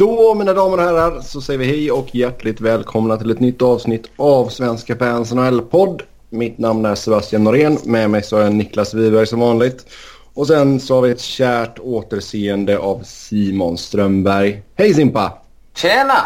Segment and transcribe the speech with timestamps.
[0.00, 3.62] Då mina damer och herrar så säger vi hej och hjärtligt välkomna till ett nytt
[3.62, 6.02] avsnitt av Svenska fans NHL-podd.
[6.28, 7.78] Mitt namn är Sebastian Norén.
[7.84, 9.86] Med mig så är Niklas Wiberg som vanligt.
[10.34, 14.62] Och sen så har vi ett kärt återseende av Simon Strömberg.
[14.74, 15.32] Hej Simpa!
[15.74, 16.18] Tjena!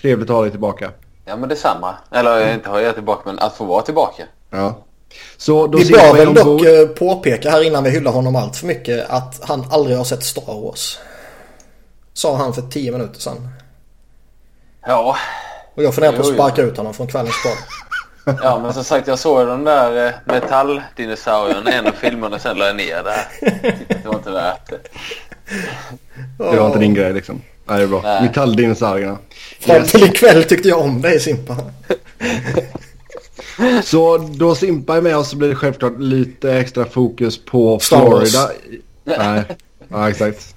[0.00, 0.90] Trevligt att ha dig tillbaka.
[1.24, 1.94] Ja men detsamma.
[2.10, 4.22] Eller inte ha jag tillbaka men att få vara tillbaka.
[4.50, 4.78] Ja.
[5.36, 8.66] Så då Vi bör är väl dock påpeka här innan vi hyllar honom allt för
[8.66, 10.98] mycket att han aldrig har sett Star Wars.
[12.14, 13.48] Sa han för 10 minuter sedan.
[14.86, 15.16] Ja.
[15.74, 17.52] Och jag funderar på att sparka ut honom från kvällens podd.
[18.42, 22.66] Ja men som sagt jag såg den där eh, metalldinosaurien en av filmerna sen la
[22.66, 23.26] jag ner där.
[23.88, 24.78] Det var inte värt det.
[26.38, 27.42] Det var inte din grej liksom.
[27.64, 28.20] Nej, det är bra.
[28.22, 29.18] Metalldinosaurierna.
[29.60, 31.56] Fram till ikväll tyckte jag om dig Simpa.
[33.84, 37.78] Så då Simpa är med oss så blir det självklart lite extra fokus på.
[37.78, 38.50] Florida.
[39.04, 39.42] Nej,
[39.88, 40.54] ja exakt.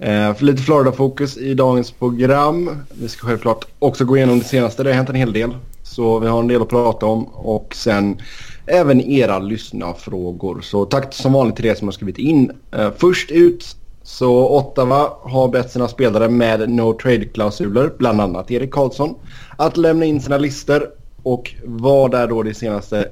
[0.00, 2.70] Eh, för lite Florida-fokus i dagens program.
[2.90, 4.82] Vi ska självklart också gå igenom det senaste.
[4.82, 5.56] Det har hänt en hel del.
[5.82, 7.24] Så vi har en del att prata om.
[7.24, 8.20] Och sen
[8.66, 10.60] även era lyssnarfrågor.
[10.60, 12.52] Så tack som vanligt till er som har skrivit in.
[12.72, 18.70] Eh, först ut så Ottawa har bett sina spelare med no trade-klausuler, bland annat Erik
[18.70, 19.14] Karlsson,
[19.56, 20.90] att lämna in sina listor.
[21.22, 23.08] Och vad är då det senaste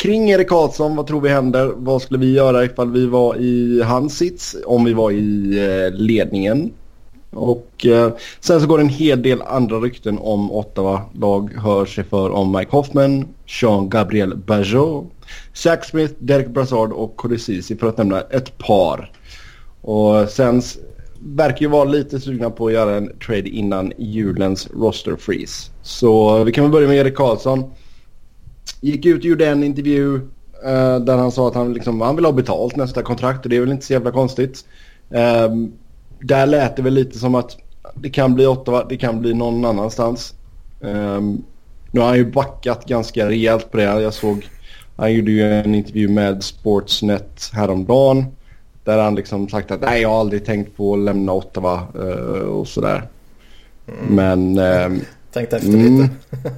[0.00, 0.96] kring Erik Karlsson?
[0.96, 1.72] Vad tror vi händer?
[1.76, 4.56] Vad skulle vi göra ifall vi var i hans sits?
[4.66, 6.72] Om vi var i eh, ledningen?
[7.30, 11.02] Och eh, sen så går det en hel del andra rykten om Ottawa.
[11.14, 15.04] Lag hör sig för om Mike Hoffman, Jean-Gabriel Bajot,
[15.52, 19.12] Zach Smith, Derek Brassard och Cody för att nämna ett par.
[19.80, 20.62] Och sen
[21.18, 25.70] verkar ju vara lite sugna på att göra en trade innan julens roster freeze.
[25.82, 27.64] Så eh, vi kan väl börja med Erik Karlsson.
[28.80, 30.14] Gick ut och gjorde en intervju
[30.64, 33.56] eh, där han sa att han, liksom, han vill ha betalt nästa kontrakt och det
[33.56, 34.64] är väl inte så jävla konstigt.
[35.10, 35.72] Ehm,
[36.20, 37.56] där lät det väl lite som att
[37.94, 40.34] det kan bli Ottawa, det kan bli någon annanstans.
[40.82, 41.42] Ehm,
[41.90, 43.82] nu har han ju backat ganska rejält på det.
[43.82, 44.48] Jag såg,
[44.96, 48.24] han gjorde ju en intervju med Sportsnet häromdagen.
[48.84, 52.40] Där han liksom sagt att nej jag har aldrig tänkt på att lämna Ottawa eh,
[52.40, 53.02] och sådär.
[54.08, 55.00] Men ehm,
[55.32, 55.96] Tänkte efter Mm.
[56.02, 56.10] lite.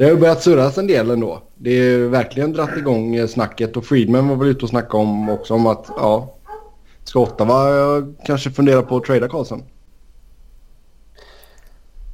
[0.00, 1.42] det har ju börjat surras en del ändå.
[1.54, 5.28] Det är verkligen dratt igång eh, snacket och Friedman var väl ute och snackade om
[5.28, 6.34] också om att ja,
[7.04, 9.62] ska Ottawa eh, kanske fundera på att trada Karlsson?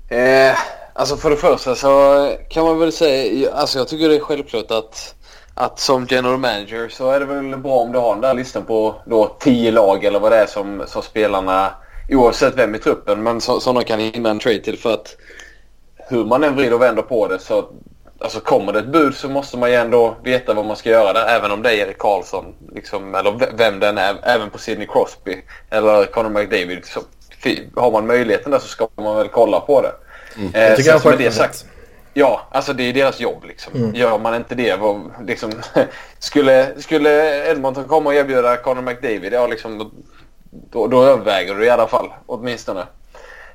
[0.09, 0.59] Eh,
[0.93, 4.71] alltså för det första så kan man väl säga, alltså jag tycker det är självklart
[4.71, 5.15] att,
[5.55, 8.65] att som general manager så är det väl bra om du har den där listan
[8.65, 11.75] på då 10 lag eller vad det är som, som spelarna,
[12.11, 15.17] oavsett vem i truppen, men som de kan hinna en trade till för att
[16.09, 17.69] hur man än vrider och vänder på det så
[18.19, 21.13] alltså kommer det ett bud så måste man ju ändå veta vad man ska göra
[21.13, 21.27] där.
[21.27, 24.17] Även om det är Erik Karlsson liksom, eller vem den är.
[24.23, 26.85] Även på Sidney Crosby eller Conor McDavid.
[26.85, 27.01] Så
[27.77, 29.93] har man möjligheten där så ska man väl kolla på det.
[30.37, 31.67] Eh, Det tycker jag med det sagt.
[32.15, 33.73] Ja, alltså det är deras jobb liksom.
[33.75, 33.95] Mm.
[33.95, 35.53] Gör man inte det, vad, liksom,
[36.19, 39.91] skulle, skulle Edmonton komma och erbjuda Conor McDavid, ja liksom,
[40.51, 42.87] då, då överväger du i alla fall, åtminstone.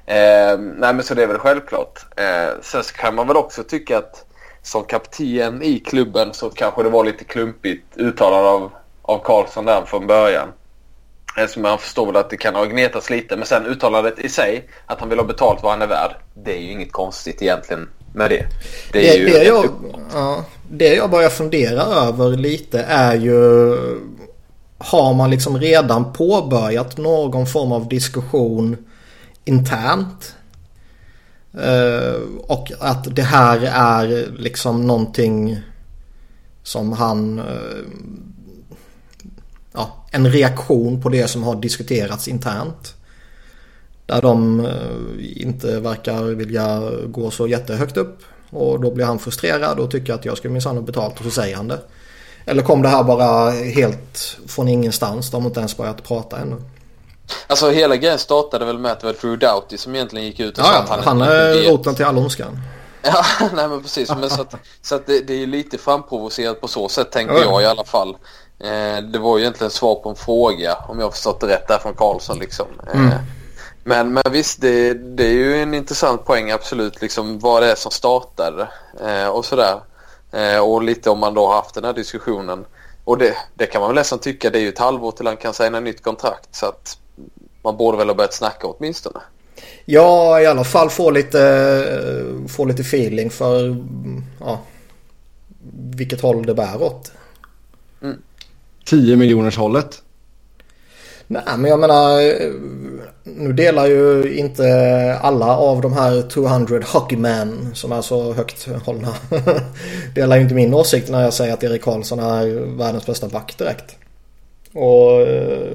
[0.05, 2.05] Eh, nej men så det är väl självklart.
[2.15, 4.25] Eh, sen så kan man väl också tycka att
[4.63, 9.85] som kapten i klubben så kanske det var lite klumpigt uttalande av, av Karlsson där
[9.85, 10.47] från början.
[11.37, 13.35] Eftersom man förstår väl att det kan ha gnetats lite.
[13.35, 16.15] Men sen uttalandet i sig, att han vill ha betalt vad han är värd.
[16.33, 18.45] Det är ju inget konstigt egentligen med det.
[18.91, 19.65] Det är Det, ju det, jag,
[20.13, 23.75] ja, det jag börjar fundera över lite är ju
[24.77, 28.77] har man liksom redan påbörjat någon form av diskussion
[29.45, 30.35] internt?
[31.53, 35.59] Eh, och att det här är liksom någonting
[36.63, 37.39] som han...
[37.39, 37.85] Eh,
[39.73, 42.95] ja, en reaktion på det som har diskuterats internt.
[44.05, 48.19] Där de eh, inte verkar vilja gå så jättehögt upp.
[48.49, 51.31] Och då blir han frustrerad och tycker att jag ska minsann ha betalt och så
[51.31, 51.79] säger han det.
[52.45, 55.31] Eller kom det här bara helt från ingenstans?
[55.31, 56.55] De har inte ens börjat prata ännu.
[57.47, 60.57] Alltså hela grejen startade väl med att det var Drew Doughty som egentligen gick ut
[60.57, 62.59] och sa Ja, att ja, han, han är roten till all ondskan.
[63.01, 64.09] Ja, nej men precis.
[64.09, 67.33] Men så att, så att det, det är ju lite framprovocerat på så sätt tänker
[67.33, 67.51] Ja, ja.
[67.51, 68.17] jag i alla fall.
[68.59, 71.77] Eh, det var ju egentligen svar på en fråga om jag förstått det rätt där
[71.77, 72.65] från Karlsson liksom.
[72.93, 73.13] Eh, Mm.
[73.83, 77.75] men, men visst, det, det är ju en intressant poäng absolut liksom vad det är
[77.75, 78.67] som startade
[79.01, 79.79] eh, och sådär.
[80.31, 82.65] Eh, och lite om man då har haft den här diskussionen.
[83.03, 85.37] Och det, det kan man väl nästan tycka, det är ju ett halvår till han
[85.37, 86.97] kan signa nytt kontrakt så att
[87.63, 89.19] man borde väl ha börjat snacka åtminstone.
[89.85, 93.83] Ja, i alla fall få lite, få lite feeling för
[94.39, 94.59] ja,
[95.95, 97.11] vilket håll det bär åt.
[98.85, 100.01] 10 miljoners hållet.
[101.27, 102.21] Nej men jag menar
[103.23, 104.65] nu delar ju inte
[105.21, 109.13] alla av de här 200 hockeymen som är så högt hållna.
[110.15, 113.57] delar ju inte min åsikt när jag säger att Erik Karlsson är världens bästa back
[113.57, 113.95] direkt.
[114.73, 115.71] Och eh,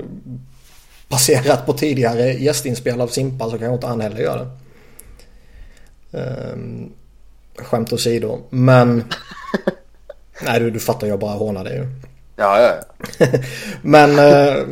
[1.08, 4.50] baserat på tidigare gästinspel av Simpa så kan inte han heller göra det.
[6.19, 6.93] Um,
[7.56, 8.38] skämt åsido.
[8.50, 9.05] Men...
[10.43, 11.87] nej du, du fattar jag bara hånar dig ju.
[12.37, 12.75] Ja, ja,
[13.19, 13.26] ja.
[13.82, 14.11] Men...
[14.11, 14.69] Uh,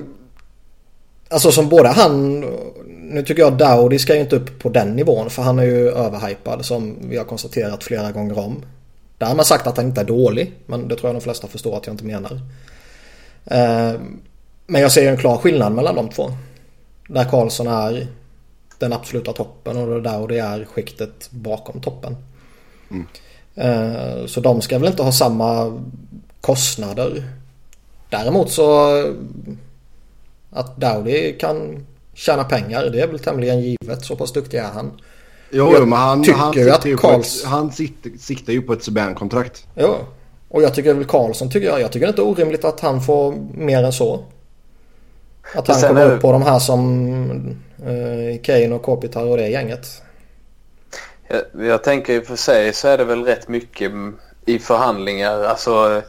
[1.29, 2.41] alltså som både han...
[2.87, 5.89] Nu tycker jag Dowdy ska ju inte upp på den nivån för han är ju
[5.89, 8.65] överhypad som vi har konstaterat flera gånger om.
[9.19, 10.53] Där har man sagt att han inte är dålig.
[10.67, 12.41] Men det tror jag de flesta förstår att jag inte menar.
[13.53, 14.01] Uh,
[14.67, 16.31] men jag ser en klar skillnad mellan de två.
[17.09, 18.07] Där Karlsson är
[18.79, 22.17] den absoluta toppen och det där och det är skiktet bakom toppen.
[22.91, 23.07] Mm.
[23.55, 25.83] Eh, så de ska väl inte ha samma
[26.41, 27.25] kostnader.
[28.11, 28.91] Däremot så
[30.51, 34.05] att Dowdy kan tjäna pengar det är väl tämligen givet.
[34.05, 34.91] Så pass duktig är han.
[35.51, 37.43] Jo, men han, han, siktar Karls...
[37.43, 39.67] ett, han siktar, siktar ju på ett Subban-kontrakt.
[39.75, 39.99] Ja,
[40.49, 41.81] och jag tycker väl Karlsson tycker jag.
[41.81, 44.25] Jag tycker det är inte orimligt att han får mer än så.
[45.55, 49.87] Att han kommer upp på de här som eh, Kane och Kopitar och det gänget.
[51.29, 53.93] Jag, jag tänker i och för sig så är det väl rätt mycket
[54.47, 55.45] i förhandlingar.
[55.45, 56.03] Alltså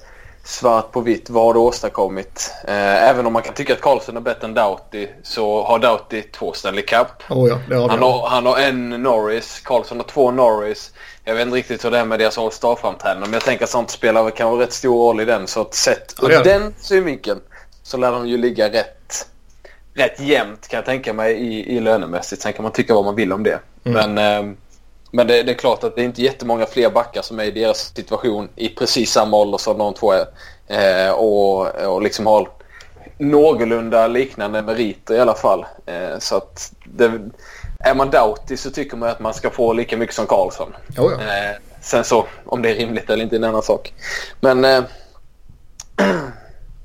[0.45, 1.29] svart på vitt.
[1.29, 2.53] Vad har du åstadkommit?
[2.67, 6.21] Eh, även om man kan tycka att Karlsson är bättre än Doughty så har Doughty
[6.21, 7.07] två Stanley Cup.
[7.29, 9.61] Oh ja, han, har, han har en Norris.
[9.63, 10.91] Karlsson har två Norris.
[11.23, 13.89] Jag vet inte riktigt hur det är med deras All-Star-framträdande men jag tänker att sånt
[13.89, 15.47] spelar kanske rätt stor roll i den.
[15.47, 17.39] Så att sett ur den synvinkeln
[17.83, 18.94] så lär de ju ligga rätt,
[19.95, 22.41] rätt jämnt kan jag tänka mig i, i lönemässigt.
[22.41, 23.59] Sen kan man tycka vad man vill om det.
[23.83, 24.13] Mm.
[24.13, 24.55] Men, eh,
[25.11, 27.51] men det, det, är klart att det är inte jättemånga fler backar som är i
[27.51, 30.25] deras situation i precis samma ålder som de två är.
[30.67, 32.49] Eh, och, och liksom har
[33.17, 35.65] någorlunda liknande meriter i alla fall.
[35.85, 37.11] Eh, så att det,
[37.79, 40.75] är man Doughty så tycker man att man ska få lika mycket som Karlsson.
[40.97, 41.21] Oh ja.
[41.21, 43.93] eh, sen så om det är rimligt eller inte är en annan sak.
[44.39, 44.83] Men eh,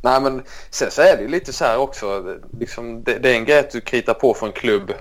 [0.02, 2.36] Nej men sen så är det lite så här också.
[2.58, 4.92] Liksom, det, det, är en grej att du kritar på för en klubb.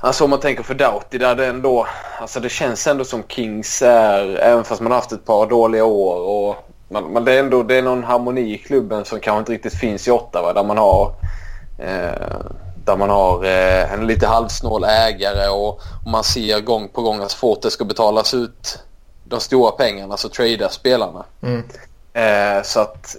[0.00, 1.86] Alltså om man tänker för Doughty där det ändå.
[2.20, 4.36] Alltså det känns ändå som Kings är.
[4.36, 6.20] Även fast man har haft ett par dåliga år.
[6.20, 6.56] Och
[6.88, 9.74] man, man, det, är ändå, det är någon harmoni i klubben som kanske inte riktigt
[9.74, 10.52] finns i Ottawa.
[10.52, 11.14] Där man har.
[11.78, 12.40] Eh,
[12.84, 17.20] där man har eh, en lite halvsnål ägare och, och, man ser gång på gång
[17.20, 18.78] att så fort det ska betalas ut
[19.24, 21.24] de stora pengarna så tradar spelarna.
[21.42, 21.62] Mm.
[22.12, 23.16] Eh, så att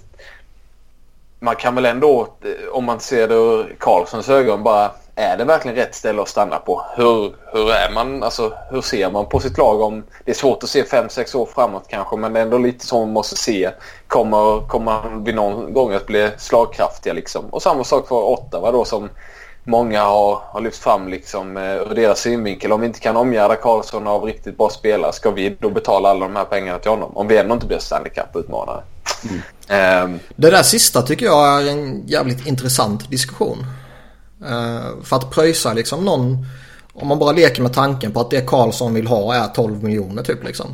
[1.40, 5.44] man kan väl ändå, eh, om man ser det ur Karlssons ögon, bara är det
[5.44, 6.82] verkligen rätt ställe att stanna på?
[6.96, 10.62] Hur, hur är man, alltså hur ser man på sitt lag om, det är svårt
[10.62, 13.70] att se 5-6 år framåt kanske men det är ändå lite så man måste se.
[14.06, 17.44] Kommer, kommer man vid någon gång att bli slagkraftiga liksom?
[17.50, 19.08] Och samma sak för Ottawa då som
[19.66, 22.72] många har, har lyft fram liksom eh, ur deras synvinkel.
[22.72, 26.28] Om vi inte kan omgärda Karlsson av riktigt bra spelare ska vi då betala alla
[26.28, 27.16] de här pengarna till honom?
[27.16, 28.82] Om vi ändå inte blir Stanley Cup-utmanare.
[29.68, 30.04] Mm.
[30.04, 33.66] Um, det där sista tycker jag är en jävligt intressant diskussion.
[34.42, 36.46] Uh, för att pröjsa liksom någon,
[36.92, 40.22] om man bara leker med tanken på att det Karlsson vill ha är 12 miljoner
[40.22, 40.66] typ liksom.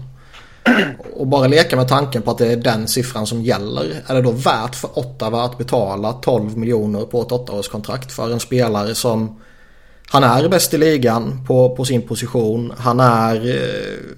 [1.12, 4.02] Och bara leka med tanken på att det är den siffran som gäller.
[4.06, 8.40] Är det då värt för Ottawa att betala 12 miljoner på ett åttaårskontrakt för en
[8.40, 9.40] spelare som
[10.08, 12.72] han är bäst i ligan på, på sin position.
[12.78, 14.16] Han är eh,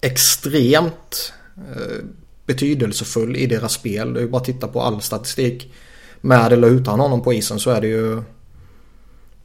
[0.00, 2.04] extremt eh,
[2.46, 4.14] betydelsefull i deras spel.
[4.14, 5.72] Det är bara att titta på all statistik.
[6.20, 8.22] Med eller utan honom på isen så är det ju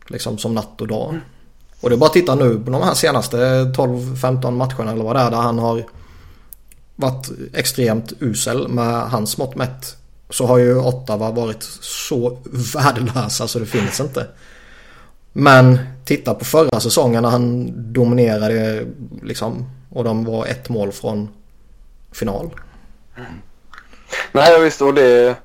[0.08, 1.20] liksom som natt och dag.
[1.82, 5.16] Och det är bara att titta nu på de här senaste 12-15 matcherna eller vad
[5.16, 5.84] det är där han har
[6.98, 9.98] varit extremt usel med hans mått mätt.
[10.30, 12.38] Så har ju Ottawa varit så
[12.74, 14.28] värdelösa så det finns inte.
[15.34, 18.86] Men titta på förra säsongen när han dominerade
[19.24, 19.70] liksom.
[19.90, 21.30] Och de var ett mål från
[22.12, 22.50] final.
[23.18, 23.32] Mm.
[24.32, 25.36] Nej visst och det...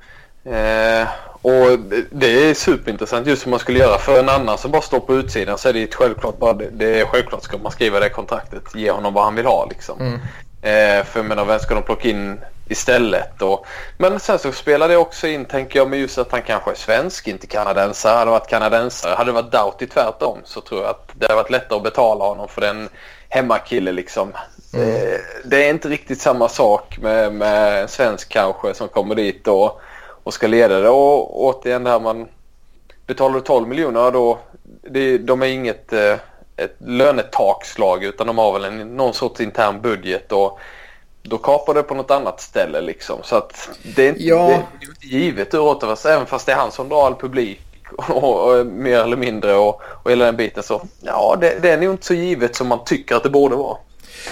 [0.45, 1.09] Eh,
[1.43, 1.79] och
[2.11, 3.99] det är superintressant just hur man skulle göra.
[3.99, 7.01] För en annan som bara står på utsidan så är det självklart bara det, det
[7.01, 8.63] är självklart ska man skriva det kontraktet.
[8.75, 10.01] Ge honom vad han vill ha liksom.
[10.01, 10.19] Mm.
[10.63, 13.43] Eh, för jag menar, vem ska de plocka in istället?
[13.43, 13.67] Och,
[13.99, 16.75] men sen så spelar det också in, tänker jag, med just att han kanske är
[16.75, 18.19] svensk, inte kanadensare.
[18.19, 21.51] Hade varit kanadensare, hade det varit Doughty tvärtom så tror jag att det hade varit
[21.51, 22.89] lättare att betala honom för den
[23.29, 24.33] hemmakille liksom.
[24.75, 24.89] Mm.
[24.89, 29.49] Eh, det är inte riktigt samma sak med, med en svensk kanske som kommer dit
[29.49, 29.81] och,
[30.23, 30.89] och ska leda det.
[30.89, 32.29] Och återigen det här man
[33.07, 34.39] betalar du 12 miljoner då,
[34.91, 36.17] det, de är inget eh,
[36.57, 40.59] ett lönetakslag utan de har väl en, någon sorts intern budget och
[41.23, 43.19] då kapar det på något annat ställe liksom.
[43.23, 44.47] Så att det är inte, ja.
[44.47, 47.61] det är inte givet ur Ottawas även fast det är han som drar all publik
[48.09, 51.79] och, och, mer eller mindre och, och hela den biten så ja det, det är
[51.79, 53.77] nog inte så givet som man tycker att det borde vara.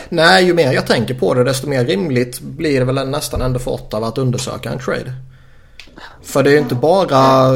[0.08, 3.58] Nej, ju mer jag tänker på det desto mer rimligt blir det väl nästan ändå
[3.58, 5.12] för Ottawa att undersöka en trade.
[6.22, 7.52] För det är ju inte bara,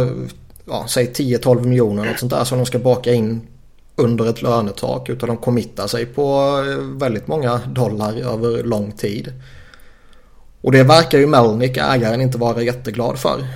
[0.65, 3.47] ja, säg 10-12 miljoner och sånt där som de ska baka in
[3.97, 9.33] under ett lönetak utan de committar sig på väldigt många dollar över lång tid.
[10.61, 13.47] Och det verkar ju Melnick, ägaren, inte vara jätteglad för.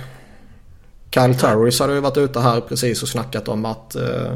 [1.11, 4.35] Kyle Turris hade ju varit ute här precis och snackat om att eh,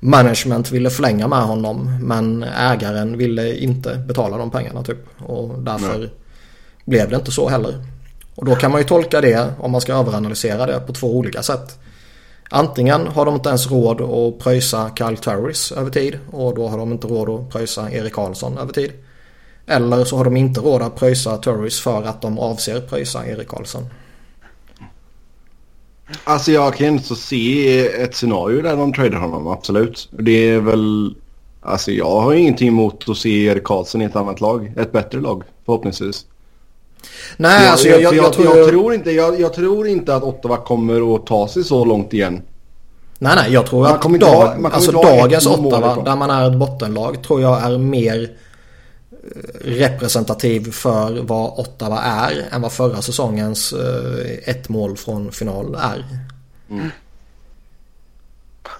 [0.00, 5.06] management ville förlänga med honom men ägaren ville inte betala de pengarna typ.
[5.18, 6.10] Och därför Nej.
[6.84, 7.74] blev det inte så heller.
[8.34, 11.42] Och då kan man ju tolka det om man ska överanalysera det på två olika
[11.42, 11.78] sätt.
[12.50, 16.78] Antingen har de inte ens råd att pröjsa Kyle Turris över tid och då har
[16.78, 18.92] de inte råd att pröjsa Erik Karlsson över tid.
[19.66, 23.48] Eller så har de inte råd att pröjsa Turris för att de avser pröjsa Erik
[23.48, 23.86] Karlsson.
[26.24, 30.08] Alltså jag kan inte så se ett scenario där de tradar honom, absolut.
[30.18, 31.14] Det är väl...
[31.60, 34.72] Alltså jag har ingenting emot att se Erik Karlsson i ett annat lag.
[34.76, 36.26] Ett bättre lag, förhoppningsvis.
[37.36, 38.56] Nej, jag, alltså jag, jag, jag, tror...
[38.56, 38.94] jag, tror...
[38.94, 42.42] inte, jag, tror inte att Ottawa kommer att ta sig så långt igen.
[43.18, 47.22] Nej, nej, jag tror man att dag, alltså dagens Ottawa, där man är ett bottenlag,
[47.22, 48.30] tror jag är mer
[49.60, 56.04] representativ för vad Ottawa är än vad förra säsongens eh, ett mål från final är.
[56.70, 56.90] Mm.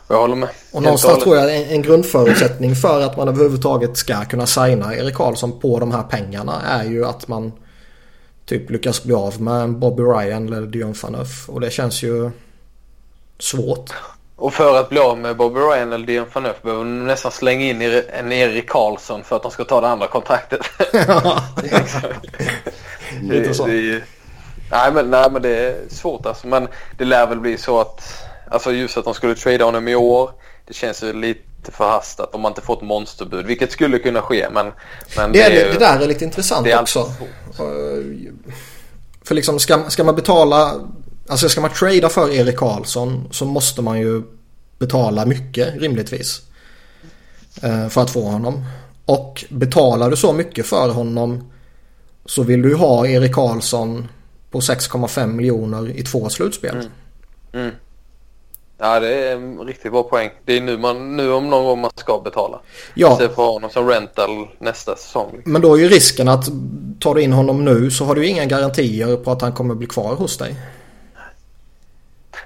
[0.09, 0.49] Jag håller med.
[0.73, 5.15] Och någonstans tror jag en, en grundförutsättning för att man överhuvudtaget ska kunna signa Erik
[5.15, 7.53] Karlsson på de här pengarna är ju att man
[8.47, 11.49] typ lyckas bli av med Bobby Ryan eller Dion Phaneuf.
[11.49, 12.31] Och det känns ju
[13.39, 13.91] svårt.
[14.37, 17.65] Och för att bli av med Bobby Ryan eller Dion Phaneuf behöver de nästan slänga
[17.65, 20.61] in en Erik Karlsson för att de ska ta det andra kontraktet.
[21.09, 21.43] Ja,
[23.23, 23.67] Lite så.
[23.67, 24.03] Det,
[24.71, 26.47] nej, men, nej men det är svårt alltså.
[26.47, 29.95] Men det lär väl bli så att alltså just att de skulle trada honom i
[29.95, 30.31] år.
[30.67, 31.41] Det känns ju lite
[31.73, 33.47] förhastat om man inte fått monsterbud.
[33.47, 34.73] Vilket skulle kunna ske men...
[35.17, 37.13] men det, det, är, det där är lite intressant är också.
[39.25, 40.75] För liksom ska, ska man betala
[41.29, 44.23] Alltså ska man trada för Erik Karlsson så måste man ju
[44.79, 46.43] betala mycket rimligtvis.
[47.63, 48.65] Eh, för att få honom.
[49.05, 51.53] Och betalar du så mycket för honom
[52.27, 54.09] så vill du ha Erik Karlsson
[54.51, 56.77] på 6,5 miljoner i två slutspel.
[56.77, 56.87] Mm.
[57.53, 57.75] Mm.
[58.79, 60.31] Ja det är en riktigt bra poäng.
[60.45, 62.61] Det är nu, man, nu om någon gång man ska betala.
[62.95, 63.13] Ja.
[63.13, 65.43] Istället för att ha honom som rental nästa säsong.
[65.45, 66.49] Men då är ju risken att
[67.01, 69.87] tar du in honom nu så har du inga garantier på att han kommer bli
[69.87, 70.57] kvar hos dig.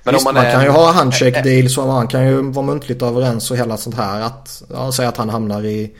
[0.04, 0.52] Men Visst, man, man är...
[0.52, 3.96] kan ju ha handshake deals och man kan ju vara muntligt överens och hela sånt
[3.96, 4.20] här.
[4.20, 5.92] Att, ja, säga att han hamnar i,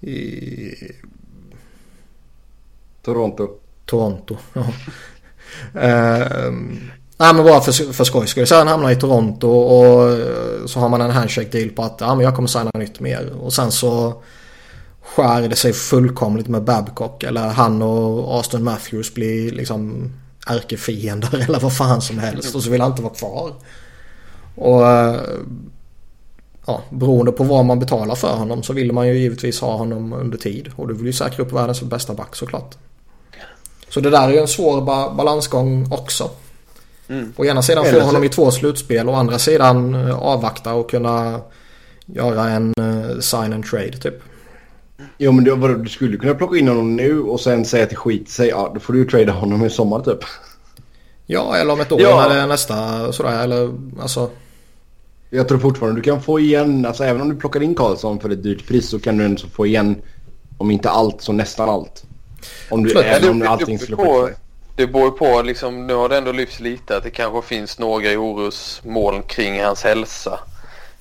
[0.00, 0.74] i...
[3.02, 3.48] Toronto.
[3.86, 4.60] Toronto, ja.
[5.74, 6.52] uh,
[7.18, 8.46] nej men bara för, för skojs skull.
[8.46, 11.96] Sen han hamnar i Toronto och eh, så har man en handshake deal på att
[12.00, 13.32] ja, men jag kommer signa nytt mer.
[13.40, 14.22] Och sen så
[15.02, 17.22] skär det sig fullkomligt med Babcock.
[17.22, 20.12] Eller han och Austin Matthews blir liksom
[20.46, 23.52] ärkefiender eller vad fan som helst och så vill han inte vara kvar.
[24.54, 25.20] Och eh,
[26.66, 30.12] ja, beroende på vad man betalar för honom så vill man ju givetvis ha honom
[30.12, 30.70] under tid.
[30.76, 32.76] Och du vill ju säkra upp världens bästa back såklart.
[33.88, 36.30] Så det där är ju en svår ba balansgång också.
[37.08, 37.32] Mm.
[37.36, 40.90] Å ena sidan få honom i två slutspel och å andra sidan eh, avvakta och
[40.90, 41.40] kunna
[42.06, 44.14] göra en uh, sign and trade typ.
[45.18, 48.28] Jo men du, du skulle kunna plocka in honom nu och sen säga till skit
[48.28, 48.48] sig.
[48.48, 50.18] Ja då får du ju trada honom i sommar typ.
[51.26, 52.26] Ja eller om ett år ja.
[52.28, 54.30] när nästa sådär eller alltså.
[55.30, 58.30] Jag tror fortfarande du kan få igen, alltså även om du plockar in Karlsson för
[58.30, 59.96] ett dyrt pris så kan du ändå få igen
[60.58, 62.04] om inte allt så nästan allt.
[62.70, 64.30] Om du, även om allting skulle på,
[64.78, 68.18] Det beror på liksom, nu har det ändå lyfts lite att det kanske finns några
[68.18, 70.40] orosmoln kring hans hälsa.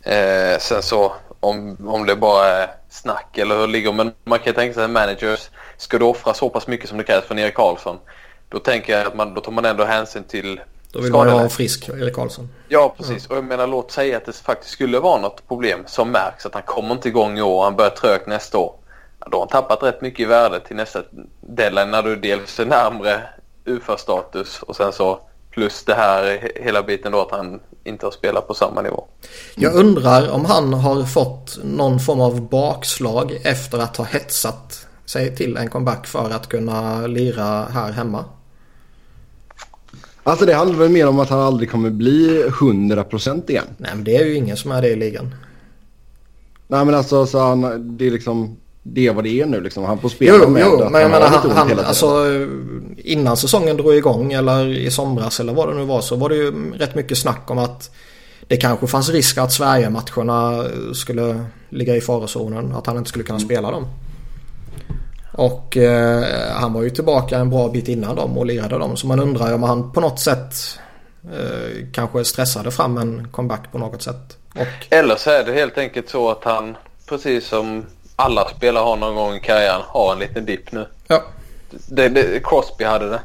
[0.03, 3.91] Eh, sen så om, om det bara är snack eller hur det ligger.
[3.91, 7.03] Men man kan tänka sig att managers ska du offra så pass mycket som det
[7.03, 7.97] krävs för Erik Karlsson.
[8.49, 10.59] Då tänker jag att man, då tar man ändå hänsyn till
[10.91, 12.49] Då vill man ju ha en frisk Erik Karlsson.
[12.67, 13.25] Ja, precis.
[13.29, 13.35] Ja.
[13.35, 16.45] Och jag menar låt säga att det faktiskt skulle vara något problem som märks.
[16.45, 18.75] Att han kommer inte igång i år och han börjar trögt nästa år.
[19.31, 21.03] Då har han tappat rätt mycket i värde till nästa
[21.41, 23.21] deadline när du dels är närmre
[23.67, 25.19] UFA-status och sen så
[25.51, 29.07] plus det här hela biten då att han inte har spelat på samma nivå.
[29.55, 35.35] Jag undrar om han har fått någon form av bakslag efter att ha hetsat sig
[35.35, 38.25] till en comeback för att kunna lira här hemma.
[40.23, 43.67] Alltså det handlar väl mer om att han aldrig kommer bli 100% igen.
[43.77, 45.35] Nej men det är ju ingen som är det i ligan.
[46.67, 47.61] Nej men alltså så han,
[47.97, 48.57] det är liksom
[48.93, 49.83] det är vad det är nu liksom.
[49.83, 52.25] Han får spela jo, med jo, men jag menar han, han alltså
[52.97, 56.35] innan säsongen drog igång eller i somras eller vad det nu var så var det
[56.35, 57.91] ju rätt mycket snack om att
[58.47, 62.75] det kanske fanns risk att Sverige-matcherna skulle ligga i farozonen.
[62.75, 63.87] Att han inte skulle kunna spela dem.
[65.31, 68.97] Och eh, han var ju tillbaka en bra bit innan dem och lirade dem.
[68.97, 70.79] Så man undrar om han på något sätt
[71.33, 74.37] eh, kanske stressade fram en comeback på något sätt.
[74.55, 74.87] Och...
[74.89, 76.77] Eller så är det helt enkelt så att han,
[77.09, 77.85] precis som
[78.19, 80.87] alla spelare har någon gång i karriären, har en liten dipp nu.
[81.07, 81.23] Ja.
[81.69, 83.21] Det, det, Crosby hade det.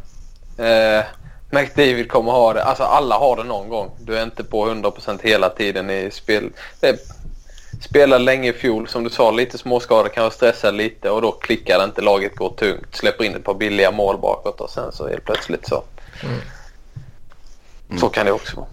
[0.69, 1.05] Eh,
[1.51, 2.65] McDavid kommer ha det.
[2.65, 3.91] Alltså alla har det någon gång.
[4.01, 6.51] Du är inte på 100% hela tiden i spel.
[6.81, 7.01] Det,
[7.81, 11.79] spelade länge i fjol, som du sa, lite småskador, kanske stressade lite och då klickar
[11.79, 12.01] det inte.
[12.01, 15.69] Laget går tungt, släpper in ett par billiga mål bakåt och sen så helt plötsligt
[15.69, 15.83] så.
[16.23, 18.01] Mm.
[18.01, 18.67] Så kan det också vara.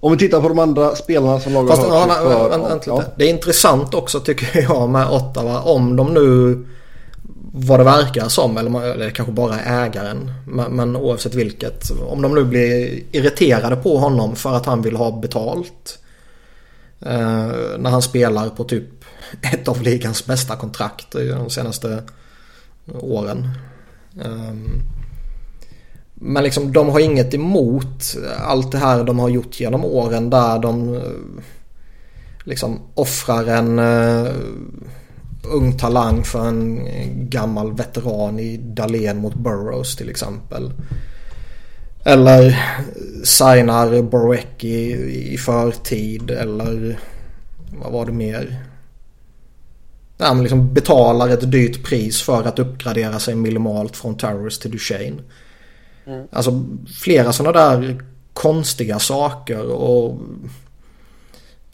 [0.00, 2.08] Om vi tittar på de andra spelarna som laget har hört.
[2.22, 3.02] Ja, vänta, vänta, ja.
[3.16, 5.60] Det är intressant också tycker jag med Ottawa.
[5.60, 6.58] Om de nu
[7.52, 11.90] vad det verkar som, eller, eller kanske bara ägaren, men, men oavsett vilket.
[11.90, 15.98] Om de nu blir irriterade på honom för att han vill ha betalt.
[17.00, 17.48] Eh,
[17.78, 19.04] när han spelar på typ
[19.52, 22.02] ett av ligans bästa kontrakt de senaste
[23.00, 23.48] åren.
[24.20, 24.54] Eh,
[26.20, 30.58] men liksom de har inget emot allt det här de har gjort genom åren där
[30.58, 31.02] de eh,
[32.44, 34.28] liksom offrar en uh,
[35.42, 36.80] ung talang för en
[37.30, 40.72] gammal veteran i Dalen mot Burrows till exempel.
[42.04, 42.58] Eller
[43.24, 44.92] signar Borwecki
[45.32, 46.98] i förtid eller
[47.82, 48.64] vad var det mer?
[50.18, 54.70] Ja, men liksom betalar ett dyrt pris för att uppgradera sig minimalt från terrorist till
[54.70, 55.22] Duchene.
[56.08, 56.26] Mm.
[56.32, 56.64] Alltså
[57.00, 60.18] flera sådana där konstiga saker och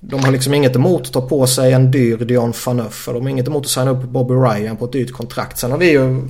[0.01, 3.29] de har liksom inget emot att ta på sig en dyr Dion Phaneuf de har
[3.29, 5.59] inget emot att signa upp Bobby Ryan på ett dyrt kontrakt.
[5.59, 6.29] Sen har vi ju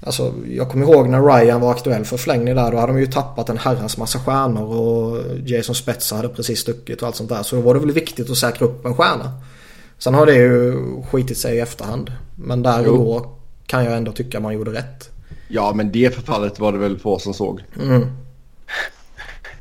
[0.00, 2.70] Alltså jag kommer ihåg när Ryan var aktuell för förlängning där.
[2.72, 7.02] Då hade de ju tappat en herrans massa stjärnor och Jason Spetsa hade precis stuckit
[7.02, 7.42] och allt sånt där.
[7.42, 9.40] Så då var det väl viktigt att säkra upp en stjärna.
[9.98, 10.74] Sen har det ju
[11.10, 12.12] skitit sig i efterhand.
[12.34, 15.10] Men där och då kan jag ändå tycka man gjorde rätt.
[15.48, 17.62] Ja, men det förfallet var det väl få som såg.
[17.80, 18.06] Mm.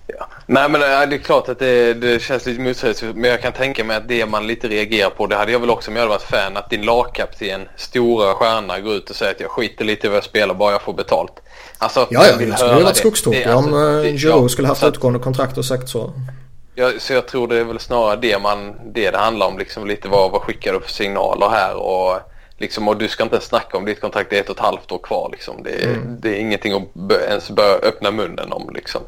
[0.07, 0.27] Ja.
[0.45, 3.15] Nej, men det är klart att det, det känns lite motsägelsefullt.
[3.15, 5.69] Men jag kan tänka mig att det man lite reagerar på, det hade jag väl
[5.69, 9.31] också om jag hade varit fan, att din lagkapten, stora stjärna, går ut och säger
[9.31, 11.31] att jag skiter lite i vad jag spelar bara jag får betalt.
[11.77, 15.19] Alltså, ja, ja, det skulle ju varit skogstokig om alltså, Giroud ja, skulle haft utgående
[15.19, 16.13] kontrakt och sagt så.
[16.75, 19.87] Ja, så jag tror det är väl snarare det man, det det handlar om, liksom
[19.87, 22.19] lite vad, vad skickar du för signaler här och
[22.57, 24.91] Liksom, och du ska inte snacka om ditt kontrakt, det är ett och ett halvt
[24.91, 25.29] år kvar.
[25.31, 25.63] Liksom.
[25.63, 26.17] Det, är, mm.
[26.19, 28.71] det är ingenting att ens börja öppna munnen om.
[28.73, 29.01] Liksom.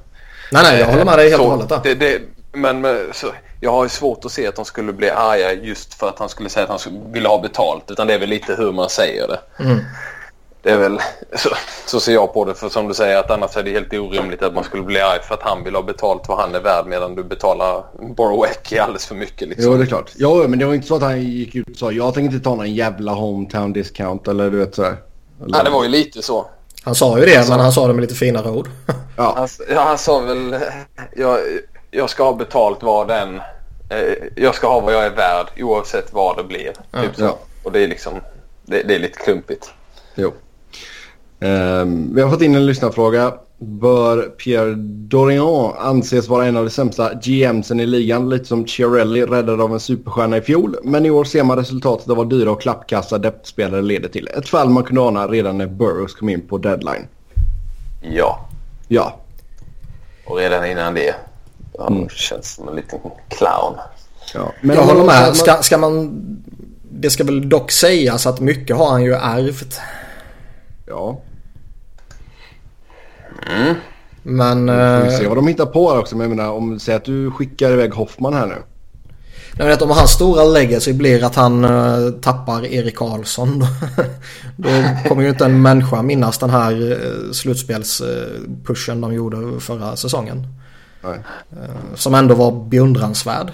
[0.52, 1.84] Nej, nej, jag håller med dig helt och hållet.
[1.84, 3.28] Det, det, men så,
[3.62, 6.30] jag har ju svårt att se att de skulle bli arga just för att han
[6.30, 7.92] skulle säga att han ville ha betalt.
[7.92, 9.64] Utan det är väl lite hur man säger det.
[9.64, 9.80] Mm.
[10.68, 11.00] Det är väl
[11.36, 11.50] så,
[11.86, 12.56] så, ser jag på det.
[12.56, 15.20] För som du säger att annars är det helt orimligt att man skulle bli arg
[15.24, 17.84] för att han vill ha betalt vad han är värd medan du betalar
[18.16, 19.48] Borowecki alldeles för mycket.
[19.48, 19.72] Liksom.
[19.72, 20.12] Jo, det är klart.
[20.16, 22.44] Jo, men det var inte så att han gick ut och sa jag tänker inte
[22.44, 24.98] ta någon jävla hometown discount eller du vet sådär.
[25.40, 25.50] Eller...
[25.50, 26.48] Nej, det var ju lite så.
[26.84, 28.70] Han sa ju det, men han sa det med lite finare ord.
[29.18, 29.34] ja.
[29.38, 30.56] Han, ja, han sa väl
[31.16, 31.40] jag,
[31.92, 33.36] jag ska ha betalt vad den...
[33.90, 36.72] Eh, jag ska ha vad jag är värd oavsett vad det blir.
[36.92, 37.02] Ja.
[37.02, 37.24] Typ så.
[37.24, 37.38] Ja.
[37.64, 38.14] Och det är liksom...
[38.66, 39.72] Det, det är lite klumpigt.
[40.16, 40.34] Jo.
[41.40, 43.34] Um, vi har fått in en lyssnarfråga.
[43.60, 48.30] Bör Pierre Dorian anses vara en av de sämsta GMsen i ligan?
[48.30, 50.76] Lite som Chiarelli räddad av en superstjärna i fjol.
[50.84, 54.28] Men i år ser man resultatet av vad dyra och klappkassa depthspelare leder till.
[54.28, 57.08] Ett fall man kunde ana redan när Burrows kom in på deadline.
[58.02, 58.50] Ja.
[58.88, 59.20] Ja.
[60.26, 61.16] Och redan innan det.
[61.80, 62.10] Han mm.
[62.10, 63.74] känns som en liten clown.
[64.34, 64.52] Ja.
[64.62, 65.36] Men jag håller med.
[65.36, 66.12] Ska, ska man...
[66.92, 69.80] Det ska väl dock sägas att mycket har han ju ärvt.
[70.88, 71.22] Ja.
[73.56, 73.76] Mm.
[74.24, 74.66] Men...
[75.04, 76.18] Vi får se vad de hittar på här också.
[76.18, 78.56] Men jag menar, om säg att du skickar iväg Hoffman här nu.
[79.60, 83.60] Jag vet om hans stora legacy blir att han uh, tappar Erik Karlsson.
[84.58, 84.70] då
[85.08, 90.48] kommer ju inte en människa minnas den här uh, slutspelspushen de gjorde förra säsongen.
[91.06, 91.16] Uh,
[91.96, 93.52] som ändå var beundransvärd.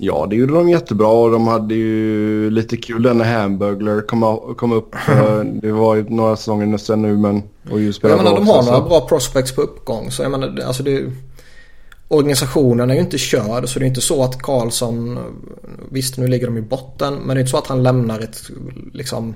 [0.00, 4.72] Ja, det gjorde de jättebra och de hade ju lite kul när Hamburglar kom, kom
[4.72, 4.94] upp.
[5.62, 7.42] det var ju några säsonger sen nu men...
[7.70, 10.10] Och ju jag menar, de har några bra prospects på uppgång.
[10.10, 11.12] Så jag menar, alltså det...
[12.08, 15.18] Organisationen är ju inte körd så det är inte så att Karlsson...
[15.90, 18.42] Visst, nu ligger de i botten men det är inte så att han lämnar ett
[18.92, 19.34] liksom...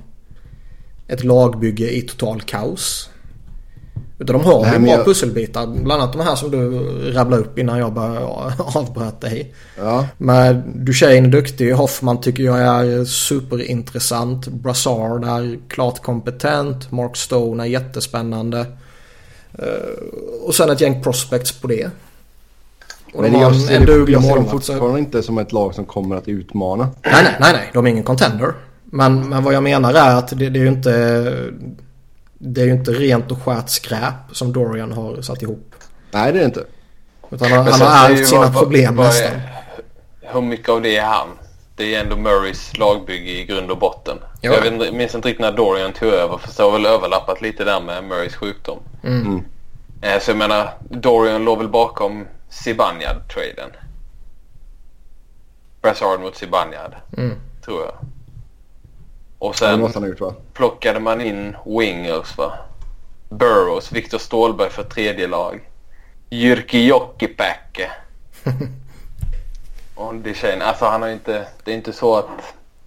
[1.08, 3.10] Ett lagbygge i total kaos.
[4.22, 5.04] Utan de har ju bra jag...
[5.04, 5.66] pusselbitar.
[5.66, 6.70] Bland annat de här som du
[7.12, 8.20] rabblade upp innan jag började
[8.74, 9.54] avbröt dig.
[9.78, 10.06] Ja.
[10.18, 11.72] Men Duchene är duktig.
[11.72, 14.48] Hoffman tycker jag är superintressant.
[14.48, 16.92] Brassard är klart kompetent.
[16.92, 18.66] Mark Stone är jättespännande.
[19.58, 19.66] Eh,
[20.46, 21.90] och sen ett gäng prospects på det.
[23.14, 26.16] Och Men de har en, en duglig så- fortfarande inte som ett lag som kommer
[26.16, 26.88] att utmana.
[27.04, 27.70] Nej, nej, nej, nej.
[27.72, 28.52] De är ingen contender.
[28.84, 31.26] Men, men vad jag menar är att det, det är ju inte...
[32.44, 35.74] Det är ju inte rent och skärt skräp som Dorian har satt ihop.
[36.10, 36.64] Nej, det är det inte.
[37.30, 39.40] Utan han, han har ärvt sina vad- problem vad nästan.
[40.20, 41.28] Hur mycket av det är han?
[41.76, 44.18] Det är ändå Murrays lagbygge i grund och botten.
[44.40, 44.52] Ja.
[44.52, 47.64] Jag vet, minns inte riktigt när Dorian tog över för det har väl överlappat lite
[47.64, 48.78] där med Murrays sjukdom.
[49.04, 49.42] Mm.
[50.02, 53.70] Eh, Så jag menar, Dorian låg väl bakom Zibanejad-traden.
[55.82, 57.36] Brassard mot Zibanejad, Mm.
[57.64, 57.94] tror jag.
[59.42, 62.52] Och sen ha gjort plockade man in wingers va.
[63.28, 65.60] Burrows, Viktor Stålberg för tredje lag.
[66.30, 67.90] Jyrki Jokipäkke.
[69.94, 72.26] och det tjejen, alltså han har inte, det är inte så att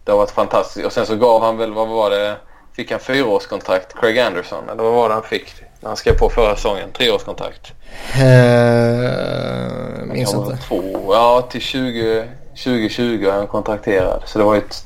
[0.03, 0.85] det har varit fantastiskt.
[0.85, 2.35] Och sen så gav han väl, vad var det,
[2.73, 4.69] fick han fyraårskontrakt, Craig Anderson?
[4.69, 6.91] Eller vad var det han fick när han skrev på förra säsongen?
[6.91, 7.73] Treårskontrakt?
[8.13, 10.57] Eh, minns inte.
[10.57, 14.21] Två, ja, till 20, 2020 är han kontrakterad.
[14.25, 14.84] Så det var ju ett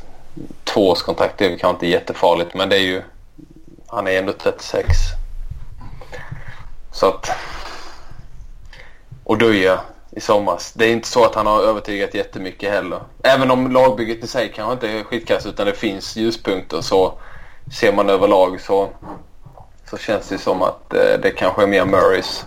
[0.80, 1.38] tvåårskontrakt.
[1.38, 3.02] Det är väl kanske inte jättefarligt men det är ju...
[3.88, 4.88] Han är ändå 36.
[6.92, 7.30] Så att...
[9.24, 9.80] Och Duja
[10.12, 10.74] i somras.
[10.74, 13.00] Det är inte så att han har övertygat jättemycket heller.
[13.24, 17.14] Även om lagbygget i sig kanske inte är skitkast utan det finns ljuspunkter så
[17.80, 18.90] ser man överlag så,
[19.90, 22.46] så känns det som att eh, det kanske är mer Murrays,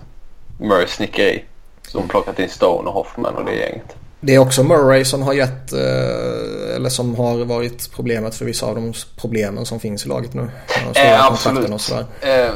[0.61, 1.45] Murrays snickeri.
[1.83, 3.97] Som plockat in Stone och Hoffman och det gänget.
[4.25, 8.67] Det är också Murray som har gett, eh, eller som har varit problemet för vissa
[8.67, 10.51] av de problemen som finns i laget nu.
[10.95, 11.71] Eh, absolut.
[11.71, 12.07] och sådär.
[12.21, 12.51] Eh,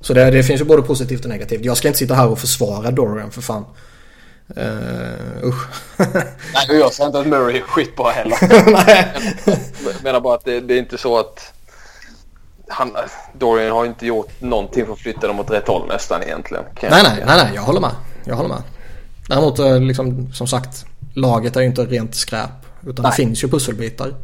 [0.00, 1.64] Så det, det finns ju både positivt och negativt.
[1.64, 3.64] Jag ska inte sitta här och försvara Dorian för fan.
[4.56, 5.66] Uh, usch.
[5.98, 8.36] nej, och jag säger inte att Murray är skitbra heller.
[8.86, 9.12] Nej.
[9.84, 11.52] Jag menar bara att det, det är inte så att
[12.68, 12.96] han,
[13.38, 16.64] Dorian har inte gjort någonting för att flytta dem åt rätt håll nästan egentligen.
[16.82, 17.90] nej, nej, nej, nej, jag håller med.
[18.24, 18.62] Jag håller med.
[19.28, 22.50] Däremot eh, liksom, som sagt, laget är ju inte rent skräp.
[22.82, 23.12] Utan det Nej.
[23.12, 24.14] finns ju pusselbitar.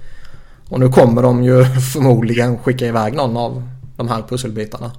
[0.68, 4.92] Och nu kommer de ju förmodligen skicka iväg någon av de här pusselbitarna.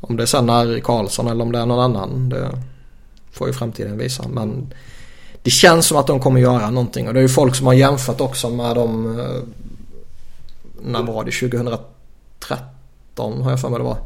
[0.00, 2.28] Om det sen är Karlsson eller om det är någon annan.
[2.28, 2.50] Det
[3.32, 4.28] får ju framtiden visa.
[4.28, 4.72] Men
[5.42, 7.08] det känns som att de kommer göra någonting.
[7.08, 9.20] Och det är ju folk som har jämfört också med de...
[9.20, 9.26] eh,
[10.82, 11.30] När var det?
[11.30, 13.96] 2013 har jag för mig det var.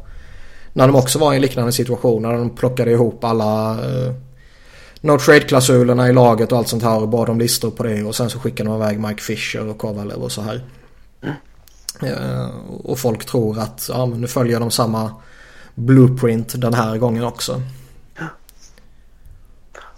[0.73, 2.21] När de också var i en liknande situation.
[2.21, 4.13] När de plockade ihop alla eh,
[5.01, 8.03] no trade-klausulerna i laget och allt sånt här och bad om listor på det.
[8.03, 10.61] Och sen så skickade de iväg Mike Fisher och Kovalev och så här.
[12.03, 12.49] Eh,
[12.83, 15.11] och folk tror att ja, men nu följer de samma
[15.75, 17.61] blueprint den här gången också.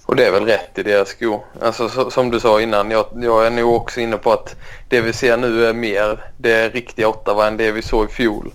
[0.05, 1.41] Och det är väl rätt i deras skor.
[1.61, 4.55] Alltså så, som du sa innan, jag, jag är nog också inne på att
[4.89, 8.51] det vi ser nu är mer det riktiga Ottawa än det vi såg i fjol.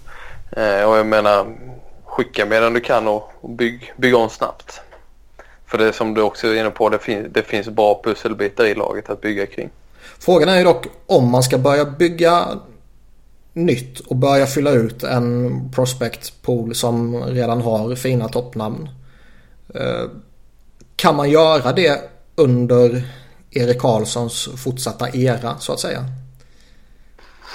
[0.51, 1.47] Eh, och jag menar,
[2.05, 4.81] skicka medan du kan och, och bygg, bygg om snabbt.
[5.67, 8.75] För det som du också är inne på, det, fin, det finns bra pusselbitar i
[8.75, 9.71] laget att bygga kring.
[10.19, 12.47] Frågan är ju dock om man ska börja bygga
[13.53, 18.89] nytt och börja fylla ut en prospect pool som redan har fina toppnamn.
[19.75, 20.11] Eh,
[20.97, 22.01] Kan man göra det
[22.35, 23.09] under
[23.51, 26.05] Erik Karlssons fortsatta era så att säga?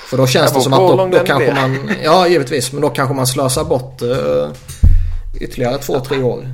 [0.10, 1.92] För då känns Det som att då, då kanske man...
[2.04, 4.50] Ja givetvis men då kanske man slösar bort uh,
[5.42, 6.48] ytterligare två, tre år.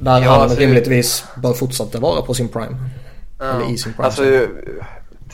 [0.00, 2.76] Där Ja, han alltså- rimligtvis bör fortsätta vara på sin prime.
[3.40, 4.06] Eller i sin prime.
[4.06, 4.48] Alltså, jag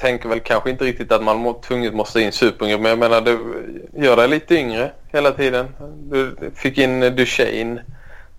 [0.00, 3.20] tänker väl kanske inte riktigt att man må, tvunget måste in superyngre men jag menar
[3.20, 3.38] du
[3.92, 5.66] gör dig lite yngre hela tiden.
[6.10, 7.82] Du fick in Duchene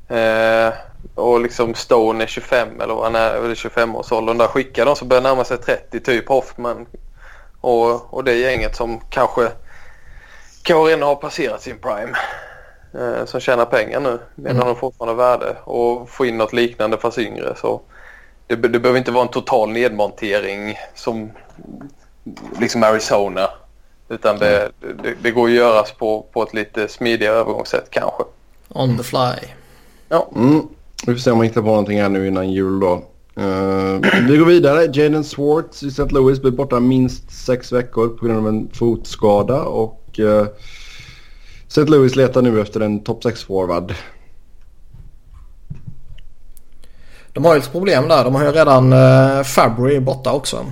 [0.08, 0.74] eh,
[1.16, 4.38] och liksom Stone är 25 eller vad han är, eller 25-årsåldern.
[4.38, 6.86] Där skickar de så börjar närma sig 30 typ Hoffman
[7.62, 9.52] och, och det gänget som kanske
[10.64, 12.18] kanske redan har passerat sin prime.
[13.00, 14.68] Eh, som tjänar pengar nu medan Mm.
[14.68, 17.54] de fortfarande har värde och få in något liknande fast yngre.
[17.62, 17.82] Så
[18.48, 21.32] det, det behöver inte vara en total nedmontering som
[22.60, 23.50] liksom Arizona.
[24.10, 24.72] Utan det,
[25.04, 28.24] det, det går att göras på, på ett lite smidigare övergångssätt kanske.
[28.70, 29.48] On the fly.
[30.10, 30.62] Ja, Mm.
[31.08, 32.94] Vi får se om man hittar på någonting här nu innan jul då.
[33.38, 34.84] Eh, vi går vidare.
[34.94, 36.04] Jaden Swartz i St.
[36.10, 39.64] Louis blir borta minst sex veckor på grund av en fotskada.
[39.64, 40.46] Och uh,
[41.68, 41.86] St.
[41.86, 43.94] Louis letar nu efter en topp 6-forward.
[47.34, 48.24] De har ju ett problem där.
[48.24, 50.66] De har ju redan uh, Fabry borta också.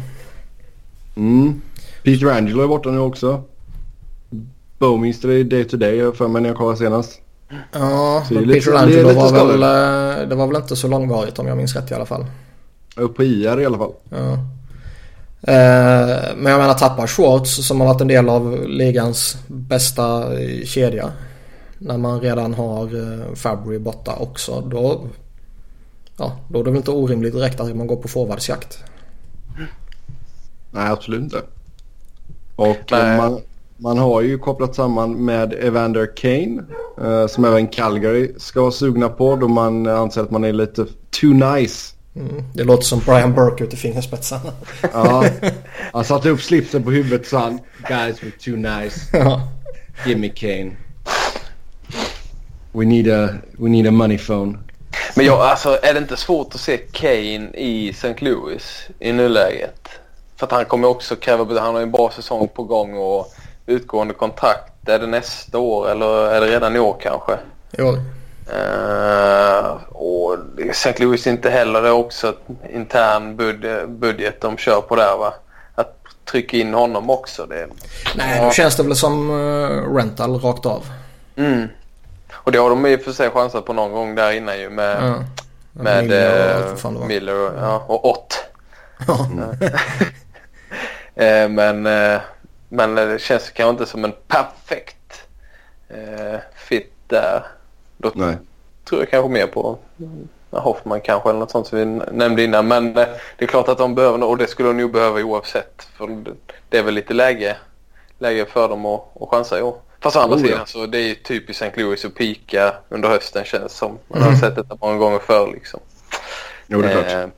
[1.16, 1.62] Mm.
[2.04, 3.44] Peter Angelo är borta nu också.
[4.80, 7.20] Bowminster är day to day för mig när jag kollade senast.
[7.72, 11.58] Ja, men Peter Angelo var väl, eh, det var väl inte så långvarigt om jag
[11.58, 12.26] minns rätt i alla fall.
[12.96, 13.92] Upp på IR i alla fall.
[14.10, 14.38] Ja.
[15.48, 20.24] Eh, men jag menar tappar Schwartz som har varit en del av ligans bästa
[20.66, 21.12] kedja.
[21.78, 24.62] När man redan har eh, Fabry borta också.
[24.62, 25.02] Då
[26.18, 28.84] ja, då är det väl inte orimligt direkt att man går på forwardsjakt.
[30.72, 31.42] Nej, absolut inte.
[32.56, 33.40] Och man,
[33.78, 36.64] man har ju kopplat samman med Evander Kane
[37.02, 40.86] eh, som även Calgary ska vara sugna på då man anser att man är lite
[41.22, 41.96] too nice.
[42.16, 44.52] Mm, det låter som Brian Burke ut i fingerspetsarna.
[44.94, 45.26] ja,
[45.94, 49.18] han satte upp slipsen på huvudet och sa han Guys we're too nice.
[49.18, 49.48] Ja.
[50.06, 50.72] Give me Kane.
[52.72, 54.58] We need a, we need a money phone.
[55.16, 58.16] Men jag, alltså, är det inte svårt att se Kane i St.
[58.20, 59.90] Louis i nuläget?
[60.36, 61.60] För att han kommer också kräva...
[61.60, 63.34] Han har en bra säsong på gång och
[63.66, 64.90] utgående kontrakt.
[64.90, 67.38] Är det nästa år eller är det redan i år kanske?
[67.78, 67.98] Jo.
[68.50, 70.38] Uh, och
[70.70, 70.94] St.
[70.98, 71.82] Louis inte heller.
[71.82, 72.36] Det är också
[72.70, 75.34] intern bud budget de kör på där va?
[75.76, 77.46] Att trycka in honom också.
[77.46, 77.68] Det,
[78.16, 78.46] Nej, ja.
[78.46, 80.86] då känns det väl som uh, rental rakt av.
[81.36, 81.68] Mm.
[82.34, 84.70] Och det har de i och för sig chansat på någon gång där innan ju
[84.70, 85.24] med, Ja.
[85.72, 87.06] med Miller var.
[87.06, 88.44] Miller och, ja, och Ott.
[89.08, 89.28] Ja.
[91.50, 91.82] Men,
[92.70, 95.24] men det känns kanske inte som en perfekt
[96.56, 97.44] fit där.
[98.04, 98.38] Då Nej.
[98.90, 99.78] tror jag kanske mer på
[100.52, 102.68] Hoffman kanske eller något sånt som vi nämnde innan.
[102.68, 105.88] Men eh, det är klart att de behöver och det skulle de nog behöva oavsett.
[105.98, 106.08] För
[106.70, 107.58] det- är väl lite läge,
[108.20, 109.76] läge för dem att, att chansa i år.
[110.00, 110.48] Fast å andra Oh, ja.
[110.48, 111.82] sidan så det är ju typiskt St.
[111.82, 113.98] Louis att pika under hösten känns som.
[114.08, 115.80] Man har sett detta många gånger förr liksom.
[116.68, 117.14] Jo, det är klart.
[117.24, 117.30] Eh,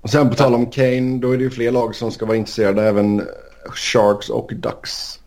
[0.00, 2.36] Och sen på tal om Kane, då är det ju fler lag som ska vara
[2.36, 2.82] intresserade.
[2.82, 3.28] Även
[3.74, 5.18] Sharks och Ducks.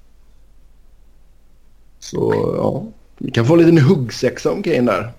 [1.99, 2.83] Så ja,
[3.17, 5.11] vi kan få en liten huggsexa om Kane där.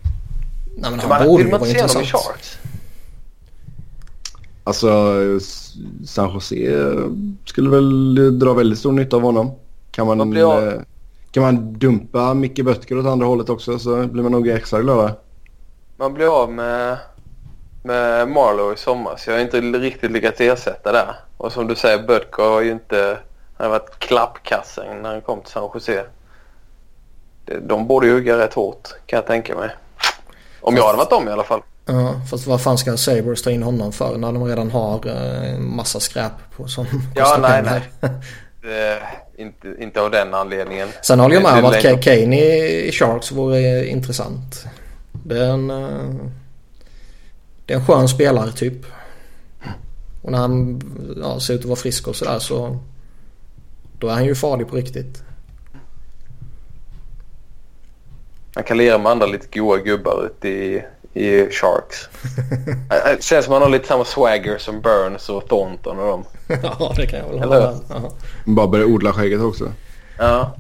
[0.76, 2.58] Nej, men han man, borde vill ju man vara inte se honom i intressant.
[4.64, 5.14] Alltså
[6.06, 6.56] San Jose
[7.44, 9.50] skulle väl dra väldigt stor nytta av honom.
[9.90, 10.80] Kan man, blir eh,
[11.30, 15.14] kan man dumpa Micke Böttger åt andra hållet också så blir man nog extra glada.
[15.96, 16.96] Man blev av med,
[17.82, 21.14] med Marlowe i sommar så jag har inte riktigt lyckats ersätta det.
[21.36, 23.18] Och som du säger, Böttger har ju inte...
[23.56, 26.04] Han har varit klappkassen när han kom till San Jose.
[27.62, 29.70] De borde hugga rätt hårt kan jag tänka mig.
[30.60, 31.60] Om jag hade varit dem i alla fall.
[31.86, 35.54] Ja, fast vad fan ska Sabres ta in honom för när de redan har eh,
[35.54, 37.82] en massa skräp på som Ja, nej, pengar.
[38.62, 39.02] Det,
[39.36, 40.88] inte, inte av den anledningen.
[41.02, 44.64] Sen håller jag med om att Kane i, i Sharks vore intressant.
[45.12, 45.70] Det är en...
[45.70, 46.14] eh,
[47.66, 48.86] Det är en skön spelare typ.
[50.22, 50.80] Och när han
[51.22, 52.78] ja, ser ut att vara frisk och sådär så...
[53.98, 55.22] Då är han ju farlig på riktigt.
[58.56, 62.08] Han kan lira med andra lite goa gubbar ute i, i Sharks.
[63.06, 66.24] Det känns som han har lite samma swagger som Burns och Thornton och dem.
[66.62, 67.74] ja, det kan jag väl hålla.
[67.88, 68.12] Ja.
[68.44, 69.72] Bara börja odla skägget också.
[70.18, 70.56] Ja.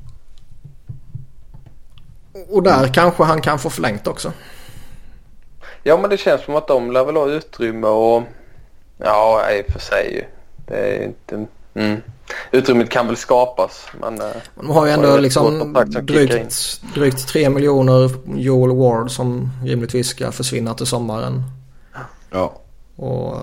[2.48, 4.32] Och där kanske han kan få förlängt också.
[5.82, 8.22] Ja men det känns som att de lär väl ha utrymme och...
[8.98, 10.24] Ja i och för sig ju.
[10.66, 11.46] Det är inte...
[11.76, 12.00] Mm.
[12.50, 14.20] Utrymmet kan väl skapas men...
[14.20, 19.10] eh, De har ju Har ändå ju ett liksom drygt, drygt 3 miljoner Joel Ward
[19.10, 21.42] som rimligtvis ska försvinna till sommaren.
[22.30, 22.52] Ja.
[22.96, 23.42] Och eh,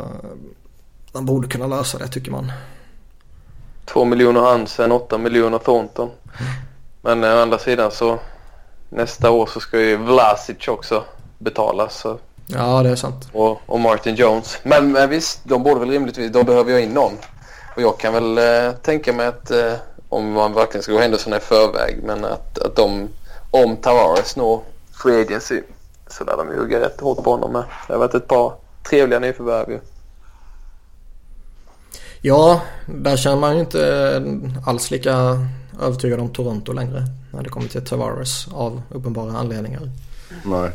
[1.14, 2.52] man borde kunna lösa det tycker man.
[3.86, 6.10] Två miljoner Hansen, åtta miljoner Thornton.
[7.02, 8.20] Men eh, å andra sidan så...
[8.90, 11.04] Nästa år så ska ju Vlasic också
[11.38, 12.00] betalas.
[12.00, 12.18] Så,
[12.48, 13.30] Ja, det är sant.
[13.34, 14.58] och, och Martin Jones.
[14.64, 16.32] Men, men visst, de borde väl rimligtvis...
[16.32, 17.12] De behöver ju in någon.
[17.76, 19.74] Och jag kan väl eh, tänka mig att eh,
[20.10, 23.10] om man verkligen ska gå händelserna i förväg men att, att de
[23.52, 24.62] om Tavares når
[25.04, 25.62] free agency
[26.08, 27.64] så lär de ju hugga rätt hårt på honom med.
[27.88, 28.54] Det har varit ett par
[28.90, 29.80] trevliga nyförvärv ju.
[32.22, 34.24] Ja, där känner man ju inte
[34.66, 35.40] alls lika
[35.82, 37.04] övertygad om Toronto längre.
[37.34, 39.90] När det kommer till Tavares av uppenbara anledningar.
[40.46, 40.70] Nej.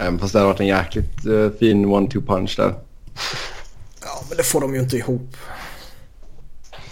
[0.00, 2.74] Även fast det hade varit en jäkligt eh, fin one-two punch där.
[4.02, 5.36] Ja, men det får de ju inte ihop.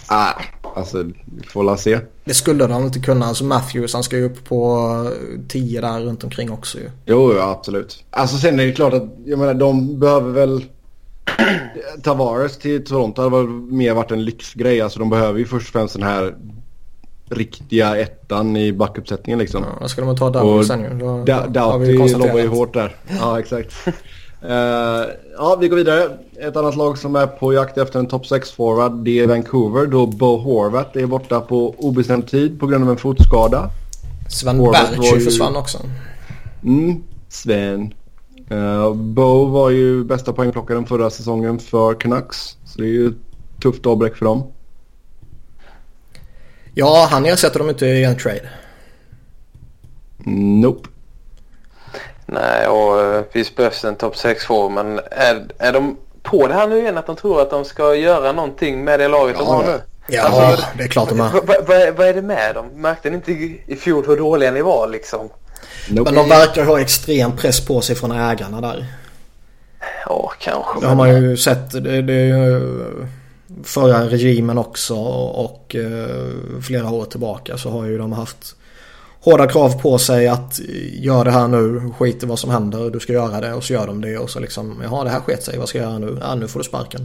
[0.07, 0.33] Ah,
[0.75, 1.99] alltså, vi får la se.
[2.25, 3.25] Det skulle de inte kunna.
[3.25, 5.11] Alltså Matthews han ska ju upp på
[5.47, 6.89] 10 där runt omkring också ju.
[7.05, 8.03] Jo, ja, absolut.
[8.09, 10.65] Alltså sen är det klart att, jag menar, de behöver väl...
[12.03, 14.81] Tavares till Toronto hade väl mer varit en lyxgrej.
[14.81, 16.35] Alltså de behöver ju först och främst den här
[17.29, 19.63] riktiga ettan i backuppsättningen liksom.
[19.63, 20.89] Ja, då ska de ta Double sen ju.
[20.89, 22.95] Då, Doughty lobbar ju hårt där.
[23.19, 23.73] Ja, exakt.
[24.41, 25.05] Eh,
[25.37, 26.17] ja, vi går vidare.
[26.39, 29.85] Ett annat lag som är på jakt efter en topp 6-forward det är Vancouver.
[29.85, 33.69] Då Bo Horvat är borta på obestämd tid på grund av en fotskada.
[34.29, 35.77] Sven Berchi ju- försvann också.
[36.63, 37.93] Mm, Sven.
[38.51, 42.57] Uh, Bo var ju bästa poängplockaren förra säsongen för Canucks.
[42.65, 44.43] Så det är ju ett tufft avbräck för dem.
[46.73, 48.49] Ja, han ersätter dem inte i en trade.
[50.61, 50.89] Nope.
[52.29, 56.67] Nej, och uh, visst behövs en topp 6-form, men är, är de på det här
[56.67, 59.49] nu igen att de tror att de ska göra någonting med det laget Ja, de
[59.55, 59.81] har nu?
[60.07, 61.29] Ja, Alltså, det är klart de är.
[61.67, 62.65] Vad vad- är det med dem?
[62.75, 65.29] Märkte ni inte i i fjol hur dåliga ni var liksom?
[65.89, 66.11] Nope.
[66.11, 68.85] Men de verkar ha extrem press på sig från ägarna där.
[70.05, 70.79] Ja, kanske.
[70.81, 71.71] Det har man ju sett.
[71.71, 72.61] Det, det är ju
[73.63, 78.55] förra regimen också och eh, flera år tillbaka så har ju de haft
[79.27, 80.59] hårda krav på sig att
[80.93, 83.73] gör det här nu, skit i vad som händer, du ska göra det och så
[83.73, 85.99] gör de det och så liksom, jaha det här sket sig, vad ska jag göra
[85.99, 86.17] nu?
[86.21, 87.01] Ja nu får du sparken.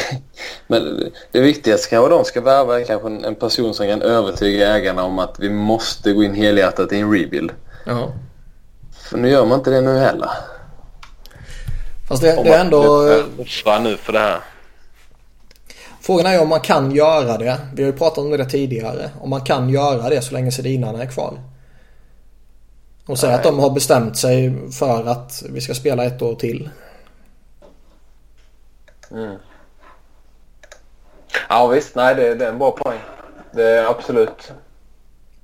[0.66, 4.76] Men det viktigaste kanske de ska värva är kanske en, en person som kan övertyga
[4.76, 7.52] ägarna om att vi måste gå in helhjärtat i en rebuild.
[7.86, 8.12] Ja.
[9.10, 10.30] För nu gör man inte det nu heller.
[12.08, 13.12] Fast det, det är ändå...
[13.38, 14.40] Offra nu för det här.
[16.02, 17.58] Frågan är ju om man kan göra det.
[17.74, 19.10] Vi har ju pratat om det tidigare.
[19.20, 21.38] Om man kan göra det så länge sedinarna är kvar.
[23.06, 26.70] Och säga att de har bestämt sig för att vi ska spela ett år till.
[31.48, 32.98] Ja visst, nej det, det är en bra poäng.
[33.52, 34.52] Det är absolut.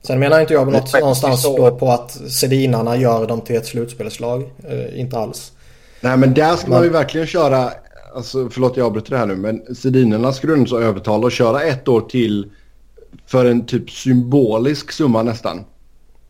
[0.02, 4.50] Sen menar inte jag något, någonstans då på att sedinarna gör dem till ett slutspelslag.
[4.68, 5.52] Eh, inte alls.
[6.00, 7.72] Nej men där ska man Men- ju verkligen köra,
[8.18, 11.32] alltså förlåt jag avbryter det här nu, men Sedinerna skulle du inte så övertala och
[11.32, 12.50] köra ett år till
[13.26, 15.64] för en typ symbolisk summa nästan.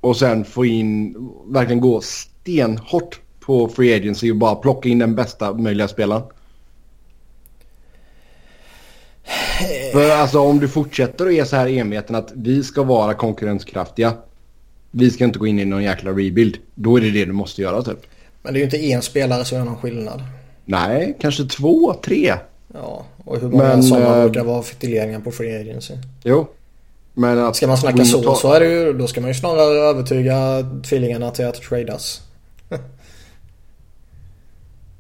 [0.01, 5.15] Och sen få in, verkligen gå stenhårt på free agency och bara plocka in den
[5.15, 6.23] bästa möjliga spelaren.
[9.93, 14.15] För alltså om du fortsätter och är så här enveten att vi ska vara konkurrenskraftiga.
[14.91, 16.59] Vi ska inte gå in i någon jäkla rebuild.
[16.75, 18.07] Då är det det du måste göra typ.
[18.43, 20.23] Men det är ju inte en spelare som gör någon skillnad.
[20.71, 22.35] Nej, kanske två, tre.
[22.75, 25.95] Ja, och hur många Men, sådana eh, brukar vara fitileringar på free agency?
[26.25, 26.47] Jo.
[27.15, 29.35] Men att Ska man snacka så ta- så är det ju, då ska man ju
[29.35, 32.21] snarare övertyga tvillingarna till att tradas.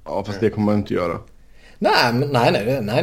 [0.05, 1.19] Ja, fast det kommer man inte göra.
[1.79, 3.03] Nej, nej, nej, nej,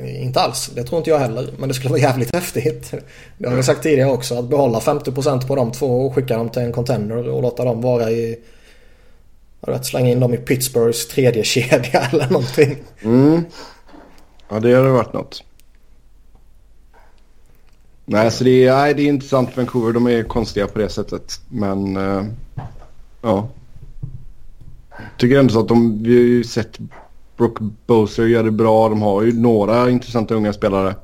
[0.00, 0.70] nej, inte alls.
[0.74, 1.48] Det tror inte jag heller.
[1.58, 2.92] Men det skulle vara jävligt häftigt.
[3.38, 4.38] Det har vi sagt tidigare också.
[4.38, 7.80] Att behålla 50% på de två och skicka dem till en contender och låta dem
[7.80, 8.38] vara i...
[9.60, 12.76] Jag vet, slänga in dem i Pittsburghs tredje kedja eller någonting.
[13.02, 13.44] Mm.
[14.48, 15.44] Ja, det hade varit något.
[18.04, 19.56] Nej, så det är, nej, det är intressant.
[19.56, 21.40] Vancouver, de är konstiga på det sättet.
[21.48, 22.24] Men, eh,
[23.22, 23.48] ja.
[25.18, 26.78] Tycker ändå så att de, vi har ju sett
[27.36, 28.88] Brook Boser göra det bra.
[28.88, 30.94] De har ju några intressanta unga spelare.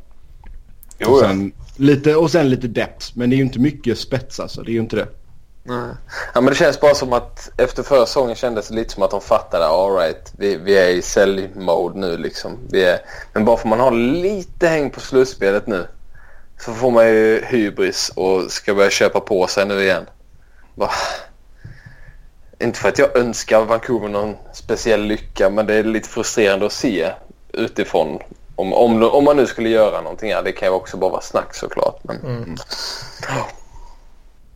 [0.98, 1.28] Jo, och, ja.
[1.28, 3.06] sen, lite, och sen lite depth.
[3.14, 4.62] Men det är ju inte mycket spets alltså.
[4.62, 5.08] Det är ju inte det.
[5.66, 5.94] Nej.
[6.34, 9.10] Ja, men det känns bara som att efter förra säsongen kändes det lite som att
[9.10, 12.58] de fattade all right, vi, vi är i sälj-mode nu liksom.
[12.70, 12.98] Vi är,
[13.32, 15.86] men bara för man har lite häng på slutspelet nu
[16.60, 20.06] så får man ju hybris och ska börja köpa på sig nu igen.
[20.74, 20.90] Bara,
[22.58, 26.72] inte för att jag önskar Vancouver någon speciell lycka men det är lite frustrerande att
[26.72, 27.10] se
[27.52, 28.18] utifrån.
[28.56, 30.30] Om, om, om man nu skulle göra någonting.
[30.30, 32.00] Ja, det kan ju också bara vara snack såklart.
[32.02, 32.56] Men, Mm,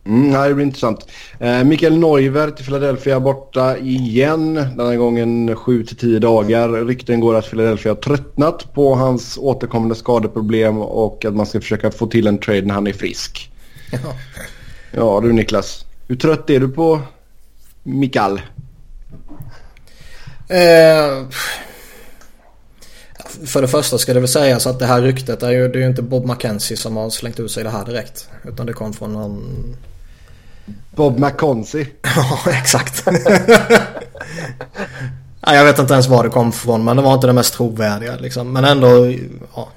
[0.09, 1.07] nej, det blir intressant.
[1.39, 4.53] Eh, Mikael Neuver till Philadelphia borta igen.
[4.53, 6.85] Den här gången 7-10 dagar.
[6.85, 11.91] Rykten går att Philadelphia har tröttnat på hans återkommande skadeproblem och att man ska försöka
[11.91, 13.51] få till en trade när han är frisk.
[13.91, 13.99] Ja.
[14.91, 17.01] Ja du Niklas, hur trött är du på
[17.83, 18.41] Mikael?
[20.47, 21.27] Eh,
[23.45, 25.81] för det första ska det väl sägas att det här ryktet är ju, det är
[25.81, 28.29] ju inte Bob McKenzie som har slängt ut sig det här direkt.
[28.43, 29.75] Utan det kom från någon...
[30.95, 31.85] Bob McConsey.
[32.15, 33.05] Ja, exakt.
[35.47, 37.53] Nej, jag vet inte ens var det kom från men det var inte det mest
[37.53, 38.53] trovärdiga liksom.
[38.53, 39.13] Men ändå,
[39.55, 39.69] ja.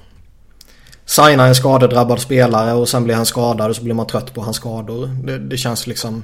[1.05, 4.41] Signa en skadedrabbad spelare och sen blir han skadad och så blir man trött på
[4.41, 5.07] hans skador.
[5.23, 6.23] Det, det känns liksom...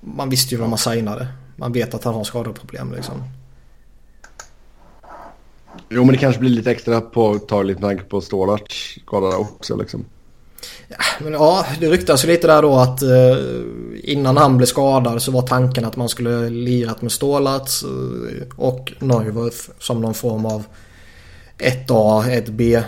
[0.00, 1.28] Man visste ju vad man signade.
[1.56, 3.24] Man vet att han har skadeproblem liksom.
[5.88, 10.04] Jo men det kanske blir lite extra påtagligt med tanke på Stålarts skada också liksom.
[11.20, 13.36] Men ja, det ryktas ju lite där då att eh,
[14.02, 18.92] innan han blev skadad så var tanken att man skulle lirat med Stålats eh, och
[18.98, 20.64] Neuwirth som någon form av
[21.58, 22.84] 1A, 1B eh,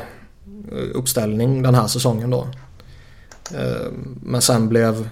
[0.94, 2.46] uppställning den här säsongen då.
[3.54, 3.92] Eh,
[4.22, 5.08] men sen blev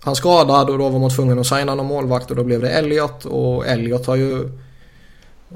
[0.00, 2.70] han skadad och då var man tvungen att signa någon målvakt och då blev det
[2.70, 4.44] Elliot och Elliot har ju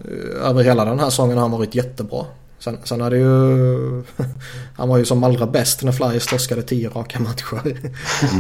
[0.05, 2.25] eh, över hela den här säsongen har han varit jättebra.
[2.59, 4.03] Sen, sen är det ju...
[4.77, 7.79] han var ju som allra bäst när Flyers torskade tio raka matcher.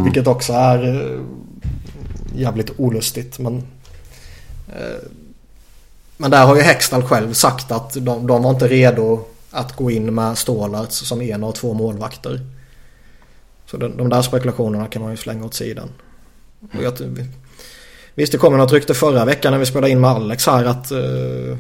[0.04, 1.20] Vilket också är eh,
[2.34, 3.38] jävligt olustigt.
[3.38, 3.56] Men,
[4.68, 5.08] eh,
[6.16, 9.90] men där har ju Hextall själv sagt att de, de var inte redo att gå
[9.90, 12.40] in med Stålarts som en av två målvakter.
[13.66, 15.88] Så de, de där spekulationerna kan man ju slänga åt sidan.
[16.60, 16.92] Och jag,
[18.14, 20.92] Visst det kom något rykte förra veckan när vi spelade in med Alex här att
[20.92, 21.56] uh,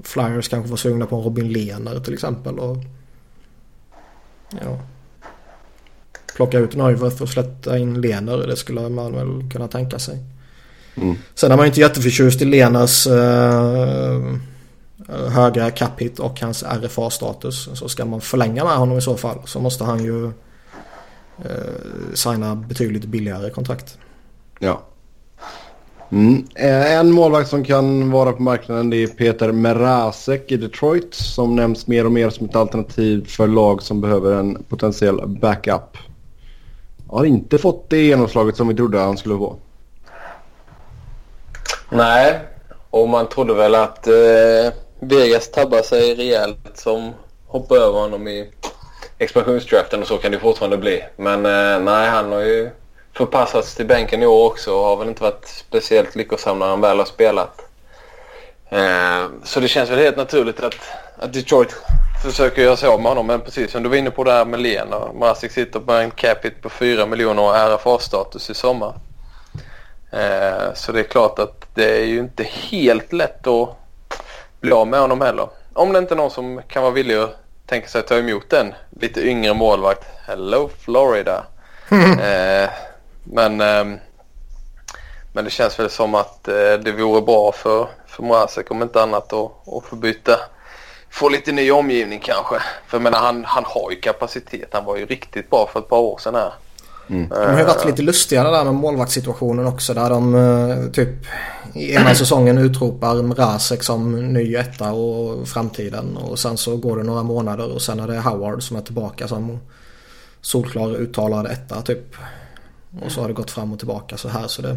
[0.00, 2.58] Flyers kanske var sugna på en Robin Lehner till exempel.
[2.58, 2.76] Och,
[4.50, 4.78] ja,
[6.36, 8.36] plocka ut Neuwirth och släppa in Lehner.
[8.36, 10.18] Det skulle man väl kunna tänka sig.
[10.94, 11.16] Mm.
[11.34, 14.36] Sen är man ju inte jätteförtjust i Lehners uh,
[15.28, 17.68] höga cap hit och hans RFA-status.
[17.74, 20.32] Så ska man förlänga med honom i så fall så måste han ju uh,
[22.14, 23.98] signa betydligt billigare kontrakt.
[24.58, 24.82] Ja.
[26.12, 26.46] Mm.
[26.54, 31.56] Eh, en målvakt som kan vara på marknaden det är Peter Merasek i Detroit som
[31.56, 35.98] nämns mer och mer som ett alternativ för lag som behöver en potentiell backup.
[37.08, 39.56] Har inte fått det genomslaget som vi trodde han skulle få.
[41.90, 42.40] Nej,
[42.90, 47.10] och man trodde väl att eh, Vegas tabbade sig rejält som
[47.46, 48.50] hoppade över honom i
[49.18, 51.04] expansionsdraften och så kan det fortfarande bli.
[51.16, 52.70] Men eh, nej, han har ju
[53.12, 56.80] förpassats till bänken i år också och har väl inte varit speciellt lyckosam när han
[56.80, 57.60] väl har spelat.
[58.68, 60.74] Eh, så det känns väl helt naturligt att,
[61.18, 61.76] att Detroit
[62.22, 63.26] försöker göra sig av med honom.
[63.26, 66.10] Men precis som du var inne på där med Len och Marasik sitter på en
[66.10, 68.94] capita på 4 miljoner och RFA-status i sommar.
[70.10, 73.76] Eh, så det är klart att det är ju inte helt lätt att
[74.60, 75.48] bli av med honom heller.
[75.72, 77.36] Om det inte är någon som kan vara villig att
[77.66, 80.04] tänka sig att ta emot en lite yngre målvakt.
[80.26, 81.44] Hello Florida.
[81.90, 82.70] eh,
[83.24, 83.98] men, eh,
[85.32, 86.54] men det känns väl som att eh,
[86.84, 90.32] det vore bra för, för Mrazek om inte annat att, att få byta.
[91.10, 92.54] Få lite ny omgivning kanske.
[92.86, 94.68] För jag menar han, han har ju kapacitet.
[94.72, 96.52] Han var ju riktigt bra för ett par år sedan här.
[97.08, 97.28] Mm.
[97.28, 99.94] De har ju varit lite lustiga där med målvaktssituationen också.
[99.94, 101.26] Där de eh, typ
[101.74, 106.16] i ena säsongen utropar Mrazek som ny etta och framtiden.
[106.16, 109.28] Och sen så går det några månader och sen är det Howard som är tillbaka
[109.28, 109.58] som
[110.40, 112.16] solklar uttalad etta typ.
[113.00, 114.76] Och så har det gått fram och tillbaka så här så det...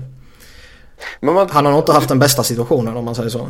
[1.20, 1.49] Man...
[1.49, 3.49] Han har nog inte haft den bästa situationen om man säger så.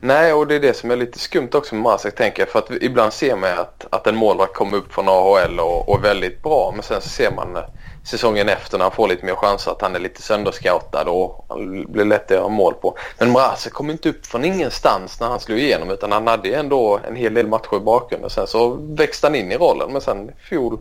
[0.00, 2.48] Nej, och det är det som är lite skumt också med Masek tänker jag.
[2.48, 5.98] För att ibland ser man att, att en målvakt kommer upp från AHL och, och
[5.98, 6.72] är väldigt bra.
[6.74, 7.58] Men sen så ser man
[8.04, 11.46] säsongen efter när han får lite mer chanser att han är lite sönderscoutad och
[11.88, 12.98] blir lätt att göra mål på.
[13.18, 17.00] Men Mrazek kom inte upp från ingenstans när han slog igenom utan han hade ändå
[17.08, 18.30] en hel del matcher i bakgrunden.
[18.30, 20.78] Sen så växte han in i rollen men sen fjol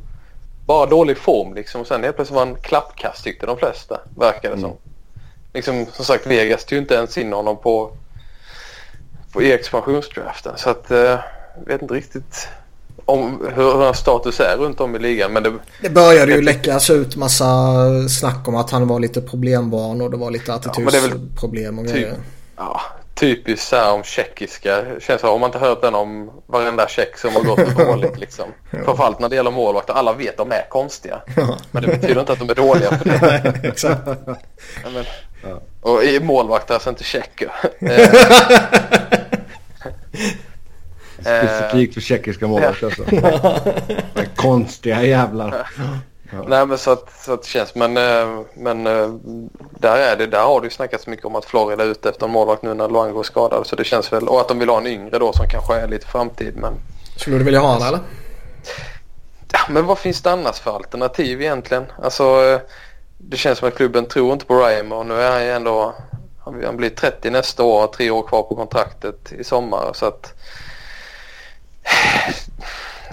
[0.67, 1.85] bara dålig form liksom.
[1.85, 4.61] Sen helt plötsligt var han klappkast tyckte de flesta verkade mm.
[4.61, 4.77] som.
[5.53, 7.91] Liksom, som sagt Vegas tog inte ens in honom på,
[9.31, 11.19] på expansionsdraften så att eh,
[11.65, 12.47] vet inte riktigt
[13.05, 15.33] om hur hans status är runt om i ligan.
[15.33, 17.47] Men det, det började ju läckas ut massa
[18.09, 22.15] snack om att han var lite problembarn och det var lite attitydsproblem och typ, grejer.
[22.57, 22.81] Ja,
[23.17, 24.83] typiskt så här om tjeckiska.
[24.99, 28.45] Känns som om man inte hört den om varenda tjeck som har gått dåligt liksom.
[28.71, 28.79] ja.
[28.85, 29.93] Framförallt när det gäller målvakter.
[29.93, 31.21] Alla vet att de är konstiga.
[31.35, 31.57] Ja.
[31.71, 33.19] Men det betyder inte att de är dåliga på det.
[33.43, 34.01] Nej, exakt.
[34.05, 35.05] Ja, men,
[35.43, 35.61] ja.
[35.81, 37.51] Och i målvakter alltså inte tjecker.
[41.19, 43.03] Specifikt för tjeckiska målvakter alltså.
[44.35, 45.67] Konstiga jävlar.
[46.31, 46.43] Ja.
[46.47, 47.75] Nej men så att, så att det känns.
[47.75, 49.09] Men, eh, men eh,
[49.79, 50.27] där är det.
[50.27, 52.73] Där har det ju snackats mycket om att Florida är ute efter en målvakt nu
[52.73, 53.67] när Luango är skadad.
[53.67, 54.27] Så det känns väl.
[54.27, 56.57] Och att de vill ha en yngre då som kanske är lite framtid.
[56.57, 56.73] Men...
[57.17, 57.99] Skulle du vilja ha honom eller?
[59.51, 61.85] Ja men vad finns det annars för alternativ egentligen?
[62.03, 62.59] Alltså eh,
[63.17, 65.95] det känns som att klubben tror inte på Ryan och nu är han ju ändå.
[66.65, 67.87] Han blir 30 nästa år.
[67.87, 69.91] Tre år kvar på kontraktet i sommar.
[69.93, 70.33] Så att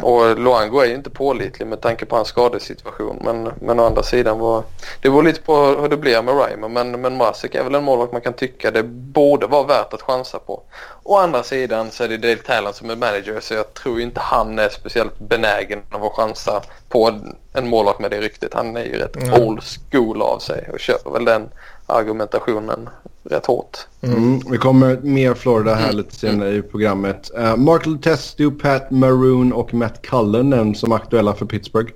[0.03, 3.19] och Luango är ju inte pålitlig med tanke på hans skadesituation.
[3.25, 4.63] Men, men å andra sidan var
[5.01, 6.69] det beror lite på hur det blir med Reimer.
[6.69, 10.03] Men, men Masek är väl en målvakt man kan tycka det borde vara värt att
[10.03, 10.63] chansa på.
[11.03, 14.21] Å andra sidan så är det Dale Talent som är manager så jag tror inte
[14.21, 17.21] han är speciellt benägen av att chansa på
[17.53, 18.55] en målvakt med det ryktet.
[18.55, 19.43] Han är ju rätt mm.
[19.43, 21.49] old school av sig och köper väl den
[21.87, 22.89] argumentationen
[23.25, 23.79] rätt hårt.
[24.01, 24.17] Mm.
[24.17, 24.41] Mm.
[24.51, 27.31] Vi kommer mer Florida här lite senare i programmet.
[27.39, 31.93] Uh, Mark Testu, Pat Maroon och Matt Cullen nämns som aktuella för Pittsburgh.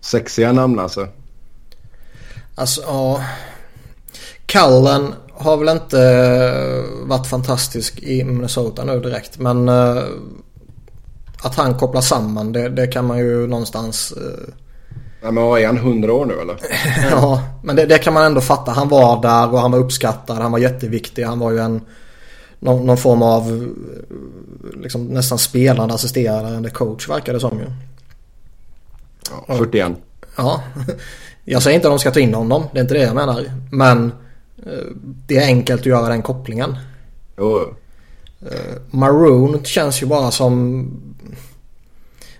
[0.00, 1.08] Sexiga namn alltså.
[2.54, 3.24] Alltså ja.
[4.46, 9.38] Cullen har väl inte varit fantastisk i Minnesota nu direkt.
[9.38, 10.04] Men uh,
[11.42, 14.54] att han kopplar samman det, det, kan man ju någonstans uh,
[15.20, 16.56] Ja, men vad är han, 100 år nu eller?
[17.10, 18.72] ja, men det, det, kan man ändå fatta.
[18.72, 20.38] Han var där och han var uppskattad.
[20.38, 21.22] Han var jätteviktig.
[21.24, 21.80] Han var ju en
[22.58, 23.74] någon, någon form av
[24.76, 27.66] liksom, nästan spelande assisterande coach verkar det som ju.
[29.48, 29.92] Ja, 41.
[30.36, 30.62] Ja,
[31.44, 32.64] jag säger inte att de ska ta in honom.
[32.72, 33.44] Det är inte det jag menar.
[33.70, 34.12] Men
[34.66, 34.86] eh,
[35.26, 36.76] det är enkelt att göra den kopplingen.
[37.38, 37.74] Jo.
[38.40, 40.90] Eh, Maroon känns ju bara som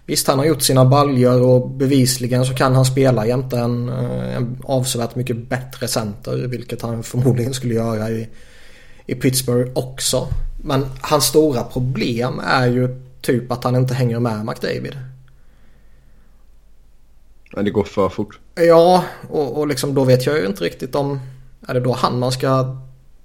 [0.08, 4.58] Visst han har gjort sina baljor och bevisligen så kan han spela jämte en, en
[4.64, 6.36] avsevärt mycket bättre center.
[6.36, 8.28] Vilket han förmodligen skulle göra i,
[9.06, 10.28] i Pittsburgh också.
[10.64, 14.96] Men hans stora problem är ju typ att han inte hänger med McDavid.
[17.52, 18.38] Men det går för fort.
[18.54, 21.20] Ja, och, och liksom då vet jag ju inte riktigt om...
[21.66, 22.76] Är det då han man ska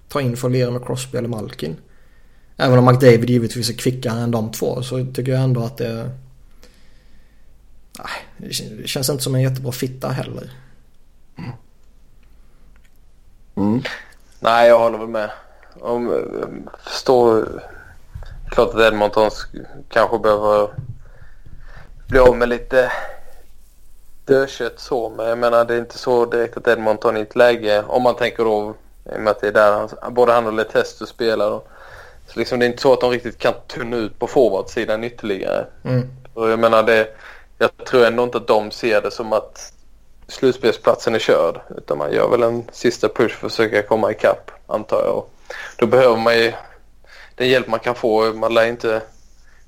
[0.10, 1.76] ta in för att lira med Crosby eller Malkin?
[2.58, 6.10] Även om McDavid givetvis är kvickare än de två så tycker jag ändå att det...
[8.00, 10.52] Nej, det känns inte som en jättebra fitta heller.
[13.56, 13.84] Mm.
[14.40, 15.32] Nej, jag håller väl med.
[15.80, 16.26] Om,
[16.84, 17.46] förstår
[18.50, 19.30] klart att Edmonton
[19.90, 20.70] kanske behöver
[22.08, 22.92] bli av med lite
[24.26, 25.10] dödkött så.
[25.10, 28.16] Men jag menar det är inte så direkt att Edmonton i ett läge, om man
[28.16, 28.76] tänker då
[29.06, 31.50] i och med att det är där han, både han och Letestu spelar.
[31.50, 31.64] Då.
[32.28, 35.66] Så liksom det är inte så att de riktigt kan tunna ut på forwardsidan ytterligare.
[35.84, 36.08] Mm.
[36.34, 37.08] Och jag menar det,
[37.58, 39.74] jag tror ändå inte att de ser det som att
[40.28, 41.62] slutspelsplatsen är körd.
[41.78, 45.18] Utan man gör väl en sista push för att försöka komma ikapp antar jag.
[45.18, 45.30] Och
[45.78, 46.54] då behöver man ju
[47.36, 48.34] den hjälp man kan få.
[48.34, 49.02] Man lär inte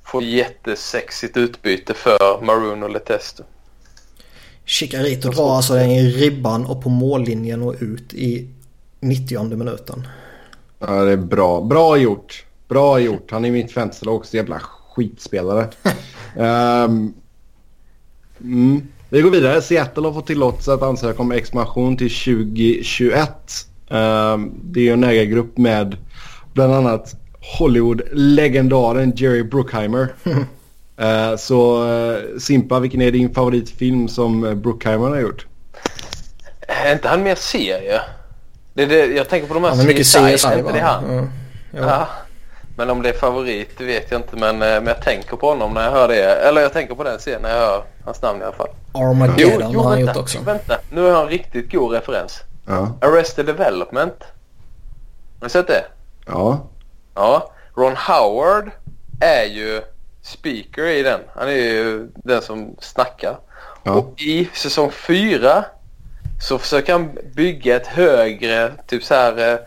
[0.03, 3.43] få jättesexigt utbyte för Maroon och Letesto.
[4.65, 8.49] Chicarito drar alltså den i ribban och på mållinjen och ut i
[8.99, 10.07] 90 minuten.
[10.79, 11.61] Ja, det är bra.
[11.61, 12.45] Bra gjort.
[12.67, 13.31] Bra gjort.
[13.31, 14.37] Han är mitt fönsterlag också.
[14.37, 15.67] Jävla skitspelare.
[16.35, 17.13] um,
[18.41, 18.87] mm.
[19.09, 19.61] Vi går vidare.
[19.61, 23.29] Seattle har fått tillåtelse att ansöka om expansion till 2021.
[23.87, 25.97] Um, det är en ägargrupp med
[26.53, 27.15] bland annat
[27.59, 30.13] Hollywood-legendaren Jerry Bruckheimer.
[30.27, 35.45] uh, så uh, Simpa, vilken är din favoritfilm som Bruckheimer har gjort?
[36.67, 38.01] Är inte han mer serie?
[38.73, 41.05] Det är det, jag tänker på de här ja, mycket CSI, är inte det han?
[41.05, 41.29] Mm.
[41.71, 41.79] Ja.
[41.81, 42.07] ja.
[42.75, 44.35] Men om det är favorit det vet jag inte.
[44.35, 46.23] Men, eh, men jag tänker på honom när jag hör det.
[46.23, 48.69] Eller jag tänker på den scenen när jag hör hans namn i alla fall.
[48.93, 50.39] Armageddon jo, jo, har han gjort också.
[50.39, 52.41] Vänta, nu har jag en riktigt god referens.
[52.67, 52.91] Ja.
[53.01, 54.23] Arrested Development.
[55.39, 55.85] Har du sett det?
[56.25, 56.67] Ja.
[57.15, 57.51] Ja.
[57.75, 58.71] Ron Howard
[59.21, 59.81] är ju
[60.21, 61.19] speaker i den.
[61.35, 63.37] Han är ju den som snackar.
[63.83, 63.91] Ja.
[63.91, 65.65] Och i säsong fyra
[66.41, 69.59] så försöker han bygga ett högre typ så här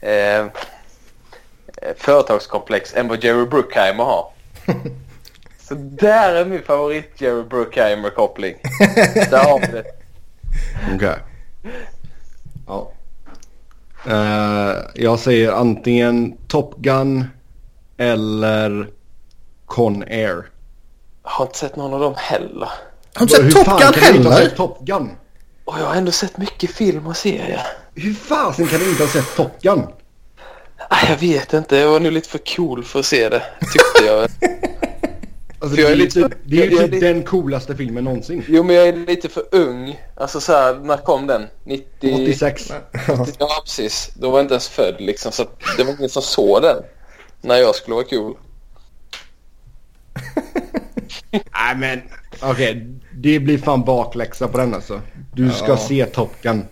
[0.00, 0.46] eh, eh,
[1.96, 4.28] företagskomplex än vad Jerry Bruckheimer har.
[5.68, 8.56] så där är min favorit Jerry Bruckheimer-koppling.
[9.30, 9.84] där har vi det.
[10.94, 10.96] Okej.
[10.96, 11.18] Okay.
[12.66, 12.92] Ja.
[14.06, 17.24] Uh, jag säger antingen Top Gun
[17.96, 18.88] eller
[19.66, 20.44] Con Air.
[21.22, 22.68] Jag har inte sett någon av dem heller.
[23.14, 24.48] Har du inte sett Top Gun heller?
[24.48, 25.10] Top Gun?
[25.64, 27.66] Och jag har ändå sett mycket film och serier.
[27.94, 29.86] Hur fasen kan du inte ha sett Top Gun?
[30.90, 31.76] Jag vet inte.
[31.76, 33.42] Jag var nog lite för cool för att se det.
[33.72, 34.28] Tyckte jag.
[35.58, 38.44] Alltså, det, är lite, det är ju typ den coolaste filmen någonsin.
[38.48, 40.00] Jo, men jag är lite för ung.
[40.14, 41.46] Alltså så här, när kom den?
[41.64, 42.14] 90...
[42.14, 42.72] 86.
[43.38, 44.10] ja, precis.
[44.14, 45.32] Då var jag inte ens född liksom.
[45.32, 45.44] Så
[45.76, 46.76] det var ingen som såg den.
[47.40, 48.36] När jag skulle vara cool.
[51.30, 52.02] Nej, men
[52.40, 52.50] okej.
[52.50, 52.82] Okay.
[53.14, 55.00] Det blir fan bakläxa på den alltså.
[55.34, 55.76] Du ska ja.
[55.76, 56.64] se Top Gun.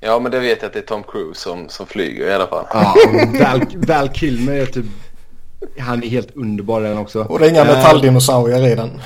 [0.00, 2.46] Ja, men det vet jag att det är Tom Cruise som, som flyger i alla
[2.46, 2.66] fall.
[2.72, 2.94] Ja,
[3.40, 4.84] Val, Val Kilmer är typ...
[5.78, 7.22] Han är helt underbar den också.
[7.22, 9.00] Och det är inga uh, metalldinosaurier i den.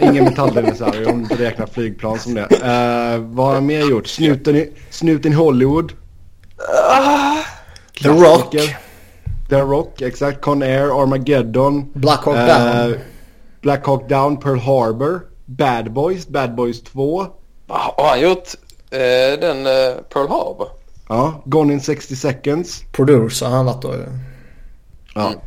[0.00, 2.42] Inga metalldinosaurier om du räknar flygplan som det.
[2.42, 4.06] Uh, vad har han mer gjort?
[4.06, 5.92] Snuten i, Snuten i Hollywood.
[5.92, 7.44] Uh,
[8.02, 8.54] The Rock.
[9.48, 10.40] The Rock, exakt.
[10.40, 11.90] Con Air, Armageddon.
[11.94, 12.98] Black Hawk Down.
[13.60, 15.20] Black Hawk Down, Pearl Harbor.
[15.46, 17.26] Bad Boys, Bad Boys 2.
[17.68, 18.54] Har han gjort
[18.94, 20.68] eh, den eh, Pearl Harbor?
[21.08, 22.82] Ja, Gone in 60 seconds.
[22.92, 23.94] Producer har han varit då.
[25.14, 25.26] Ja.
[25.26, 25.38] Mm.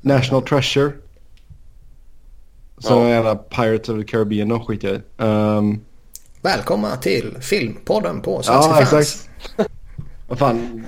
[0.00, 0.92] National Treasure.
[2.78, 3.08] Så ja.
[3.08, 5.00] jävla Pirates of the Caribbean och skit i.
[5.16, 5.80] Um...
[6.42, 9.28] Välkomna till Filmpodden på Svenska Ja, exakt.
[10.28, 10.86] Vad fan.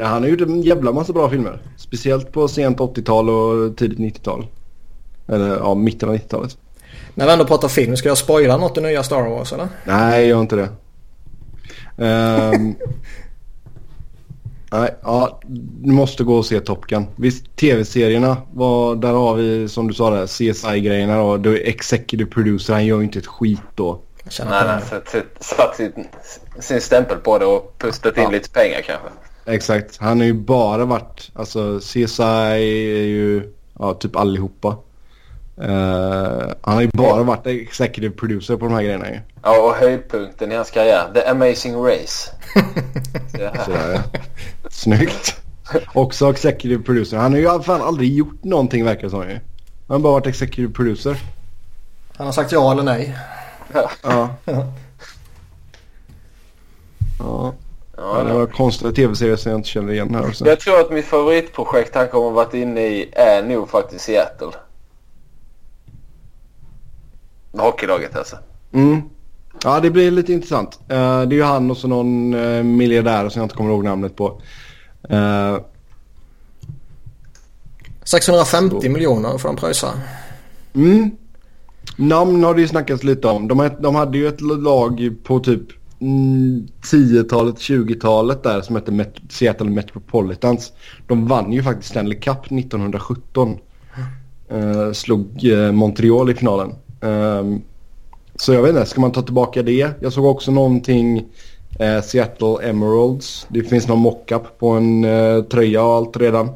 [0.00, 1.62] Han har gjort en jävla massa bra filmer.
[1.76, 4.46] Speciellt på sent 80-tal och tidigt 90-tal.
[5.26, 6.56] Eller ja, mitten av 90-talet.
[7.14, 9.68] När vi ändå pratar film, ska jag spoila något i nya Star Wars eller?
[9.84, 10.68] Nej, gör inte det.
[11.96, 12.76] Um,
[14.72, 15.40] nej, ja,
[15.80, 17.06] du måste gå och se Top Gun.
[17.16, 21.36] Visst, tv-serierna, var, där har vi som du sa där, CSI-grejerna då.
[21.36, 24.00] Du är executive producer, han gör ju inte ett skit då.
[24.38, 26.06] Nej, nej, satt, satt sin,
[26.58, 28.30] sin stämpel på det och pustat in ja.
[28.30, 29.08] lite pengar kanske.
[29.46, 32.56] Exakt, han har ju bara varit, alltså CSI är
[33.06, 34.76] ju, ja typ allihopa.
[35.58, 39.20] Uh, han har ju bara varit executive producer på de här grejerna ju.
[39.42, 41.10] Ja, och höjdpunkten i hans karriär.
[41.14, 42.30] The Amazing Race.
[43.32, 44.20] Sådär, ja.
[44.70, 45.36] Snyggt.
[45.92, 47.16] Också executive producer.
[47.16, 49.34] Han har ju fan aldrig gjort någonting verkar som ju.
[49.34, 49.40] Han
[49.88, 51.16] har bara varit executive producer.
[52.16, 53.16] Han har sagt ja eller nej.
[53.72, 53.90] Ja.
[54.02, 54.28] Ja.
[54.44, 54.66] ja.
[57.18, 57.54] Ja,
[57.96, 60.46] Ja, det var konstiga tv-serier som jag inte känner igen här också.
[60.46, 64.52] Jag tror att mitt favoritprojekt han kommer att varit inne i är nog faktiskt Seattle.
[67.62, 68.36] Hockeylaget alltså.
[68.72, 69.02] Mm.
[69.64, 70.78] Ja, det blir lite intressant.
[70.88, 73.84] Eh, det är ju han och så någon uh, miljardär som jag inte kommer ihåg
[73.84, 74.40] namnet på.
[75.08, 75.56] Eh,
[78.04, 78.90] 650 Så.
[78.90, 79.88] miljoner får de pröjsa.
[80.74, 81.10] mm.
[81.96, 83.48] Namn har det ju snackats lite om.
[83.48, 85.62] De, de hade ju ett lag på typ
[86.00, 90.72] mm, 10-talet, 20-talet där som hette Met- Seattle Metropolitans.
[91.06, 93.58] De vann ju faktiskt Stanley Cup 1917.
[94.50, 96.72] Eh, slog eh, Montreal i finalen.
[97.04, 97.62] Ehm,
[98.36, 99.90] så jag vet inte, ska man ta tillbaka det?
[100.00, 101.24] Jag såg också någonting
[101.78, 103.46] eh, Seattle Emeralds.
[103.48, 106.48] Det finns någon mockup på en eh, tröja och allt redan.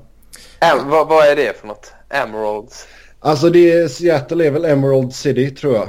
[0.61, 1.93] Am- vad, vad är det för något?
[2.11, 2.87] Emeralds?
[3.21, 5.89] Alltså det är, Seattle är väl Emerald City tror jag.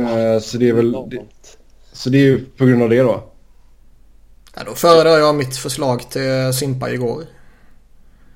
[0.00, 1.22] Eh, så det är väl det,
[1.92, 3.24] så det är ju på grund av det då.
[4.56, 7.22] Ja, då föredrar jag mitt förslag till Simpa igår.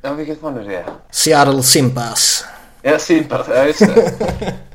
[0.03, 0.85] Ja, vilket var nu det?
[1.11, 2.45] Seattle Simpas.
[2.83, 3.47] Ja, Simpat.
[3.51, 4.55] Ja, just det.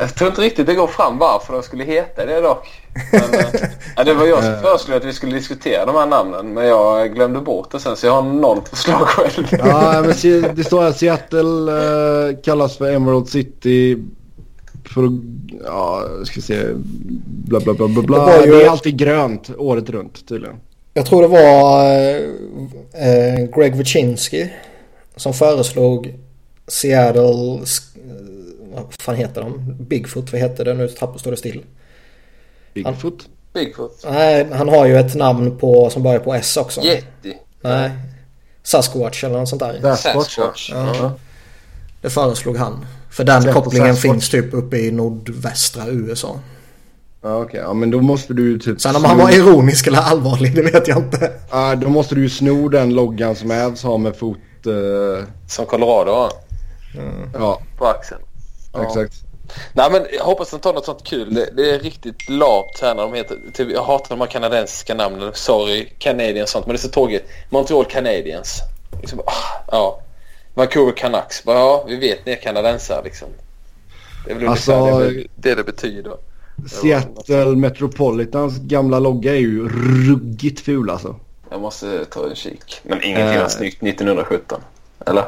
[0.00, 2.68] Jag tror inte riktigt det går fram varför de skulle heta det dock.
[3.12, 3.46] Men, eh,
[3.96, 7.14] ja, det var jag som föreslog att vi skulle diskutera de här namnen men jag
[7.14, 9.46] glömde bort det sen så jag har noll förslag själv.
[9.58, 11.72] Ja men det står här Seattle
[12.30, 13.98] eh, kallas för Emerald City.
[14.94, 15.10] För att,
[15.64, 16.62] ja ska se.
[17.24, 18.26] Bla bla bla bla bla.
[18.26, 20.56] Det ju- Det är alltid grönt året runt tydligen.
[20.94, 22.16] Jag tror det var eh,
[23.08, 24.52] eh, Greg Wyszynski
[25.16, 26.14] som föreslog
[26.68, 27.60] Seattle...
[28.76, 29.76] Vad fan heter de?
[29.80, 30.88] Bigfoot, vad heter det nu?
[30.88, 31.62] Står det still.
[32.74, 33.28] Bigfoot.
[33.54, 34.04] Bigfoot.
[34.10, 36.80] Nej, han har ju ett namn på, som börjar på S också.
[36.80, 37.34] Yeti.
[37.60, 37.90] Nej.
[38.62, 39.80] Sasquatch eller något sånt där.
[39.96, 40.36] Sasquatch.
[40.36, 40.70] Sasquatch.
[40.72, 41.12] Ja.
[42.00, 42.86] Det föreslog han.
[43.10, 44.12] För den Seattle kopplingen Sasquatch.
[44.12, 46.40] finns typ uppe i nordvästra USA.
[47.22, 49.98] Ja okej, ja men då måste du ju typ Sen om han var ironisk eller
[49.98, 51.32] allvarlig, det vet jag inte.
[51.50, 54.38] Ja, då måste du ju sno den loggan som Avs har med fot...
[54.66, 56.32] eh, Som Colorado har
[57.34, 58.20] ja, på axeln.
[58.76, 58.86] Ja.
[58.88, 59.14] exakt.
[59.72, 61.34] Nej men jag hoppas de tar något sånt kul.
[61.34, 63.38] Det, det är riktigt lapt här när de heter...
[63.52, 65.30] Typ, jag hatar de här kanadensiska namnen.
[65.34, 66.66] Sorry, Canadiens sånt.
[66.66, 67.24] Men det är så tråkigt.
[67.50, 68.60] Montreal Canadiens.
[69.00, 70.00] Liksom, ah, ja.
[70.54, 71.42] Vancouver Canucks.
[71.46, 73.28] Ja, vi vet ni är kanadensare liksom.
[74.26, 76.12] Det är väl Alltså- ungefär det, det betyder.
[76.70, 79.68] Seattle Metropolitans gamla logga är ju
[80.08, 81.16] ruggigt ful alltså.
[81.50, 82.80] Jag måste ta en kik.
[82.82, 84.60] Men ingenting var snyggt 1917.
[85.06, 85.24] Eller?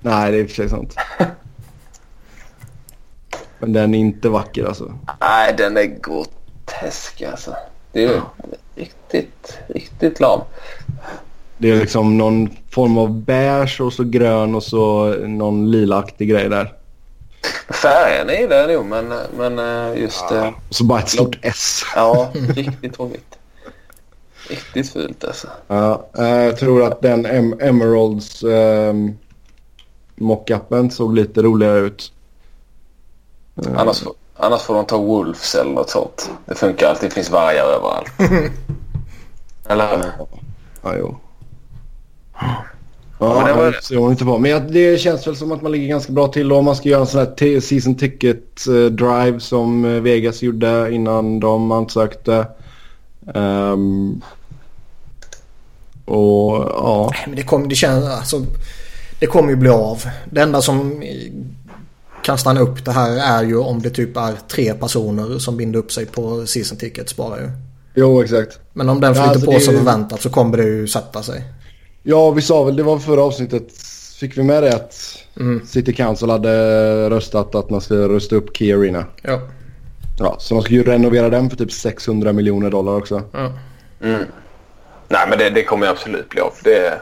[0.00, 0.94] Nej, det är i och för sig sant.
[3.60, 4.98] Men den är inte vacker alltså.
[5.20, 7.56] Nej, den är grotesk alltså.
[7.92, 8.20] Det är ju
[8.74, 10.40] riktigt, riktigt lam.
[11.58, 16.48] Det är liksom någon form av beige och så grön och så någon lilaaktig grej
[16.48, 16.74] där.
[17.82, 20.30] Färgen är det nog men, men eh, just...
[20.30, 21.82] eh, Och så bara ett stort S.
[21.96, 23.38] Ja, riktigt tråkigt.
[24.50, 25.48] Riktigt fult alltså.
[25.66, 29.18] Ja, eh, jag tror att den em Emeralds um,
[30.16, 32.12] mockupen såg lite roligare ut.
[33.66, 36.30] Eh, Annars, får- annars får de ta Wolves eller något sånt.
[36.46, 37.10] Det funkar alltid.
[37.10, 38.10] Det finns vargar överallt.
[39.68, 40.04] Eller hur?
[40.82, 41.16] Ja, jo.
[43.20, 43.82] men Ja, det var jag det.
[43.82, 44.38] ser hon inte på.
[44.38, 46.88] Men jag- det känns väl som att man ligger ganska bra till om man ska
[46.88, 52.46] göra en sån här season ticket eh, drive som eh, Vegas gjorde innan de ansökte.
[53.34, 54.20] Ehm,
[56.04, 58.42] och ja, Men det kommer, det känns, alltså,
[59.20, 60.02] det kommer ju bli av.
[60.30, 61.02] Det enda som
[62.28, 65.78] kan stanna upp det här är ju om det typ är tre personer som binder
[65.78, 67.50] upp sig på season tickets bara ju.
[67.94, 68.58] jo exakt.
[68.72, 71.22] Men om den Ja, flyter alltså, på som ju- förväntat så kommer det ju sätta
[71.22, 71.42] sig.
[72.02, 73.72] Ja, vi sa väl det var förra avsnittet.
[74.20, 74.94] Fick vi med det att
[75.40, 75.66] Mm.
[75.66, 76.50] City Council hade
[77.10, 79.04] röstat att man ska rusta upp Key Arena.
[79.22, 79.40] Ja.
[80.18, 83.22] Ja, så man ska ju renovera den för typ 600 miljoner dollar också.
[83.32, 83.52] ja.
[84.02, 84.22] Mm.
[85.08, 86.52] Nej men det, det kommer ju absolut bli av.
[86.64, 87.00] Det,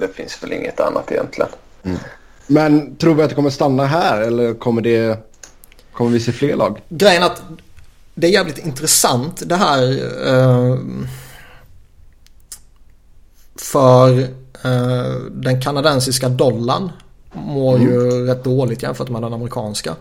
[0.00, 1.50] det finns väl inget annat egentligen.
[2.46, 5.18] Men tror vi att det kommer stanna här eller kommer det...
[5.92, 6.82] Kommer vi se fler lag?
[6.88, 7.42] Grejen att
[8.14, 9.82] det är jävligt intressant det här.
[10.28, 10.78] Eh,
[13.60, 14.18] för
[14.64, 16.90] eh, den kanadensiska dollarn
[17.32, 19.94] mår ju rätt dåligt jämfört med den amerikanska.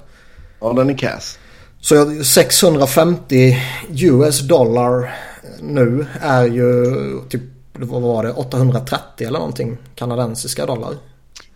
[0.60, 1.40] Ja, den är cass.
[1.82, 3.58] Så jag- 650
[3.90, 5.16] US dollar
[5.62, 6.86] nu är ju
[7.30, 7.42] typ,
[7.74, 10.94] vad var det, 830 eller någonting kanadensiska dollar.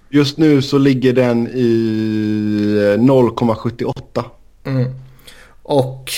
[0.10, 4.24] Just nu så ligger den i 0,78.
[4.66, 4.93] Mm.
[5.64, 6.12] Och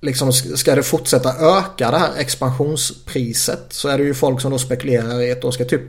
[0.00, 4.50] liksom sk- ska det fortsätta öka det här expansionspriset så är det ju folk som
[4.50, 5.82] då spekulerar i att då ska typ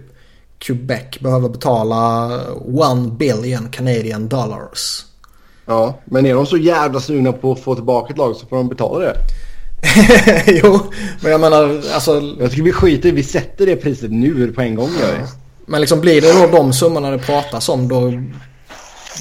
[0.60, 2.32] Quebec behöva betala
[3.06, 5.06] 1 billion Canadian dollars.
[5.66, 8.56] Ja, men är de så jävla sugna på att få tillbaka ett lag så får
[8.56, 9.18] de betala det.
[10.64, 10.80] jo,
[11.22, 12.36] men jag menar alltså...
[12.40, 15.41] Jag tycker vi skiter Vi sätter det priset nu på en gång vi.
[15.72, 18.12] Men liksom blir det då de summorna det pratas om då...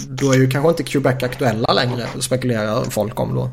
[0.08, 3.50] Då är ju kanske inte Quebec aktuella längre spekulerar folk om då.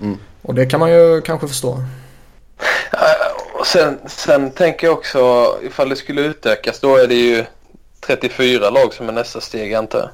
[0.00, 0.18] Mm.
[0.42, 1.82] Och det kan man ju kanske förstå.
[3.58, 7.44] Och sen, sen tänker jag också ifall det skulle utökas då är det ju
[8.06, 10.10] 34 lag som är nästa steg antar jag.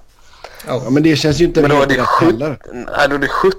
[0.66, 2.58] Ja, men det känns ju inte Men då är det, rätt sju, heller.
[2.72, 3.56] nej, då är det 17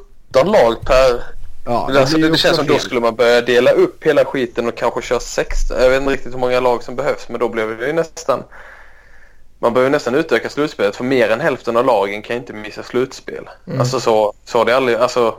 [0.51, 1.23] lag per...
[1.65, 2.81] Ja, det, alltså, det, det känns också som då fel.
[2.81, 5.77] skulle man börja dela upp hela skiten och kanske köra 16.
[5.81, 8.43] Jag vet inte riktigt hur många lag som behövs men då blev det ju nästan...
[9.59, 13.49] Man behöver nästan utöka slutspelet för mer än hälften av lagen kan inte missa slutspel.
[13.67, 13.79] Mm.
[13.79, 14.97] Alltså så, så har det aldrig...
[14.97, 15.35] Alltså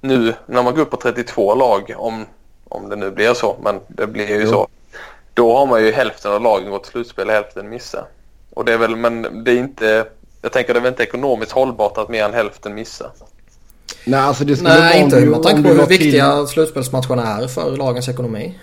[0.00, 2.26] nu när man går upp på 32 lag om,
[2.68, 4.48] om det nu blir så men det blir ju Jo.
[4.48, 4.68] så.
[5.34, 8.04] Då har man ju hälften av lagen gått slutspel och hälften missar.
[8.54, 10.06] Och det är väl, men det är inte...
[10.42, 13.10] Jag tänker det är väl inte ekonomiskt hållbart att mer än hälften missar.
[14.04, 17.48] Nej, alltså det skulle Nej, inte med tanke på hur la till- viktiga slutspelsmatcherna är
[17.48, 18.58] för lagens ekonomi.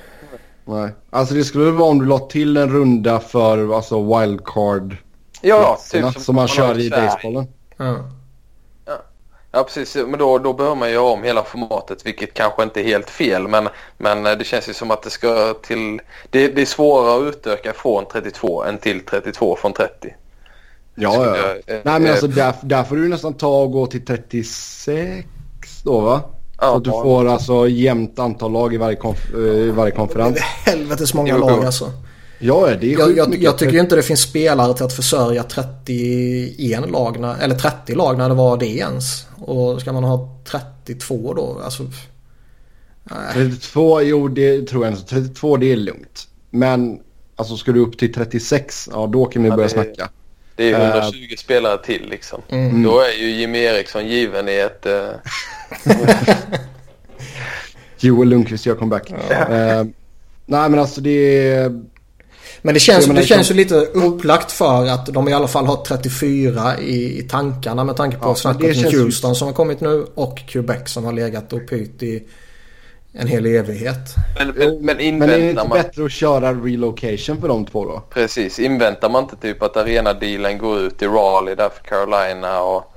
[0.66, 0.90] Nej.
[1.10, 4.98] Alltså det skulle vara om du la till en runda för alltså wildcard.
[5.42, 7.48] Ja, som, som man kör i basebollen.
[7.78, 7.96] Ja.
[9.52, 9.96] Ja, precis.
[9.96, 13.48] Men då, då behöver man göra om hela formatet, vilket kanske inte är helt fel.
[13.48, 16.02] Men, men eh, det känns ju som att det ska till...
[16.30, 20.16] Det, det är svårare att utöka från 32 än till 32 från 30.
[21.00, 21.38] Ja, ja.
[21.38, 24.06] jag, eh, Nej, men eh, alltså där, där får du nästan ta och gå till
[24.06, 25.28] 36
[25.84, 26.22] då va?
[26.62, 27.04] Ja, så att du ja.
[27.04, 30.38] får alltså jämnt antal lag i varje, konf- eh, i varje konferens.
[30.40, 31.92] Helvetes många Jo, lag alltså.
[32.40, 35.44] Ja, det är Jag, jag, jag tycker ju inte det finns spelare till att försörja
[35.44, 39.26] 31 lag, när- eller 30 lag när det var det ens.
[39.42, 41.60] Och ska man ha 32 då?
[41.64, 41.84] Alltså,
[43.04, 43.34] nej.
[43.34, 45.06] 32, jo det tror jag inte.
[45.06, 46.28] 32 det är lugnt.
[46.50, 47.00] Men
[47.36, 50.10] alltså ska du upp till 36, ja då kan vi Ja, börja det- snacka.
[50.58, 50.90] Det är Eh.
[50.96, 52.42] 120 spelare till liksom.
[52.50, 52.84] Mm.
[52.84, 54.86] Då är ju Jimmy Eriksson given i ett...
[54.86, 55.10] eh,
[58.00, 59.12] Joel Lundqvist gör comeback.
[59.12, 59.84] Eh,
[60.46, 61.82] nej men alltså det är...
[62.62, 65.34] Men det känns, Ja, det det känns ju kan- lite upplagt för att de i
[65.34, 69.48] alla fall har 34 i, i tankarna med tanke på Ja, snacket ju- Houston som
[69.48, 72.24] har kommit nu och Quebec som har legat och pyrt i
[73.14, 74.16] en hel evighet.
[74.38, 75.78] Men, men, men Men är det inväntar inte man...
[75.78, 78.02] bättre att köra relocation för de två då?
[78.10, 82.94] Precis, inväntar man inte typ att arenadealen går ut i Raleigh där för Carolina och,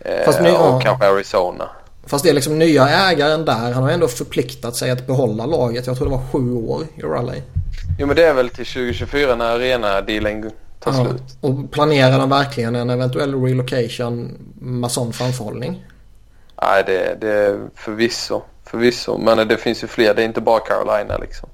[0.00, 0.76] eh, Fast nu- ja.
[0.76, 1.68] och kanske Arizona?
[2.06, 3.72] Fast det är liksom nya ägaren där.
[3.72, 5.86] Han har ändå förpliktat sig att behålla laget.
[5.86, 7.42] Jag tror det var sju år i Raleigh.
[7.98, 10.50] Jo men det är väl till 2024 när arenadealen
[10.80, 11.22] tar Ja, slut.
[11.40, 15.84] Och planerar de verkligen en eventuell relocation med sån framförhållning?
[16.62, 19.18] Nej det, det är förvisso, förvisso.
[19.18, 21.48] Men det finns ju fler, det är inte bara Carolina liksom.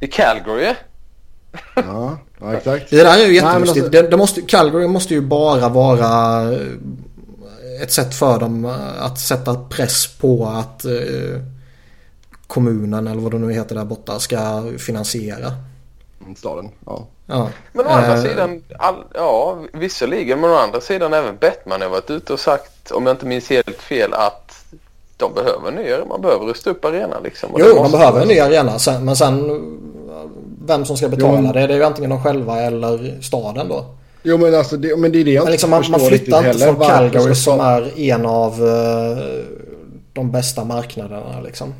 [0.00, 0.74] I Calgary
[1.74, 2.90] Ja, ja exakt.
[2.90, 3.84] Det där är ju jättelustigt.
[3.84, 9.02] alltså- det, det måste, Calgary måste ju bara vara eh, ett sätt för dem eh,
[9.02, 11.40] att sätta press på att eh,
[12.46, 15.52] kommunen eller vad det nu heter där borta ska finansiera.
[16.36, 17.06] Staden, ja.
[17.26, 17.50] Ja.
[17.72, 21.88] Men å andra Eh, sidan, all, ja visserligen men å andra sidan även Bettman har
[21.88, 24.55] varit ute och sagt, om jag inte minns helt fel, att
[25.16, 27.50] de behöver nya, man behöver rusta upp arenan liksom.
[27.50, 28.78] Och Jo, man måste- behöver en ny arena.
[28.78, 29.60] Sen, men sen
[30.66, 33.84] vem som ska betala Jo, det, det är ju antingen de själva eller staden då.
[34.22, 36.36] Jo men alltså det, men det är det jag Men inte liksom man, man flyttar
[36.38, 36.66] inte heller.
[36.74, 39.44] från Calgary ska- som är en av eh,
[40.12, 41.74] de bästa marknaderna liksom.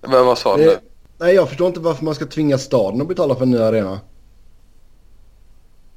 [0.00, 0.76] Men vad sa du?
[1.18, 4.00] Nej jag förstår inte varför man ska tvinga staden att betala för en ny arena.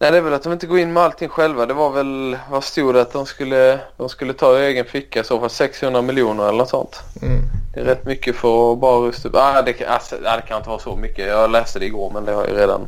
[0.01, 1.65] Nej det är väl att de inte går in med allting själva.
[1.65, 5.23] Det var väl, vad stod det att de skulle, de skulle ta i egen ficka
[5.23, 6.95] så fall 600 miljoner eller något sånt.
[7.21, 7.41] Mm.
[7.73, 9.35] Det är rätt mycket för att bara rusta upp.
[9.37, 11.27] Ah, det, kan- alltså, ah, det kan inte vara så mycket.
[11.27, 12.87] Jag läste det igår men det har ju redan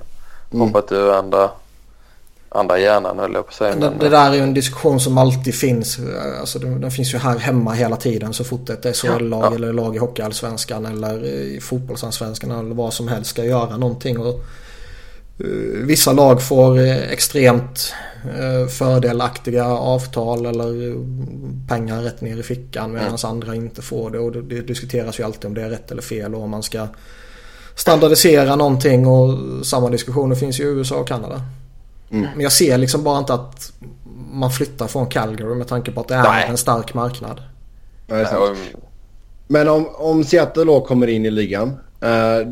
[0.53, 0.68] Mm.
[0.68, 1.49] hoppat ur andra,
[2.49, 3.76] andra hjärnan höll jag på att säga.
[3.76, 5.97] Det, det där är ju en diskussion som alltid finns.
[6.39, 9.55] Alltså den, den finns ju här hemma hela tiden så fort ett SHL-lag Ja.
[9.55, 14.20] eller lag i Hockeyallsvenskan eller i fotbollsallsvenskan eller vad som helst ska göra någonting.
[14.20, 14.39] Och,
[15.84, 17.93] vissa lag får eh, extremt
[18.39, 20.95] eh, fördelaktiga avtal eller eh,
[21.67, 24.19] pengar rätt ner i fickan medan andra inte får det.
[24.19, 26.88] Och det, diskuteras ju alltid om det är rätt eller fel och om man ska
[27.75, 31.41] standardisera någonting och samma diskussioner finns ju i USA och Kanada.
[32.11, 32.27] Mm.
[32.34, 33.73] Men jag ser liksom bara inte att
[34.31, 36.45] man flyttar från Calgary med tanke på att det är Nej.
[36.49, 37.41] en stark marknad.
[39.47, 41.73] Men om, om Seattle då kommer in i ligan.
[42.01, 42.47] Eh,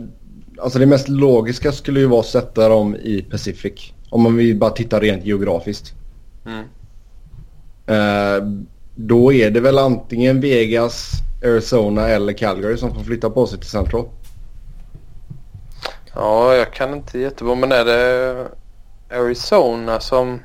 [0.62, 3.94] alltså det mest logiska skulle ju vara att sätta dem i Pacific.
[4.10, 5.94] Om man vill bara titta rent geografiskt.
[6.46, 6.66] mm.
[7.88, 8.44] Eh,
[8.96, 11.12] då är det väl antingen Vegas,
[11.44, 14.06] Arizona eller Calgary som får flytta på sig till Central.
[16.16, 17.56] Ja, jag kan inte jättebra.
[17.56, 18.48] Men är det
[19.12, 20.40] Arizona som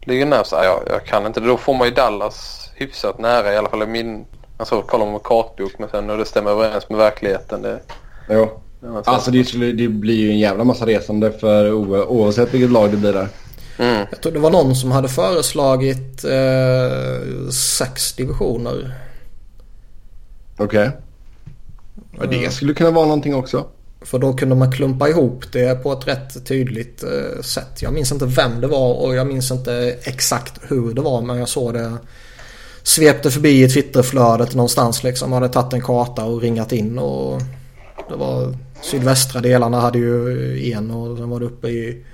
[0.00, 0.52] ligger närmast?
[0.52, 1.40] Ja, jag, kan inte.
[1.40, 4.24] Då får man ju Dallas hyfsat nära i alla fall min...
[4.56, 7.80] Alltså kollar man kartbok men sen hur det stämmer överens med verkligheten det...
[8.30, 8.60] Jo.
[9.04, 12.96] Alltså det, skulle, det blir ju en jävla massa resande för oavsett vilket lag det
[12.96, 13.28] blir där.
[13.78, 14.06] Mm.
[14.10, 18.94] Jag tror det var någon som hade föreslagit eh, sex divisioner.
[20.58, 20.90] Okej.
[22.14, 22.38] Okay.
[22.38, 23.66] det skulle kunna vara någonting också.
[24.00, 27.82] För då kunde man klumpa ihop det på ett rätt tydligt eh, sätt.
[27.82, 31.38] Jag minns inte vem det var och jag minns inte exakt hur det var men
[31.38, 31.92] jag såg det
[32.82, 35.32] svepte förbi i Twitterflödet någonstans liksom.
[35.32, 37.42] Hade tagit en karta och ringat in och
[38.08, 42.04] det var sydvästra delarna hade ju en och sen var det uppe i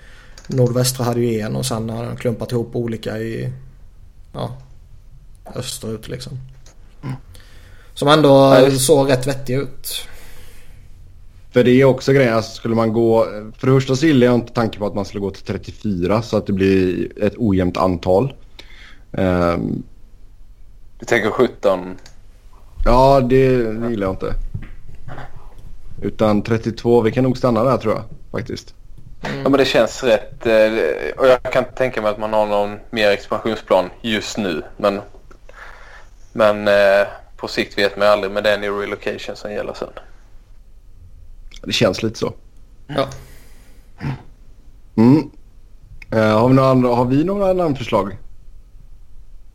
[0.46, 3.52] nordvästra hade ju en och sen hade de klumpat ihop olika i
[4.32, 4.56] ja,
[5.54, 6.38] österut liksom.
[7.94, 10.08] Som ändå såg rätt vettig ut.
[11.52, 13.24] För det är också grejen, alltså skulle man gå...
[13.58, 16.22] För det första så gillar jag inte tanken på att man skulle gå till 34
[16.22, 18.34] så att det blir ett ojämnt antal.
[19.10, 19.82] Um,
[20.98, 21.96] du tänker 17?
[22.84, 24.34] Ja, det, det gillar jag inte.
[26.02, 28.74] Utan 32, vi kan nog stanna där tror jag faktiskt.
[29.24, 29.42] Mm.
[29.42, 30.46] Ja men det känns rätt.
[30.46, 30.62] Eh,
[31.16, 34.62] och jag kan tänka mig att man har någon mer expansionsplan just nu.
[34.76, 35.00] Men,
[36.32, 38.32] men eh, på sikt vet man aldrig.
[38.32, 39.88] Men det är en relocation som gäller sen.
[41.62, 42.32] Det känns lite så.
[42.86, 43.08] Ja.
[44.96, 45.30] Mm.
[46.14, 48.16] Uh, har, vi några andra, har vi några namnförslag?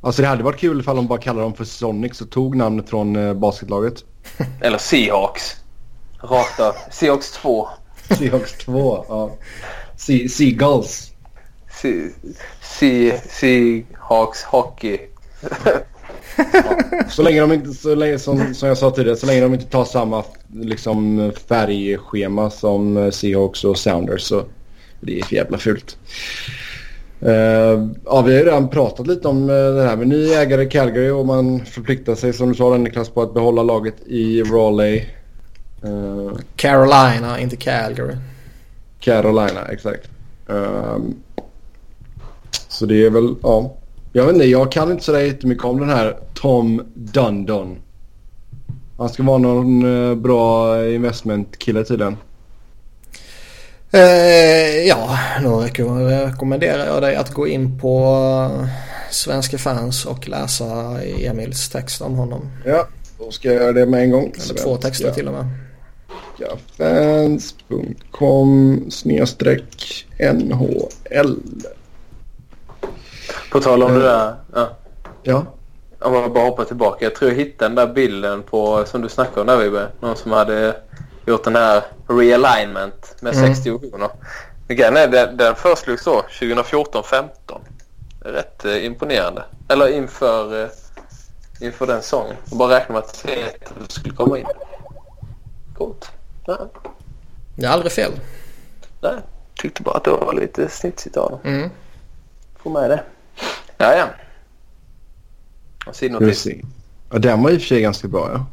[0.01, 2.89] Alltså det hade varit kul ifall de bara kallade dem för Sonics och tog namnet
[2.89, 4.03] från basketlaget.
[4.61, 5.55] Eller Seahawks.
[6.21, 6.75] Rakt av.
[6.91, 7.67] Seahawks 2.
[8.17, 9.31] Seahawks 2, ja.
[9.95, 11.11] Se Seagulls.
[13.29, 14.99] Seahawks Hockey.
[17.09, 19.65] så länge de inte, så länge, som, som jag sa tidigare, så länge de inte
[19.65, 24.43] tar samma liksom, färgschema som Seahawks och Sounders så
[24.99, 25.97] det är för jävla fult.
[27.23, 30.63] Uh, ja, vi har ju redan pratat lite om uh, det här med ny ägare
[30.63, 34.43] i Calgary och man förpliktar sig som du sa Niklas på att behålla laget i
[34.43, 35.05] Raleigh.
[35.85, 38.15] Uh, Carolina, inte Calgary.
[38.99, 40.09] Carolina, exakt.
[42.67, 43.73] så det är väl, ja.
[44.13, 47.77] Jag vet inte, jag kan inte sådär jättemycket om den här Tom Dundon.
[48.97, 52.17] Han ska vara någon uh, bra investmentkille tydligen.
[53.93, 58.15] Uh, ja, då rekommenderar jag dig att gå in på
[58.53, 58.67] uh,
[59.11, 62.49] Svenska fans och läsa Emils text om honom.
[62.65, 62.87] Ja,
[63.19, 64.33] då ska jag göra det med en gång.
[64.43, 65.45] Eller två texter till och med.
[66.77, 68.11] Fans.com
[68.91, 71.35] snedstreck NHL.
[73.51, 74.35] På tal om det där.
[74.53, 74.69] Ja.
[75.23, 75.45] ja.
[75.99, 77.05] Om man bara hoppar tillbaka.
[77.05, 79.87] Jag tror jag hittade den där bilden på som du snackade om där Wibbe.
[79.99, 80.75] Någon som hade
[81.25, 83.55] gjort den här realignment med mm.
[83.55, 84.09] 60 divisioner.
[84.67, 87.27] Grejen är den, den föreslogs så 2014-15.
[88.19, 89.45] Rätt eh, imponerande.
[89.67, 90.69] Eller inför, eh,
[91.61, 92.35] inför den säsongen.
[92.51, 94.45] Och bara räkna med att Seattle skulle komma in.
[95.77, 96.11] Coolt.
[96.47, 96.69] Ja.
[97.55, 98.11] Det är aldrig fel.
[99.01, 99.13] Nej,
[99.55, 101.39] tyckte bara att det var lite snitsigt av dem.
[101.43, 101.69] Mm.
[102.55, 103.03] Få med det.
[103.77, 104.07] Ja, ja.
[107.09, 108.45] Ja, den var i och för sig ganska bra ja.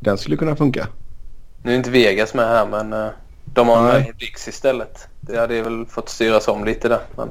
[0.00, 0.86] Den skulle kunna funka.
[1.62, 3.10] Nu är inte Vegas med här men uh,
[3.44, 4.04] de har Nej.
[4.04, 5.08] med Blix istället.
[5.20, 7.00] Det hade väl fått styras om lite där.
[7.16, 7.30] Men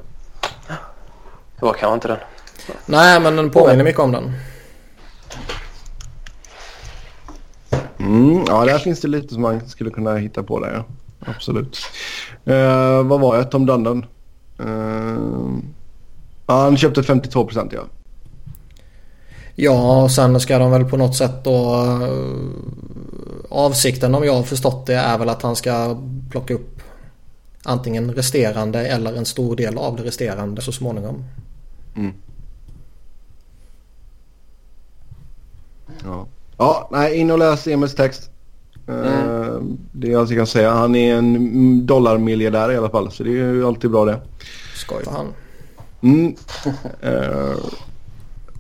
[1.60, 2.18] det var kanske inte den.
[2.86, 4.34] Nej men den påminner mycket om den.
[8.00, 10.84] Mm, ja, där finns det lite som man skulle kunna hitta på där ja.
[11.20, 11.78] Absolut.
[12.48, 13.52] Uh, vad var jag?
[13.52, 14.06] Tom Dundon?
[14.60, 15.58] Uh,
[16.46, 17.82] han köpte 52 procent ja.
[19.56, 21.74] Ja, och sen ska de väl på något sätt då...
[22.02, 22.30] Eh,
[23.50, 25.98] avsikten om jag har förstått det är väl att han ska
[26.32, 26.82] plocka upp
[27.64, 31.24] antingen resterande eller en stor del av det resterande så småningom.
[31.96, 32.14] Mm.
[36.04, 36.28] Ja.
[36.60, 38.30] Ja, nej in och läs Emils text.
[38.88, 39.04] Mm.
[39.04, 40.72] Uh, det är allt jag kan säga.
[40.72, 44.22] Han är en dollarmiljardär i alla fall så det är ju alltid bra det.
[44.76, 45.28] Skoj för han.
[46.02, 46.36] Mm.
[47.06, 47.58] Uh,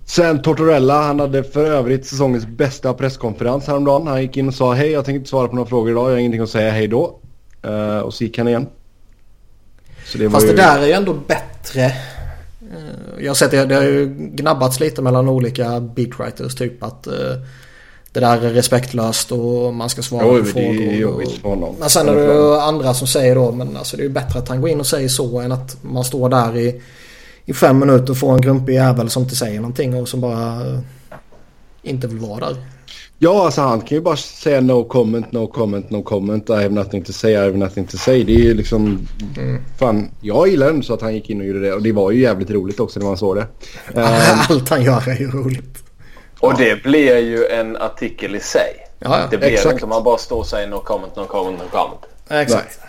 [0.05, 4.07] sen Tortorella, han hade för övrigt säsongens bästa presskonferens häromdagen.
[4.07, 6.11] Han gick in och sa hej, jag tänker inte svara på några frågor idag, jag
[6.11, 7.19] har ingenting att säga, hej då.
[7.67, 8.67] Uh, och så gick han igen.
[10.05, 10.49] Så det Fast ju...
[10.49, 11.85] det där är ju ändå bättre.
[12.63, 17.07] Uh, jag har sett det, det har ju gnabbats lite mellan olika beatwriters typ att
[18.11, 21.79] det där är respektlöst och man ska svara på frågor.
[21.79, 24.49] Men sen är det andra som säger då men alltså det är ju bättre att
[24.49, 26.81] han går in och säger så än att man står där i
[27.45, 30.61] i fem minuter får en grumpig jävel som inte säger någonting och som bara
[31.81, 32.55] inte vill vara där.
[33.17, 36.49] Ja, alltså han kan ju bara säga no comment, no comment, no comment.
[36.49, 38.23] I have nothing to say, I have nothing to say.
[38.23, 39.07] Det är ju liksom...
[39.37, 39.61] Mm.
[39.79, 41.73] Fan, jag gillar den så att han gick in och gjorde det.
[41.73, 43.47] Och det var ju jävligt roligt också när man såg det.
[44.49, 45.83] Allt han gör är ju roligt.
[46.39, 48.85] Och det blir ju en artikel i sig.
[48.99, 49.27] Ja, ja.
[49.31, 49.73] Det blir Exakt.
[49.73, 51.99] inte om man bara står och säger no comment, no comment, no comment.
[52.29, 52.79] Exakt.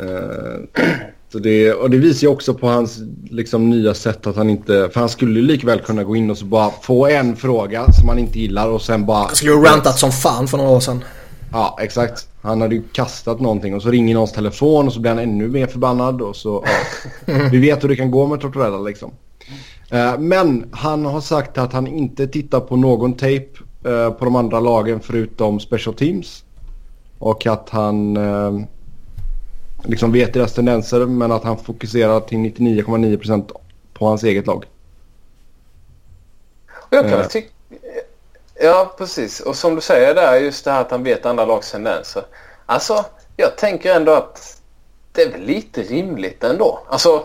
[0.00, 0.84] Uh,
[1.32, 2.98] så det, och det visar ju också på hans
[3.30, 4.90] liksom, nya sätt att han inte...
[4.92, 8.08] För han skulle lika väl kunna gå in och så bara få en fråga som
[8.08, 9.26] han inte gillar och sen bara...
[9.26, 11.04] Han skulle ju rantat som fan för några år sedan.
[11.52, 12.28] Ja, exakt.
[12.42, 15.48] Han hade ju kastat någonting och så ringer någons telefon och så blir han ännu
[15.48, 16.64] mer förbannad och så...
[17.26, 17.34] Ja.
[17.52, 19.12] Vi vet hur det kan gå med Tortorella liksom.
[19.92, 23.48] Uh, men han har sagt att han inte tittar på någon tape
[23.86, 26.44] uh, på de andra lagen förutom Special Teams.
[27.18, 28.16] Och att han...
[28.16, 28.60] Uh,
[29.84, 33.50] liksom vet deras tendenser men att han fokuserar till 99,9%
[33.94, 34.64] på hans eget lag.
[36.90, 37.48] Jag kan tycka...
[38.62, 39.40] Ja, precis.
[39.40, 42.22] Och som du säger där, just det här att han vet andra lags tendenser.
[42.66, 43.04] Alltså,
[43.36, 44.60] jag tänker ändå att
[45.12, 46.80] det är väl lite rimligt ändå.
[46.88, 47.24] Alltså,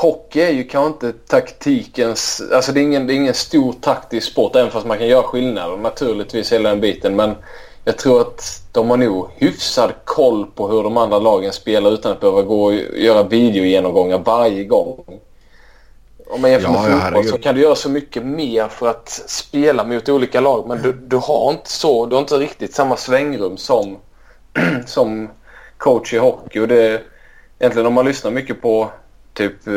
[0.00, 2.42] hockey är ju kanske inte taktikens...
[2.52, 5.22] Alltså det är ingen, det är ingen stor taktisk sport även fast man kan göra
[5.22, 7.16] skillnader naturligtvis hela den biten.
[7.16, 7.34] Men
[7.84, 12.12] jag tror att de har nog hyfsad koll på hur de andra lagen spelar utan
[12.12, 15.04] att behöva gå och göra videogenomgångar varje gång.
[16.26, 19.08] Om man jämför ja, med fotboll så kan du göra så mycket mer för att
[19.26, 20.68] spela mot olika lag.
[20.68, 23.96] Men du, du har inte så, du har inte riktigt samma svängrum som,
[24.86, 25.30] som
[25.78, 26.60] coach i hockey.
[26.60, 27.02] Och det,
[27.58, 28.90] egentligen om man lyssnar mycket på
[29.34, 29.74] typ eh,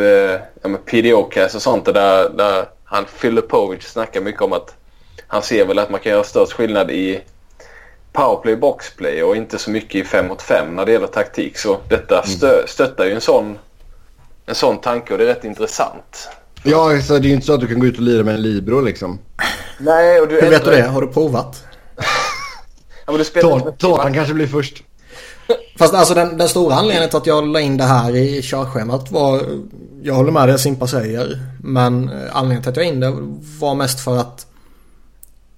[0.62, 4.76] ja, PDO-cast och sånt där, där han Filipovic snackar mycket om att
[5.28, 7.22] han ser väl att man kan göra störst skillnad i
[8.12, 11.58] powerplay boxplay och inte så mycket i 5 mot 5 när det gäller taktik.
[11.58, 12.28] Så detta mm.
[12.28, 13.58] stö stöttar ju en sån,
[14.45, 16.30] en sån tanke och det är rätt intressant.
[16.64, 18.34] Ja, så det är ju inte så att du kan gå ut och lira med
[18.34, 19.20] en libero liksom.
[19.78, 20.84] Nej, och du Hur vet du det?
[20.84, 21.66] Har du provat?
[23.06, 24.84] ja, men du spelar Tårtan kanske blir först.
[25.77, 29.11] Fast alltså den, den, stora anledningen till att jag la in det här i körschemat
[29.11, 29.41] var...
[30.01, 31.39] Jag håller med det Simpa säger.
[31.63, 33.13] Men anledningen till att jag in det
[33.59, 34.47] var mest för att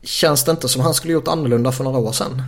[0.05, 2.41] Känns det inte som han skulle gjort annorlunda för några år sedan?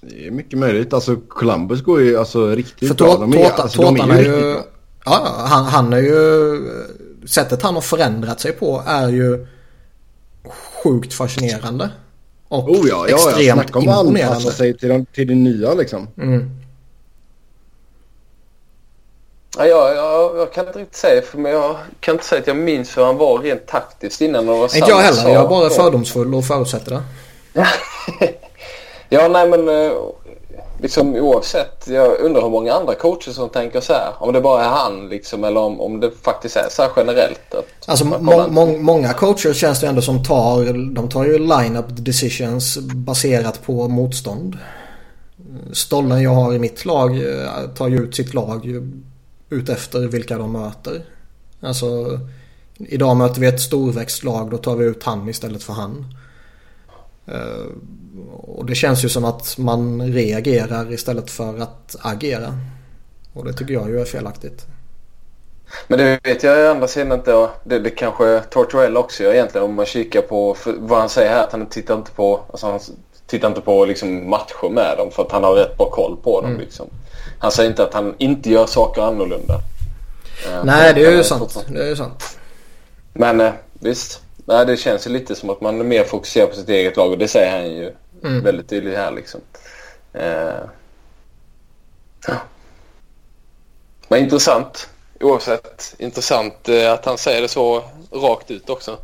[0.00, 0.92] Det är mycket möjligt.
[0.92, 3.16] Alltså Columbus går ju alltså riktigt för bra.
[3.16, 4.56] De är, alltså, de är, ju, är ju
[5.04, 6.60] Ja, han, han är ju...
[7.26, 9.46] Sättet han har förändrat sig på är ju
[10.82, 11.90] sjukt fascinerande.
[12.48, 13.54] Och oh ja, ja, extremt ja.
[13.54, 16.08] Snacka om att anpassa sig till, till det nya liksom.
[16.18, 16.50] Mm.
[19.58, 21.52] Ja, jag, jag, jag, kan inte riktigt säga för mig.
[21.52, 24.48] Jag kan inte säga att jag minns hur han var rent taktiskt innan.
[24.48, 25.30] Och inte jag heller.
[25.30, 27.02] Jag är bara fördomsfull och förutsätter det.
[29.08, 29.92] ja, nej men eh,
[30.86, 31.88] liksom oavsett.
[31.88, 34.12] Jag undrar hur många andra coacher som tänker så här.
[34.18, 37.54] Om det bara är han liksom eller om, om det faktiskt är så här generellt.
[37.54, 41.86] Att alltså må, må, många coacher känns det ändå som tar, de tar ju line-up
[41.88, 44.58] decisions baserat på motstånd.
[45.72, 48.66] Stollen jag har i mitt lag eh, tar ju ut sitt lag
[49.50, 51.04] utefter vilka de möter.
[51.60, 51.86] Alltså
[52.78, 56.04] idag möter vi ett storväxtlag då tar vi ut han istället för han.
[57.28, 57.66] Uh,
[58.42, 62.54] och det känns ju som att man reagerar istället för att agera.
[63.32, 64.66] Och det tycker jag ju är felaktigt.
[65.88, 67.48] Men det vet jag å andra sidan inte.
[67.64, 71.44] Det, det kanske Tortorella också gör egentligen om man kikar på vad han säger här.
[71.44, 72.80] Att han tittar inte på, alltså han
[73.26, 76.40] tittar inte på liksom matcher med dem för att han har rätt bra koll på
[76.40, 76.50] dem.
[76.50, 76.62] Mm.
[76.62, 76.86] Liksom.
[77.38, 79.54] Han säger inte att han inte gör saker annorlunda.
[80.46, 81.64] Eh, Nej, det är ju sant.
[81.68, 82.38] Det är ju sant.
[83.12, 84.22] Men eh, visst.
[84.48, 87.10] Nej, det känns ju lite som att man är mer fokuserad på sitt eget lag
[87.10, 87.92] och det säger han ju
[88.24, 88.44] mm.
[88.44, 89.40] väldigt tydligt här liksom.
[90.12, 90.60] Eh,
[92.26, 92.34] ja.
[94.08, 94.88] Men intressant
[95.20, 95.94] oavsett.
[95.98, 98.98] Intressant att han säger det så rakt ut också.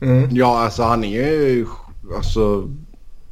[0.00, 0.28] Mm.
[0.32, 1.66] Ja, alltså han är ju...
[2.16, 2.68] Alltså,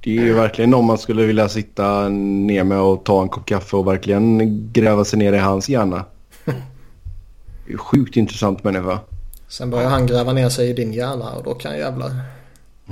[0.00, 3.46] det är ju verkligen någon man skulle vilja sitta ner med och ta en kopp
[3.46, 4.40] kaffe och verkligen
[4.72, 6.05] gräva sig ner i hans hjärna.
[7.76, 8.98] Sjukt intressant människa.
[9.49, 12.11] Sen börjar han gräva ner sig i din hjärna och då kan jävlar.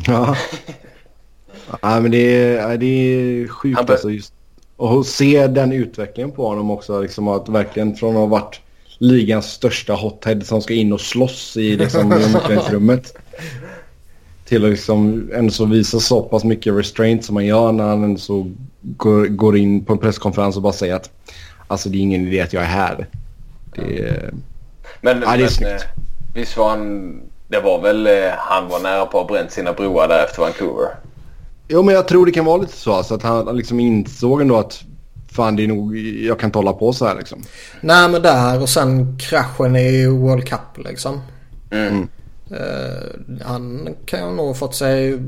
[0.07, 0.36] Ja.
[1.82, 4.34] ja men det är, det är sjukt alltså just.
[4.76, 7.00] Och se den utvecklingen på honom också.
[7.00, 8.61] Liksom att verkligen från att ha varit
[8.98, 13.16] ligans största hothead som ska in och slåss i liksom, omklädningsrummet
[14.44, 18.05] till att liksom ändå så visa så pass mycket restraint som man gör när han
[18.05, 21.11] ändå så går, går in på en presskonferens och bara säger att
[21.66, 23.09] alltså det är ingen idé att jag är här.
[23.74, 24.34] Det är...
[25.00, 25.80] Men, ja, det är men eh,
[26.35, 27.20] visst var han...
[27.49, 30.43] Det var väl eh, han var nära på att ha bränt sina broar där efter
[30.43, 30.89] Vancouver.
[31.68, 32.93] Jo men jag tror det kan vara lite så.
[32.93, 34.85] Alltså, att han liksom insåg ändå att
[35.33, 37.43] fan det är nog, jag kan inte hålla på så här liksom.
[37.80, 41.20] Nej men där och sen kraschen i World Cup liksom.
[41.70, 42.09] Mm.
[42.51, 45.18] Uh, han kan ju nog fått sig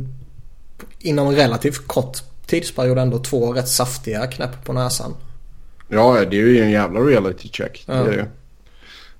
[0.99, 5.15] inom relativt kort tidsperiod ändå två rätt saftiga knäpp på näsan.
[5.89, 7.85] Ja, det är ju en jävla reality check.
[7.87, 7.95] Ja.
[7.95, 8.27] Det är det.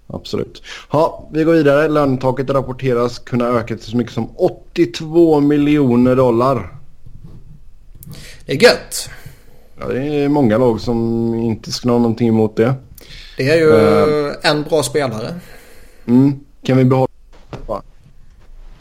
[0.07, 0.63] Absolut.
[0.93, 1.89] Ja, vi går vidare.
[1.89, 6.77] Lönetaket rapporteras kunna öka till så mycket som 82 miljoner dollar.
[8.47, 9.11] Det är gött.
[9.81, 12.75] Ja, det är många lag som inte skulle ha någonting emot det.
[13.37, 15.35] Det är ju uh, en bra spelare.
[16.07, 16.41] Mm.
[16.63, 17.09] Kan vi behålla...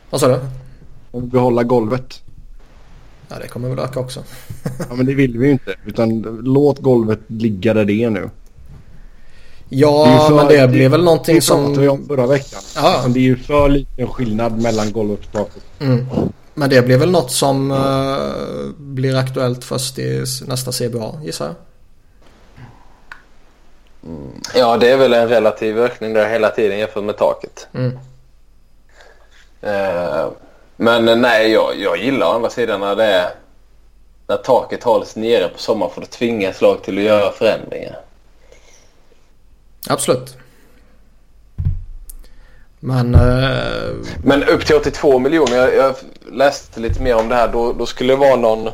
[0.09, 0.39] Vad sa du?
[1.11, 2.23] Kan vi behålla golvet?
[3.29, 4.23] Ja, det kommer väl öka också.
[4.89, 5.75] ja, men det vill vi ju inte.
[5.85, 8.29] Utan låt golvet ligga där det är nu.
[9.75, 11.73] Ja, det för, men det, det blir väl någonting som...
[11.73, 12.61] Det vi om förra veckan.
[12.75, 13.03] Ja.
[13.07, 15.63] Det är ju för liten skillnad mellan golvet och taket.
[15.79, 16.05] Mm.
[16.53, 21.55] Men det blir väl något som uh, blir aktuellt först i nästa CBA, gissar jag.
[24.11, 24.31] Mm.
[24.55, 27.67] Ja, det är väl en relativ ökning där hela tiden jämfört med taket.
[27.73, 27.99] Mm.
[29.63, 30.31] Uh,
[30.75, 33.29] men nej, jag, jag gillar å andra sidan när det är
[34.27, 37.99] när taket hålls nere på sommaren för att tvingas lag till att göra förändringar.
[39.89, 40.37] Absolut.
[42.79, 43.15] Men...
[43.15, 43.95] Uh...
[44.23, 45.57] Men upp till 82 miljoner.
[45.57, 45.95] Jag, jag,
[46.31, 47.47] läste lite mer om det här.
[47.47, 48.69] Då, då skulle det vara någon,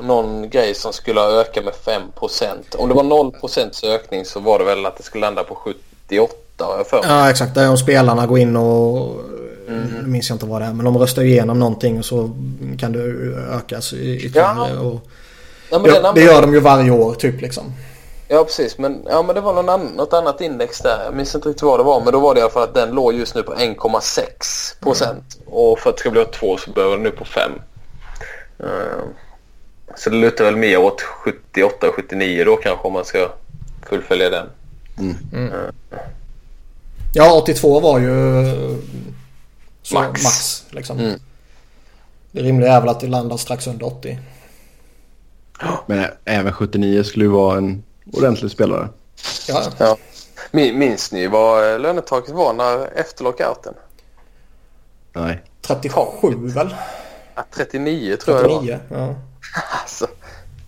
[0.00, 4.64] någon grej som skulle öka med 5% Om det var 0% ökning så var det
[4.64, 6.34] väl att det skulle landa på 78
[6.64, 7.54] har jag för Ja exakt.
[7.54, 9.20] Där om spelarna går in och...
[9.68, 9.84] Mm.
[10.02, 10.72] Nu minns jag inte vad det är.
[10.72, 12.30] Men de röstar igenom någonting och så
[12.78, 12.98] kan det
[13.56, 14.70] ökas ytterligare.
[14.74, 14.80] Ja.
[14.80, 15.00] Och...
[15.70, 17.64] Ja, det, det gör de ju varje år typ liksom.
[18.32, 21.04] Ja precis men, ja, men det var någon annan, något annat index där.
[21.04, 22.74] Jag minns inte riktigt vad det var men då var det i alla fall att
[22.74, 25.36] den låg just nu på 1,6 procent.
[25.36, 25.48] Mm.
[25.54, 27.52] Och för att det ska bli 2 så behöver den nu på 5.
[27.52, 29.04] Uh, eh,
[29.96, 33.28] så det lutar väl mer åt 78 och 79 då kanske om man ska
[33.88, 34.46] fullfölja den.
[34.98, 35.16] Mm.
[35.32, 35.52] Mm.
[35.52, 35.70] Uh.
[37.14, 38.12] Ja 82 var ju
[39.92, 40.24] max.
[40.24, 40.98] max liksom.
[40.98, 41.20] Mm.
[42.30, 44.18] Det rimliga är väl att det landar strax under 80.
[45.86, 48.88] Men även 79 skulle ju vara en ordentlig spelare.
[49.48, 49.64] Ja.
[49.78, 49.96] ja.
[50.52, 53.74] Minns ni vad lönetaket var när, efter lockouten?
[55.12, 55.42] Nej.
[55.60, 56.74] 37 väl?
[57.34, 59.06] Ja, 39 tror 39, jag det var.
[59.08, 59.14] Ja.
[59.82, 60.06] Alltså,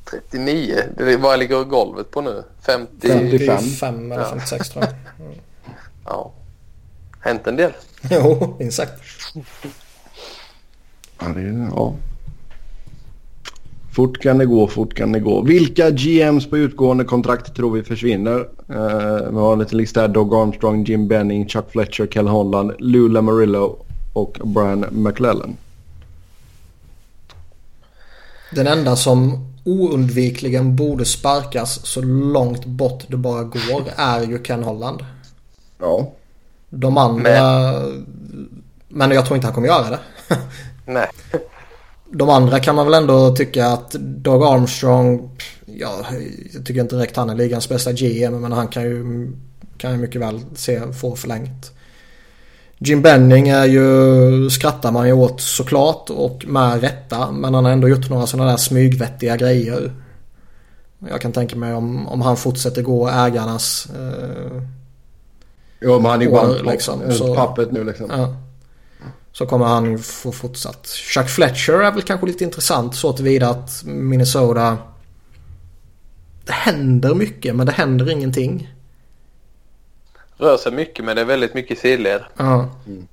[0.05, 0.82] 39.
[0.97, 2.45] Det vad ligger golvet på nu?
[2.61, 3.09] 50...
[3.09, 3.59] 55.
[3.59, 4.95] 55 eller 56 tror jag.
[5.20, 5.39] Mm.
[6.05, 6.32] Ja.
[7.20, 7.72] Hänt en del.
[8.11, 9.03] jo, minst sagt.
[11.18, 11.95] Ja, det är, ja.
[13.95, 15.42] Fort kan det gå, fort kan det gå.
[15.42, 18.38] Vilka GMs på utgående kontrakt tror vi försvinner?
[18.70, 20.09] Uh, vi har en liten lista här.
[20.09, 25.57] Doug Armstrong, Jim Benning, Chuck Fletcher, Kel Holland, Lou Lamarillo och Brian McLellan.
[28.51, 34.62] Den enda som oundvikligen borde sparkas så långt bort det bara går är ju Ken
[34.62, 35.05] Holland.
[35.78, 36.12] Ja.
[36.70, 37.22] De andra...
[37.22, 38.07] Men,
[38.88, 39.99] men jag tror inte han kommer göra det.
[40.86, 41.09] Nej
[42.15, 45.31] de andra kan man väl ändå tycka att Doug Armstrong,
[45.67, 46.07] ja,
[46.53, 49.29] jag tycker inte direkt han är ligans bästa GM men han kan ju,
[49.79, 51.71] kan ju mycket väl se, få förlängt.
[52.79, 57.73] Jim Benning är ju, skrattar man ju åt såklart och med rätta men han har
[57.73, 59.93] ändå gjort några sådana där smygvettiga grejer.
[61.11, 64.62] Jag kan tänka mig om, om han fortsätter gå ägarnas eh,
[65.81, 67.01] Jo men han är ju bara liksom,
[67.37, 68.07] pappet nu liksom.
[68.11, 68.37] Ja.
[69.35, 70.87] Så kommer han få fortsatt.
[70.87, 74.78] Chuck Fletcher är väl kanske lite intressant så tillvida att Minnesota...
[76.45, 78.74] Det händer mycket men det händer ingenting.
[80.37, 82.25] Rör sig mycket men det är väldigt mycket sidled.
[82.37, 82.68] Ja.
[82.87, 83.09] Mm.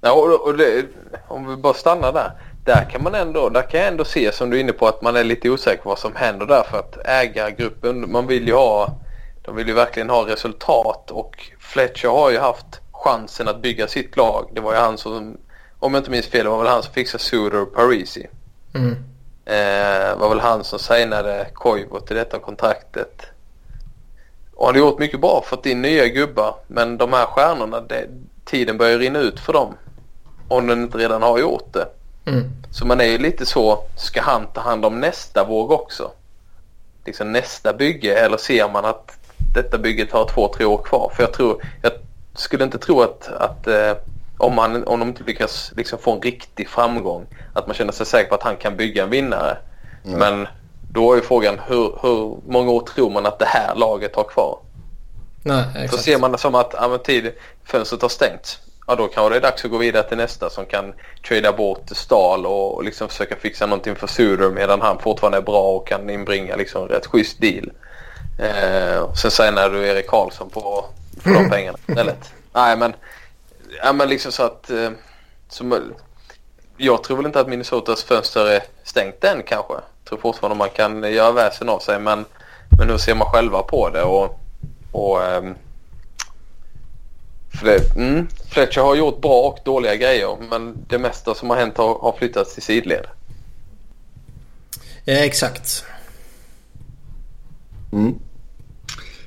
[0.00, 0.86] Ja, och, och det,
[1.28, 2.32] om vi bara stannar där.
[2.64, 5.02] Där kan man ändå, där kan jag ändå se som du är inne på att
[5.02, 8.54] man är lite osäker på vad som händer där för att ägargruppen, man vill ju
[8.54, 8.98] ha,
[9.42, 14.16] de vill ju verkligen ha resultat och Fletcher har ju haft chansen att bygga sitt
[14.16, 14.50] lag.
[14.52, 15.36] Det var ju han som,
[15.78, 18.26] om jag inte minns fel, det var väl han som fixade Suter och Parisi.
[18.74, 18.96] Mm.
[19.44, 23.22] Eh, var väl han som signade Koivu till detta kontraktet.
[24.54, 26.54] Och han har gjort mycket bra, fått in nya gubbar.
[26.66, 28.08] Men de här stjärnorna, det,
[28.44, 29.74] tiden börjar rinna ut för dem.
[30.48, 31.88] Om den inte redan har gjort det.
[32.26, 32.50] Mm.
[32.70, 36.10] Så man är ju lite så, ska han ta hand om nästa våg också?
[37.04, 39.18] Liksom nästa bygge eller ser man att
[39.54, 41.12] detta bygget har två, tre år kvar?
[41.16, 41.92] För jag tror, jag
[42.34, 43.92] skulle inte tro att, att eh,
[44.38, 48.06] om, han, om de inte lyckas liksom få en riktig framgång att man känner sig
[48.06, 49.56] säker på att han kan bygga en vinnare.
[50.04, 50.18] Mm.
[50.18, 50.48] Men
[50.92, 54.58] då är frågan hur, hur många år tror man att det här laget har kvar?
[55.42, 55.92] Nej, exakt.
[55.92, 57.32] Så ser man det som att ja, tid,
[57.64, 58.58] fönstret har stängts.
[58.86, 60.92] Ja då kanske det är dags att gå vidare till nästa som kan
[61.28, 65.42] trada bort Stal och, och liksom försöka fixa någonting för Suder medan han fortfarande är
[65.42, 67.72] bra och kan inbringa liksom rätt schysst deal.
[68.38, 70.84] Eh, sen signar du Erik Karlsson på
[71.24, 72.32] för de pengarna istället.
[72.52, 72.94] Nej men
[73.82, 74.70] ja men liksom så att...
[74.70, 74.90] Eh,
[75.48, 75.92] som,
[76.76, 79.72] jag tror väl inte att Minnesotas fönster är stängt än kanske.
[79.72, 82.24] Jag tror fortfarande man kan göra väsen av sig men,
[82.78, 84.40] men hur ser man själva på det och...
[84.92, 85.54] och um,
[87.96, 91.98] mm, Fletcher har gjort bra och dåliga grejer men det mesta som har hänt har,
[91.98, 93.06] har flyttats till sidled.
[95.04, 95.84] Ja, exakt.
[97.92, 98.18] Mm.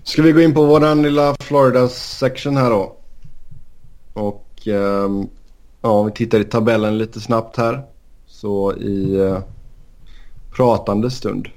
[0.07, 2.95] Ska vi gå in på våran lilla Florida section här då?
[4.13, 5.09] Och eh,
[5.81, 7.83] ja, om vi tittar i tabellen lite snabbt här.
[8.25, 9.39] Så i eh,
[10.55, 11.47] pratande stund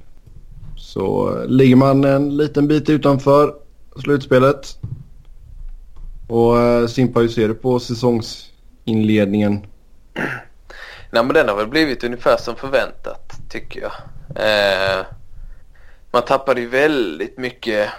[0.77, 3.55] så ligger man en liten bit utanför
[4.03, 4.77] slutspelet.
[6.27, 9.65] Och eh, Simpa, hur ser du på säsongsinledningen?
[11.11, 13.91] Nej men den har väl blivit ungefär som förväntat tycker jag.
[14.35, 15.05] Eh,
[16.11, 17.89] man tappade ju väldigt mycket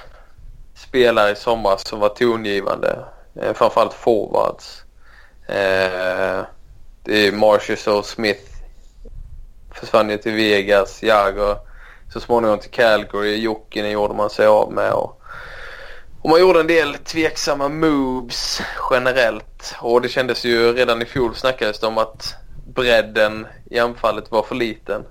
[0.83, 3.05] spelare i somras som var tongivande.
[3.43, 4.83] Eh, framförallt forwards.
[5.47, 6.45] Eh,
[7.05, 8.53] det är Marshall och Smith
[9.75, 11.03] försvann ju till Vegas.
[11.03, 11.57] Jagger
[12.13, 13.37] så småningom till Calgary.
[13.37, 14.93] Jokinen gjorde man sig av med.
[14.93, 15.21] Och,
[16.23, 19.75] och man gjorde en del tveksamma moves generellt.
[19.81, 22.35] Och det kändes ju redan i fjol snackades det om att
[22.75, 25.05] bredden i anfallet var för liten.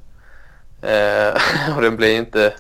[0.81, 1.34] Eh,
[1.76, 2.53] och den blev inte...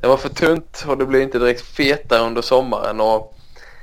[0.00, 3.00] Det var för tunt och det blev inte direkt fetare under sommaren.
[3.00, 3.34] Och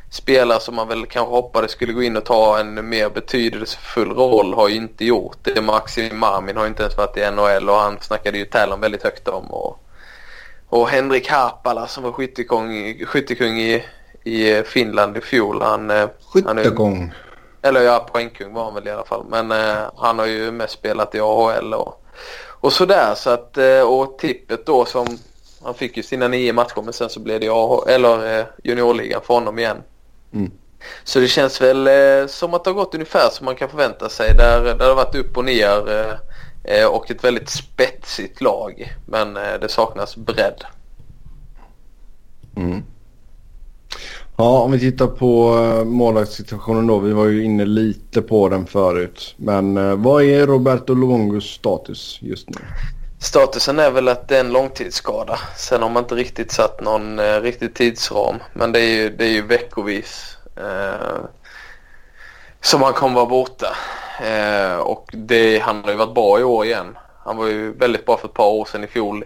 [0.10, 4.54] spelare som man väl kanske hoppades skulle gå in och ta en mer betydelsefull roll
[4.54, 5.62] har ju inte gjort det.
[5.62, 9.28] Maxim Marmin har inte ens varit i NHL och han snackade ju Talon väldigt högt
[9.28, 9.46] om.
[9.46, 9.80] Och,
[10.70, 13.84] och Henrik Harpala som var skyttekung, skyttekung i,
[14.24, 15.62] i Finland i fjol.
[15.62, 15.92] Han,
[16.34, 17.14] Skyttekung?
[17.62, 19.26] Eller ja, poängkung var han väl i alla fall.
[19.30, 22.04] Men eh, han har ju mest spelat i AHL och,
[22.48, 23.14] och sådär.
[23.16, 25.18] Så att, eh, och tippet då som
[25.68, 29.22] han fick ju sina nio matcher men sen så blev det AHL, eller eh, juniorligan
[29.24, 29.78] för honom igen.
[30.34, 30.52] Mm.
[31.04, 34.10] Så det känns väl eh, som att det har gått ungefär som man kan förvänta
[34.10, 34.34] sig.
[34.36, 36.18] Där, där det har varit upp och ner
[36.64, 38.96] eh, och ett väldigt spetsigt lag.
[39.06, 40.64] Men det saknas bredd.
[42.56, 42.84] Mm.
[44.38, 47.00] Ja, om vi tittar på målvaktssituationen då.
[47.00, 49.36] Vi var ju inne lite på den förut.
[49.38, 52.60] Men vad är Roberto Luongos status just nu?
[53.20, 55.40] Statusen är väl att det är en långtidsskada.
[55.56, 58.36] Sen har man inte riktigt satt någon eh, riktig tidsram.
[58.54, 61.18] Men det är ju, det är ju veckovis eh,
[62.62, 63.76] som han kommer vara borta.
[64.24, 66.98] Eh, och det, han har ju varit bra i år igen.
[67.24, 69.26] Han var ju väldigt bra för ett par år sedan i fjol.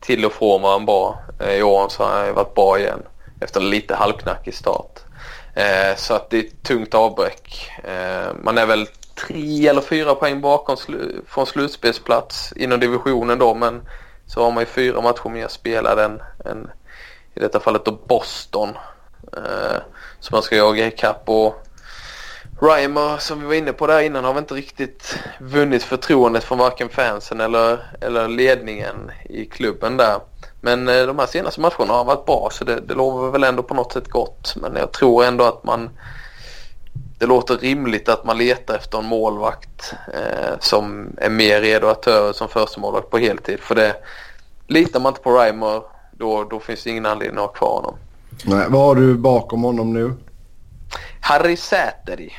[0.00, 1.18] Till och från var han bra.
[1.40, 3.02] Eh, I år så har han ju varit bra igen
[3.40, 5.00] efter en lite halvknackig start.
[5.54, 7.70] Eh, så att det är ett tungt avbräck.
[7.84, 13.54] Eh, man är väl tre eller fyra poäng bakom slu från slutspelsplats inom divisionen då
[13.54, 13.82] men
[14.26, 16.70] så har man ju fyra matcher mer spelade än, än
[17.34, 18.68] i detta fallet då Boston.
[19.36, 19.82] Eh,
[20.20, 21.64] som man ska jaga ikapp och
[22.60, 26.58] Reimer som vi var inne på där innan har väl inte riktigt vunnit förtroendet från
[26.58, 30.20] varken fansen eller, eller ledningen i klubben där.
[30.60, 33.62] Men eh, de här senaste matcherna har varit bra så det, det lovar väl ändå
[33.62, 34.54] på något sätt gott.
[34.56, 35.90] Men jag tror ändå att man
[37.18, 42.02] det låter rimligt att man letar efter en målvakt eh, som är mer redo att
[42.02, 43.60] ta över som första målvakt på heltid.
[43.60, 43.96] För det
[44.66, 45.82] litar man inte på Reimer
[46.12, 47.94] då, då finns det ingen anledning att ha kvar honom.
[48.44, 50.12] Nej, vad har du bakom honom nu?
[51.20, 52.32] Harry Säteri.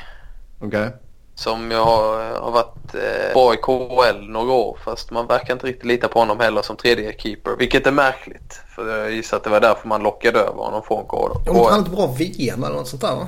[0.58, 0.68] Okej.
[0.68, 0.90] Okay.
[1.34, 5.66] Som jag har, har varit eh, bra i KHL några år fast man verkar inte
[5.66, 7.56] riktigt lita på honom heller som tredje keeper.
[7.58, 8.60] Vilket är märkligt.
[8.74, 11.50] För jag gissar att det var därför man lockade över honom från KHL.
[11.50, 13.26] Om han inte bra VM eller något sånt där va?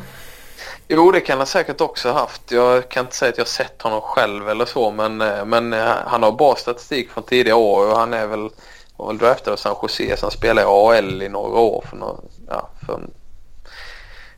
[0.89, 2.51] Jo det kan han säkert också haft.
[2.51, 5.95] Jag kan inte säga att jag sett honom själv eller så men, eh, men eh,
[6.07, 8.51] han har bra statistik från tidigare år och han är väl,
[8.97, 11.97] var väl draftad av San Jose så han spelade i AL i några år för,
[11.97, 12.17] några,
[12.49, 13.01] ja, för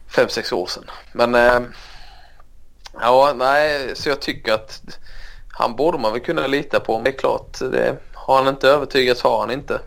[0.08, 0.84] fem, sex år sedan.
[1.12, 1.60] Men eh,
[3.00, 4.80] ja, nej, så jag tycker att
[5.52, 6.94] han borde man väl kunna lita på.
[6.94, 9.80] Men det är klart, det, har han inte övertygats har han inte.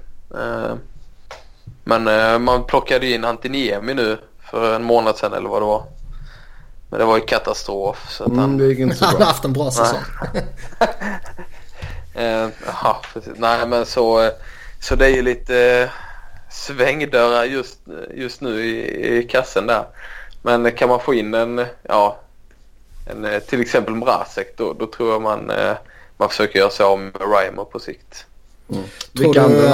[1.83, 2.03] Men
[2.43, 4.17] man plockade in Antiniemi nu
[4.51, 5.83] för en månad sedan eller vad det var.
[6.93, 8.05] Men det var ju katastrof.
[8.09, 8.57] Så mm, han...
[8.57, 9.09] det gick inte så bra.
[9.09, 9.99] Han har haft en bra säsong.
[12.13, 12.47] eh,
[12.83, 13.01] ja,
[13.35, 14.31] Nej men så,
[14.79, 15.89] så det är ju lite eh,
[16.51, 17.79] svängdörrar just,
[18.13, 19.85] just nu i, i kassen där.
[20.41, 22.19] Men kan man få in en, ja,
[23.11, 25.75] en, eh, till exempel Mrazek då, då tror jag man, eh,
[26.17, 28.25] man försöker göra sig av med Reimer på sikt.
[28.69, 28.83] Mm.
[29.17, 29.67] Tror, du,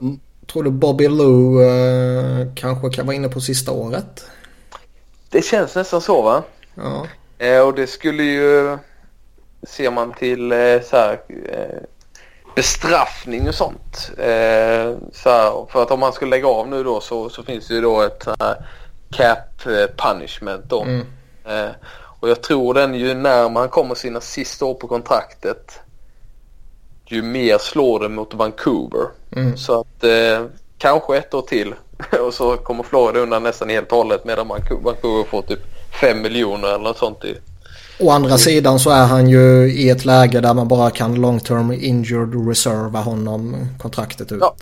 [0.00, 0.20] mm.
[0.46, 4.24] tror du Bobby Lou eh, kanske kan vara inne på sista året?
[5.30, 6.42] Det känns nästan så va?
[6.78, 7.06] Ja.
[7.38, 8.78] Eh, och det skulle ju,
[9.62, 11.20] ser man till eh, så här,
[11.52, 11.82] eh,
[12.54, 14.10] bestraffning och sånt.
[14.18, 17.68] Eh, så här, för att om man skulle lägga av nu då så, så finns
[17.68, 18.28] det ju då ett
[19.10, 19.62] cap
[19.96, 20.82] punishment då.
[20.82, 21.06] Mm.
[22.20, 25.80] Och jag tror den ju närmare han kommer sina sista år på kontraktet
[27.10, 29.06] ju mer slår det mot Vancouver.
[29.36, 29.56] Mm.
[29.56, 30.44] Så att eh,
[30.78, 31.74] kanske ett år till
[32.26, 35.60] och så kommer Florida undan nästan helt och hållet medan Vancouver får typ
[36.00, 37.38] 5 miljoner eller något sånt i.
[38.00, 41.40] Å andra sidan så är han ju i ett läge där man bara kan long
[41.40, 44.38] term injured reserva honom kontraktet ut.
[44.40, 44.54] Ja.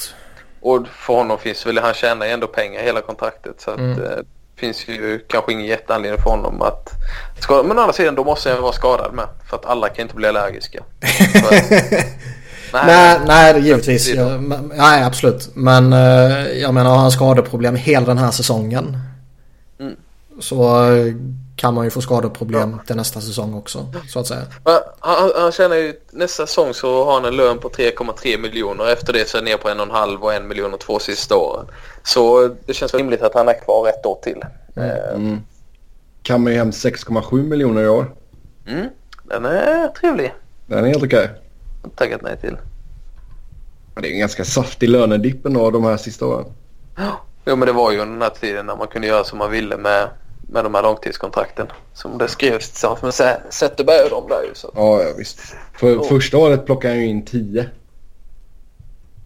[0.60, 4.02] Och för honom finns väl, han tjänar ju ändå pengar hela kontraktet så att Mm.
[4.02, 4.08] eh,
[4.54, 6.88] det finns ju kanske ingen jätteanledning för honom att
[7.40, 7.62] skada.
[7.68, 10.14] Men å andra sidan då måste han vara skadad med för att alla kan inte
[10.14, 10.82] bli allergiska.
[12.72, 14.06] Nej, nej det givetvis.
[14.06, 14.30] Skämt åsido.
[14.32, 15.50] Ja, men- nej, absolut.
[15.54, 18.98] Men eh, jag menar har han skadeproblem hela den här säsongen.
[20.36, 20.42] Mm.
[20.42, 20.86] Så
[21.56, 23.86] kan man ju få skadeproblem till nästa säsong också.
[24.08, 24.42] Så att säga.
[24.64, 28.92] Ja, Han, han tjänar ju, nästa säsong så har han en lön på 3,3 miljoner.
[28.92, 30.78] Efter det så är det ner på en och en halv och en miljon de
[30.78, 31.66] två sista åren.
[32.02, 34.44] Så det känns väl rimligt att han är kvar ett år till.
[34.76, 35.40] Eh, Mm.
[36.22, 38.14] Kammar ju hem 6,7 miljoner i år.
[38.66, 38.86] Mm,
[39.24, 40.34] den är trevlig.
[40.66, 41.30] Den är helt okej.
[41.96, 42.56] Tackat nej till.
[44.00, 46.46] Det är en ganska saftig lönedipp ändå de här sista åren.
[47.46, 49.50] Jo men det var ju under den här tiden när man kunde göra som man
[49.50, 50.08] ville med,
[50.48, 51.66] med de här långtidskontrakten.
[51.94, 54.54] Som det skrevs tillsammans med Zetterberg och de där ju.
[54.54, 54.70] Så.
[54.74, 55.40] Ja, ja visst.
[55.78, 56.02] För Ja.
[56.02, 57.66] första året plockade han ju in 10.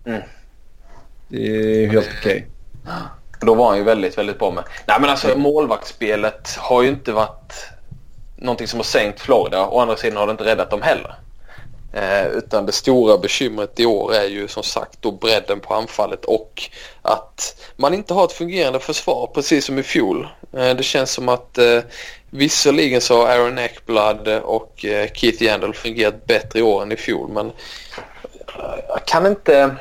[0.05, 0.23] Mm.
[1.29, 1.37] Det
[1.85, 2.47] är helt okej.
[3.41, 4.65] Då var han ju väldigt, väldigt bra med.
[4.87, 7.55] Nej men alltså målvaktsspelet har ju inte varit
[8.37, 9.67] någonting som har sänkt Florida.
[9.67, 11.15] Å andra sidan har det inte räddat dem heller.
[11.93, 16.25] Eh, utan det stora bekymret i år är ju som sagt då bredden på anfallet
[16.25, 16.63] och
[17.03, 20.29] att man inte har ett fungerande försvar precis som i fjol.
[20.53, 21.81] Eh, det känns som att eh,
[22.31, 26.97] visserligen så har Aaron Eckblad och eh, Keith Yandel fungerat bättre i år än i
[26.97, 29.77] fjol men eh, jag kan inte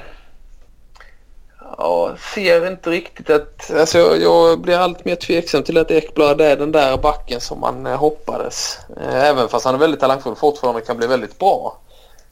[1.78, 3.72] Ja, ser inte riktigt att...
[3.72, 7.60] Alltså jag, jag blir allt mer tveksam till att Ekblad är den där backen som
[7.60, 8.80] man eh, hoppades.
[8.98, 11.78] Eh, även fast han är väldigt talangfull fortfarande kan bli väldigt bra.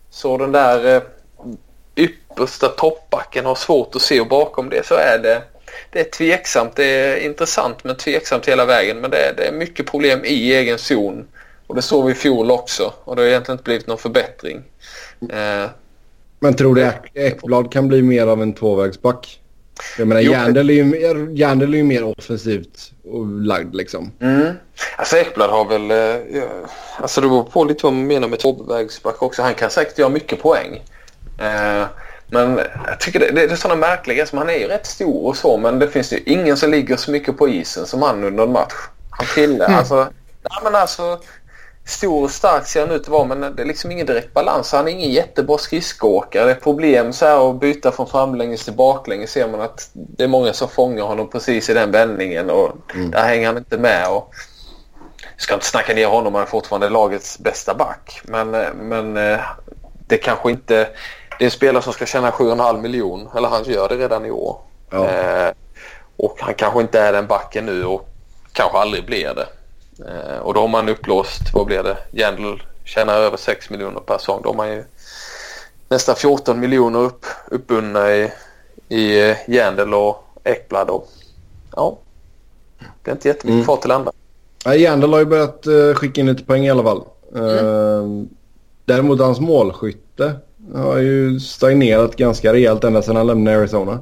[0.09, 1.01] Så den där eh,
[1.95, 5.41] yppersta toppbacken har svårt att se och bakom det så är det...
[5.91, 6.75] Det är tveksamt.
[6.75, 8.97] Det är intressant men tveksamt hela vägen.
[8.97, 11.27] Men det är, det är mycket problem i egen zon.
[11.67, 12.93] Och det såg vi i fjol också.
[13.03, 14.63] Och det har egentligen inte blivit någon förbättring.
[15.31, 15.69] Eh,
[16.39, 19.39] Men tror du Ek- Ekblad kan bli mer av en tvåvägsback?
[19.97, 24.11] Jag menar Jandel är, ju Jandel är ju mer offensivt och lagd liksom.
[24.21, 24.53] Mm.
[24.95, 25.91] Alltså Ekblad har väl...
[25.91, 26.43] Eh,
[26.97, 29.41] alltså det beror på lite vad man menar med tvåvägsback också.
[29.41, 30.83] Han kan säkert göra mycket poäng.
[31.39, 31.85] Eh,
[32.27, 35.37] men jag tycker det, det är sådana märkliga som han är ju rätt stor och
[35.37, 38.43] så men det finns ju ingen som ligger så mycket på isen som han under
[38.43, 38.73] en match.
[39.09, 39.67] Han trillar.
[39.67, 41.19] Alltså, nej, men alltså
[41.87, 44.71] stor och stark ser han ut att vara men det är liksom ingen direkt balans.
[44.71, 46.45] Han är ingen jättebra skridskoåkare.
[46.45, 50.23] Det är problem så här att byta från framlänges till baklänges ser man att det
[50.23, 52.71] är många som fångar honom precis i den vändningen och
[53.11, 54.07] där hänger han inte med.
[54.09, 54.33] Och
[55.21, 58.21] jag ska inte snacka ner honom, han är fortfarande lagets bästa back.
[58.23, 59.39] Men, eh, men eh,
[60.07, 60.89] det kanske inte...
[61.37, 64.31] Det är en spelare som ska tjäna 7,5 miljon eller han gör det redan i
[64.31, 64.57] år.
[64.91, 65.07] Ja.
[65.09, 65.51] Eh,
[66.17, 68.09] och han kanske inte är den backen nu och
[68.53, 69.47] kanske aldrig blir det.
[69.99, 71.97] Eh, och då har man upplåst, vad blir det?
[72.11, 74.41] Jandl tjänar över 6 miljoner per säsong.
[74.43, 74.83] Då har man ju
[75.89, 78.31] nästan 14 miljoner upp, uppbundna i,
[78.89, 80.89] i eh, Jandl och Ekblad.
[80.89, 81.07] Och,
[81.75, 81.97] ja,
[83.03, 83.65] det är inte jättemycket Mm.
[83.65, 84.11] kvar till andra.
[84.65, 87.03] Ja, Jandel har ju börjat uh, skicka in lite poäng i alla fall.
[87.35, 88.23] Uh,
[88.85, 90.35] däremot hans målskytte
[90.75, 93.99] har ju stagnerat ganska rejält ända sedan han lämnade Arizona.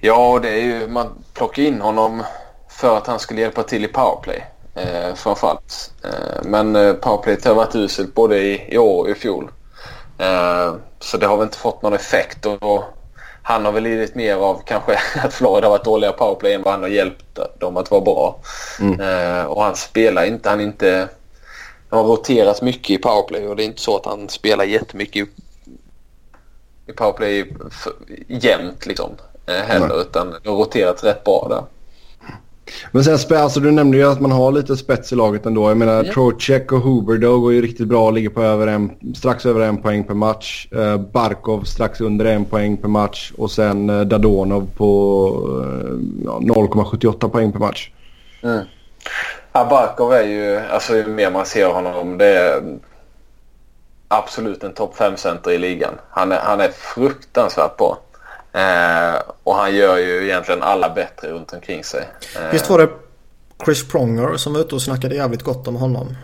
[0.00, 2.22] Ja, det är ju, man plockar in honom
[2.76, 4.46] för att han skulle hjälpa till i powerplay.
[4.74, 5.92] Eh, framförallt.
[6.04, 9.50] Eh, men eh, powerplayet har varit uselt både i, i år och i fjol.
[10.18, 12.46] Eh, så det har väl inte fått någon effekt.
[12.46, 12.84] Och, och
[13.42, 16.72] han har väl lidit mer av kanske att Florida har varit dåliga powerplay än vad
[16.72, 18.38] han har hjälpt dem att vara bra.
[18.80, 19.00] Mm.
[19.00, 21.08] Eh, och han spelar inte, han inte...
[21.90, 25.16] Han har roterat mycket i powerplay och det är inte så att han spelar jättemycket
[25.16, 25.30] i,
[26.86, 27.52] i powerplay
[28.28, 29.10] jämt liksom.
[29.46, 30.00] Eh, heller Nej.
[30.00, 31.75] utan det har roterat rätt bra där.
[32.92, 35.70] Men sen alltså du nämnde ju att man har lite spets i laget ändå.
[35.70, 36.12] Jag menar Ja.
[36.12, 40.04] Trocheck och Huberdo går ju riktigt bra ligger på över en, strax över en poäng
[40.04, 40.68] per match.
[40.74, 44.86] Uh, Barkov strax under en poäng per match och sen uh, Dadonov på
[46.24, 47.90] ja, 0,78 poäng per match.
[48.42, 48.64] Mm.
[49.52, 52.62] Ja, Barkov är ju, alltså ju mer man ser honom, det är
[54.08, 55.94] absolut en topp 5-center i ligan.
[56.10, 57.98] Han är, han är fruktansvärt bra.
[58.56, 62.08] Eh, och han gör ju egentligen alla bättre runt omkring sig.
[62.36, 62.88] Eh, Visst var det
[63.64, 66.16] Chris Pronger som var ute och snackade jävligt gott om honom?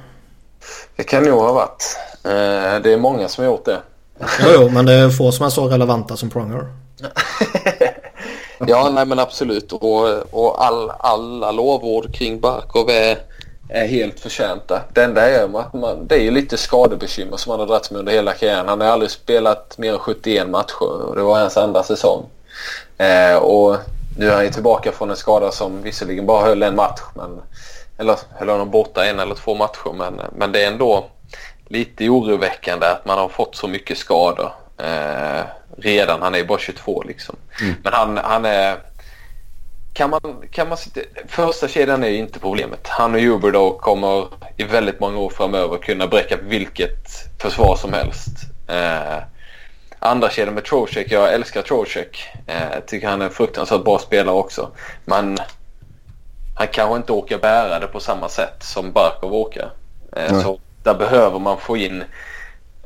[0.96, 1.98] Det kan nog ha varit.
[2.24, 3.80] Eh, det är många som har gjort det.
[4.20, 6.66] Jo, jo, men det är få som är så relevanta som Pronger.
[8.66, 9.72] Ja, nej men absolut.
[9.72, 13.18] Och, och all, alla lovord kring Barkov är,
[13.72, 14.82] är helt förtjänta.
[14.92, 18.12] Det enda är att man, det är lite skadebekymmer som han har dragits med under
[18.12, 18.68] hela karriären.
[18.68, 22.26] Han har aldrig spelat mer än 71 matcher och det var hans andra säsong.
[22.98, 23.76] Eh, och
[24.18, 27.00] nu är han ju tillbaka från en skada som visserligen bara höll en match.
[27.14, 27.40] Men,
[27.98, 29.92] eller höll honom borta en eller två matcher.
[29.94, 31.04] Men, men det är ändå
[31.66, 35.44] lite oroväckande att man har fått så mycket skador eh,
[35.76, 36.22] redan.
[36.22, 37.36] Han är ju bara 22 liksom.
[37.60, 37.74] Mm.
[37.82, 38.76] Men han, han är...
[39.92, 40.20] Kan man,
[40.50, 42.88] kan man sitta, första kedjan är ju inte problemet.
[42.88, 47.08] Han och Huber kommer i väldigt många år framöver kunna bräcka vilket
[47.38, 48.32] försvar som helst.
[48.68, 49.22] Eh,
[49.98, 52.28] andra kedjan med Trocek, jag älskar Trocek.
[52.46, 54.70] Eh, tycker han är en fruktansvärt bra spelare också.
[55.04, 55.38] Men
[56.54, 59.70] han kanske inte orkar bära det på samma sätt som Barkov orkar.
[60.16, 62.04] Eh, så där behöver man få in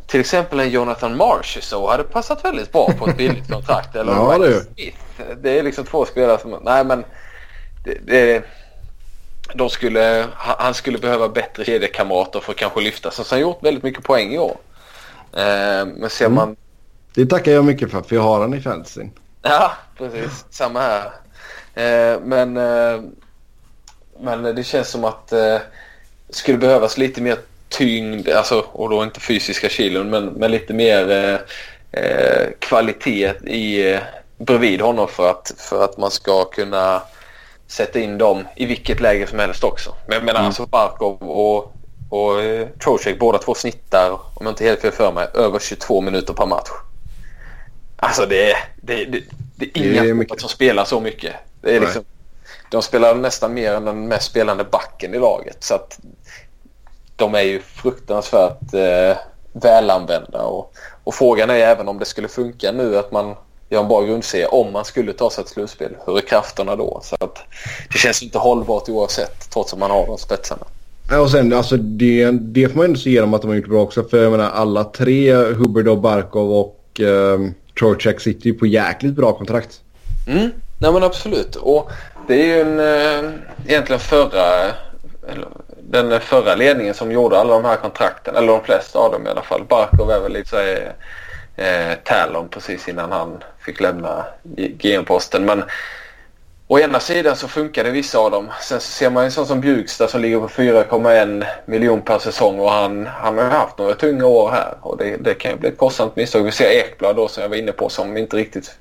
[0.06, 3.96] till exempel en Jonathan Marsh så hade passat väldigt bra på ett billigt kontrakt.
[3.96, 4.64] Eller ja, det.
[4.74, 4.98] Smith.
[5.42, 6.58] Det är liksom två spelare som...
[6.62, 7.04] Nej men...
[7.84, 8.44] Det, det,
[9.54, 13.10] de skulle, han skulle behöva bättre kedjekamrater för att kanske lyfta.
[13.10, 14.56] Så han har gjort väldigt mycket poäng i år.
[15.32, 16.34] Eh, men ser mm.
[16.34, 16.56] man...
[17.14, 19.10] Det tackar jag mycket för, för jag har han i fantasyn.
[19.42, 20.44] Ja, precis.
[20.50, 21.04] Samma här.
[21.74, 23.00] Eh, men, eh,
[24.20, 25.62] men det känns som att det
[26.30, 31.10] skulle behövas lite mer tyngd, alltså, och då inte fysiska kilon men, men lite mer
[31.10, 31.38] eh,
[32.02, 34.00] eh, kvalitet i, eh,
[34.38, 37.02] bredvid honom för att, för att man ska kunna
[37.66, 39.94] sätta in dem i vilket läge som helst också.
[40.08, 40.46] Men, men mm.
[40.46, 41.72] alltså Barkov och,
[42.10, 46.00] och eh, Trocek båda två snittar, om jag inte helt fel för mig, över 22
[46.00, 46.70] minuter per match.
[47.96, 49.22] Alltså det är, det, det,
[49.56, 51.34] det är inga det är som spelar så mycket.
[51.60, 52.04] Det är liksom,
[52.70, 55.64] de spelar nästan mer än den mest spelande backen i laget.
[55.64, 55.98] Så att
[57.16, 59.16] de är ju fruktansvärt eh,
[59.52, 60.42] välanvända.
[60.42, 60.74] Och,
[61.04, 63.34] och frågan är även om det skulle funka nu att man
[63.68, 65.96] gör en bra grundserie om man skulle ta sig ett slutspel.
[66.06, 67.00] Hur är krafterna då?
[67.02, 67.38] Så att
[67.92, 70.66] det känns inte hållbart oavsett trots att man har de spetsarna.
[71.10, 73.68] Ja, och sen alltså det, det får man ändå se dem att de har gjort
[73.68, 74.04] bra också.
[74.04, 77.40] För jag menar alla tre, Hubbard och Barkov och eh,
[77.78, 79.80] Trocheck sitter ju på jäkligt bra kontrakt.
[80.28, 81.56] Mm, nej men absolut.
[81.56, 81.90] Och
[82.28, 83.30] det är ju en, eh,
[83.66, 84.44] egentligen förra,
[85.28, 85.48] eller
[85.90, 89.30] den förra ledningen som gjorde alla de här kontrakten, eller de flesta av dem i
[89.30, 89.64] alla fall.
[89.64, 90.92] Barkov är väl lite
[91.56, 94.24] eh, eh Talon precis innan han fick lämna
[94.78, 95.44] GM-posten.
[95.44, 95.64] Men
[96.68, 98.50] å ena sidan så funkade vissa av dem.
[98.60, 102.60] Sen så ser man en sån som Bjugstad som ligger på 4,1 miljon per säsong
[102.60, 105.68] och han, han har haft några tunga år här och det, det kan ju bli
[105.68, 106.42] ett kostsamt misstag.
[106.42, 108.78] Vi ser Ekblad då som jag var inne på som inte riktigt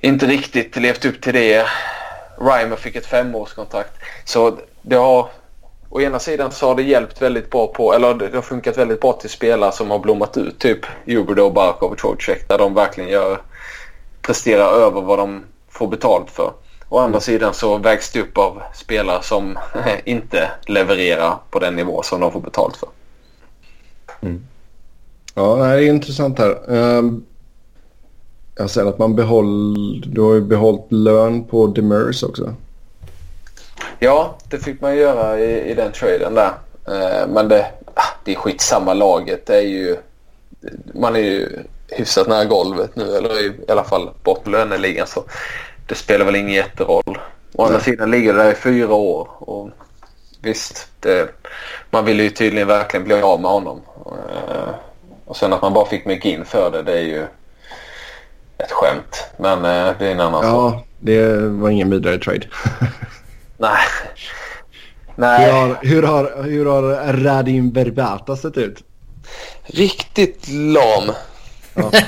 [0.00, 1.66] inte riktigt levt upp till det.
[2.40, 3.92] Reimer fick ett femårskontrakt.
[4.24, 5.28] Så det har
[5.96, 9.00] å ena sidan så har det hjälpt väldigt bra på, eller det har funkat väldigt
[9.00, 10.58] bra till spelare som har blommat ut.
[10.58, 13.40] Typ Juberdo, Barkov och Trocheck där de verkligen gör,
[14.22, 16.52] presterar över vad de får betalt för.
[16.88, 17.20] Å andra mm.
[17.20, 19.58] sidan så vägs det upp av spelare som
[20.04, 22.88] inte levererar på den nivå som de får betalt för.
[24.20, 24.46] Mm.
[25.34, 26.74] Ja, det är intressant här.
[26.74, 27.24] Ehm,
[28.56, 32.54] jag ser att man behåll, du har ju behållit lön på Demers också.
[33.98, 36.52] Ja, det fick man göra i, i den traden där.
[36.88, 39.46] Eh, men det, ah, det är skitsamma laget.
[39.46, 39.96] Det är ju,
[40.94, 41.48] man är ju
[41.88, 45.24] hyfsat nära golvet nu eller i, i alla fall bort löneligan så
[45.86, 47.18] det spelar väl ingen jätteroll.
[47.54, 49.70] Å andra sidan ligger det där i fyra år och
[50.42, 51.28] visst, det,
[51.90, 53.80] man ville ju tydligen verkligen bli av med honom.
[54.06, 54.74] Eh,
[55.24, 57.26] och sen att man bara fick McGinn för det, det är ju
[58.58, 59.24] ett skämt.
[59.36, 60.74] Men eh, det är en annan sak.
[60.74, 62.46] Ja, det var ingen vidare trade.
[63.58, 63.78] Nej.
[65.16, 65.44] Nej.
[65.50, 68.84] Hur har, hur har, hur har Radim Berbata sett ut?
[69.62, 71.12] Riktigt lam.
[71.74, 71.90] Ja.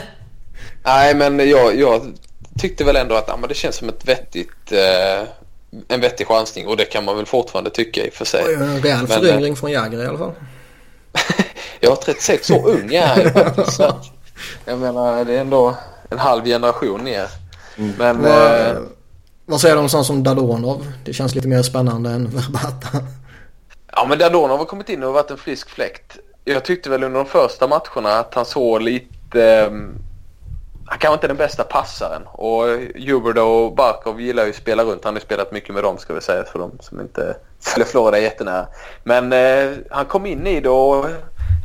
[0.84, 2.12] Nej, men jag, jag
[2.58, 5.28] tyckte väl ändå att ja, men det känns som ett vettigt, eh,
[5.88, 8.44] en vettig chansning och det kan man väl fortfarande tycka i och för sig.
[8.46, 10.32] Oj, en rejäl föryngring från Jäger i alla fall.
[11.80, 13.80] ja, 36 år ung är jag faktiskt.
[14.64, 15.74] Jag menar, det är ändå
[16.10, 17.26] en halv generation ner.
[17.76, 17.94] Mm.
[17.98, 18.22] Men...
[18.22, 18.76] Var, eh,
[19.48, 20.86] vad säger du om sånt som Dadonov?
[21.04, 22.98] Det känns lite mer spännande än Verbata.
[23.92, 26.18] Ja, men Dadonov har kommit in och varit en frisk fläkt.
[26.44, 29.44] Jag tyckte väl under de första matcherna att han såg lite...
[29.44, 29.94] Ehm,
[30.86, 32.22] han kanske inte är den bästa passaren.
[32.26, 32.62] Och
[33.06, 35.04] Huberdo och Barkov gillar ju att spela runt.
[35.04, 37.88] Han har ju spelat mycket med dem ska vi säga för de som inte följer
[37.88, 38.66] Florida jättenära.
[39.04, 41.06] Men eh, han kom in i det och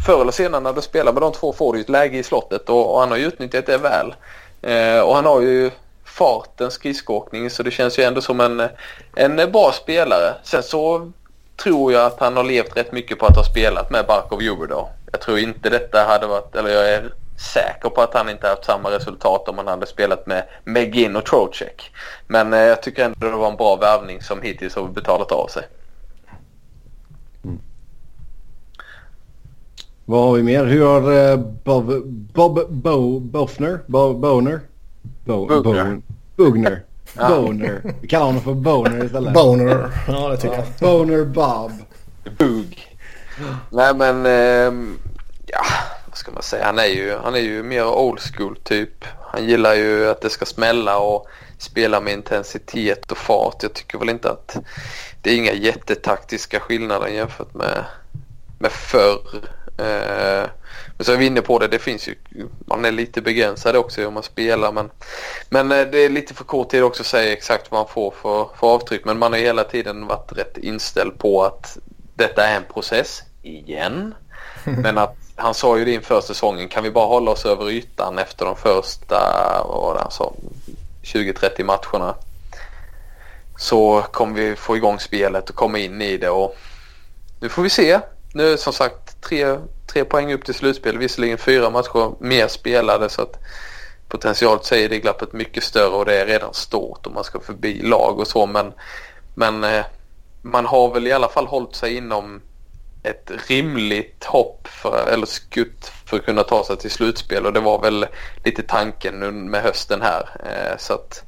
[0.06, 2.70] förr eller senare när du spelar med de två får du ett läge i slottet
[2.70, 4.16] och, och han har ju utnyttjat det väl.
[4.62, 5.72] Eh, och han har ju
[6.14, 8.70] farten, skridskoåkning så det känns ju ändå som en,
[9.16, 10.34] en bra spelare.
[10.44, 11.12] Sen så
[11.64, 14.90] tror jag att han har levt rätt mycket på att ha spelat med Barkov då.
[15.12, 17.14] Jag tror inte detta hade varit, eller jag är
[17.54, 21.26] säker på att han inte haft samma resultat om han hade spelat med McGinn och
[21.26, 21.92] Trocek.
[22.28, 25.48] Men eh, jag tycker ändå det var en bra värvning som hittills har betalat av
[25.48, 25.64] sig.
[27.44, 27.60] Mm.
[30.06, 30.66] Vad har vi mer?
[30.66, 33.80] Hur har eh, Bob, Bob Bo, Bofner?
[33.88, 34.60] Bo, Boner?
[35.26, 36.02] Bo, Bugner.
[36.36, 36.84] Bugner.
[37.18, 37.30] Ja.
[37.30, 37.96] Boner.
[38.02, 39.34] Vi kallar honom för Boner istället.
[39.34, 39.92] Boner.
[40.08, 40.66] Ja, det tycker jag.
[40.80, 41.72] Boner Bob.
[42.38, 42.98] Bug.
[43.70, 44.98] Nej men, ehm,
[45.46, 45.64] ja
[46.06, 46.66] vad ska man säga.
[46.66, 49.06] Han är ju, han är ju mer old school typ.
[49.22, 51.28] Han gillar ju att det ska smälla och
[51.58, 53.64] spela med intensitet och fart.
[53.64, 54.58] Jag tycker väl inte att
[55.22, 57.86] det är inga jättetaktiska skillnader jämfört med,
[58.60, 59.22] med förr.
[59.78, 60.50] Eh,
[61.04, 62.16] så är vi inne på det, det finns ju,
[62.66, 64.90] man är lite begränsad också hur man spelar men,
[65.50, 68.12] men eh, det är lite för kort tid också att säga exakt vad man får
[68.12, 71.78] för, för avtryck men man har hela tiden varit rätt inställd på att
[72.16, 74.16] detta är en process igen.
[74.64, 78.18] Men att han sa ju det inför säsongen, kan vi bara hålla oss över ytan
[78.18, 79.16] efter de första,
[79.68, 80.34] vad var det han sa,
[81.04, 82.16] 20-30 matcherna.
[83.58, 86.56] Så kommer vi få igång spelet och komma in i det och
[87.40, 88.00] nu får vi se.
[88.34, 89.58] Nu som sagt tre,
[89.94, 93.40] tre poäng upp till slutspel, visserligen fyra matcher mer spelade så att
[94.08, 97.40] potentiellt säger är det glappet mycket större och det är redan stort om man ska
[97.40, 98.74] förbi lag och så men,
[99.36, 99.86] men eh,
[100.42, 102.42] man har väl i alla fall hållit sig inom
[103.04, 107.60] ett rimligt hopp för, eller skutt för att kunna ta sig till slutspel och det
[107.60, 108.06] var väl
[108.44, 110.30] lite tanken nu med hösten här.
[110.46, 111.24] Eh, så att,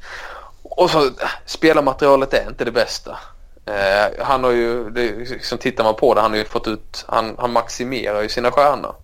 [0.64, 1.12] och så eh,
[1.46, 3.18] spelarmaterialet är inte det bästa.
[3.66, 7.06] Eh, han har ju, det, liksom tittar man på det, han har ju fått ut,
[7.08, 8.96] han, han maximerar ju sina stjärnor.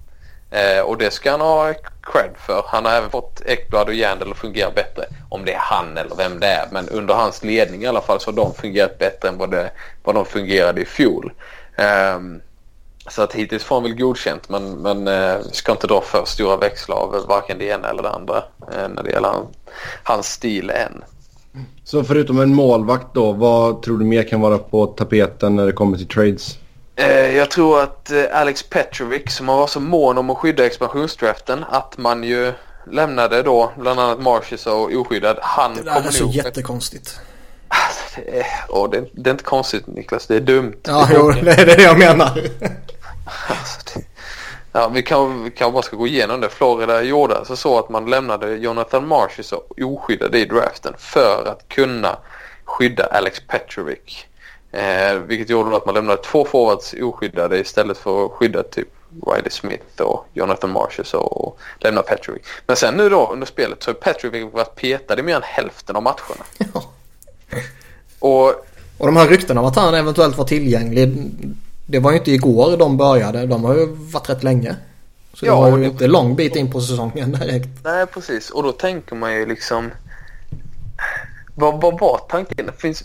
[0.51, 2.63] Eh, och det ska han ha cred för.
[2.67, 5.05] Han har även fått Ekblad och Jandel att fungera bättre.
[5.29, 6.67] Om det är han eller vem det är.
[6.71, 9.71] Men under hans ledning i alla fall så har de fungerat bättre än vad, det,
[10.03, 11.33] vad de fungerade i fjol.
[11.75, 12.19] Eh,
[13.07, 16.57] så att hittills får han väl godkänt men, men eh, ska inte dra för stora
[16.57, 18.37] växlar av varken det ena eller det andra
[18.73, 19.47] eh, när det gäller han,
[20.03, 21.03] hans stil än.
[21.83, 25.71] Så förutom en målvakt då, vad tror du mer kan vara på tapeten när det
[25.71, 26.57] kommer till trades?
[26.95, 30.65] Eh, jag tror att eh, Alex Petrovic som har varit så mån om att skydda
[30.65, 32.53] expansionsdraften att man ju
[32.91, 35.37] lämnade då bland annat Marshes och oskyddad.
[35.41, 37.19] Han Det där är så jättekonstigt.
[37.67, 40.75] Alltså, det, är, åh, det, det är inte konstigt Niklas, det är dumt.
[40.83, 42.41] Ja, Det är jo, det är det jag menar.
[43.47, 44.05] Alltså, det,
[44.71, 46.49] ja, vi kan, vi kan bara ska gå igenom det.
[46.49, 52.17] Florida gjorde alltså så att man lämnade Jonathan Marshall oskyddad i draften för att kunna
[52.63, 54.25] skydda Alex Petrovic.
[54.71, 58.87] Eh, vilket gjorde att man lämnade två forwards oskyddade istället för att skydda typ
[59.27, 62.41] Riley Smith och Jonathan Marshall och lämna Petrovic.
[62.67, 65.95] Men sen nu då under spelet så har Petrovic varit petad i mer än hälften
[65.95, 66.45] av matcherna.
[66.57, 66.83] Ja.
[68.19, 68.65] Och
[69.01, 71.31] Och de här ryktena om att han eventuellt var tillgänglig.
[71.91, 73.45] Det var ju inte igår de började.
[73.45, 74.75] De har ju varit rätt länge.
[75.33, 77.69] Så Ja, det var ju det- inte lång bit in på säsongen direkt.
[77.83, 78.49] Nej, precis.
[78.49, 79.91] Och då tänker man ju liksom...
[81.55, 82.71] Vad, vad var tanken?
[82.77, 83.03] Finns,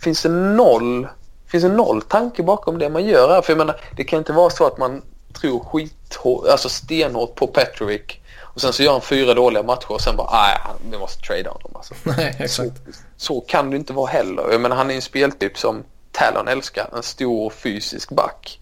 [0.00, 1.08] finns, det noll,
[1.46, 3.42] finns det noll tanke bakom det man gör här?
[3.42, 5.02] För jag menar, det kan inte vara så att man
[5.40, 8.00] tror skithårt, alltså stenhårt på Petrovic
[8.40, 10.58] och sen så gör han fyra dåliga matcher och sen bara nej,
[10.90, 11.94] vi måste trada honom alltså.
[12.04, 12.80] Nej, Så, exakt.
[13.16, 14.44] så kan det inte vara heller.
[14.52, 15.82] Jag menar, han är en speltyp som
[16.16, 16.88] Talon älskar.
[16.92, 18.60] En stor fysisk back.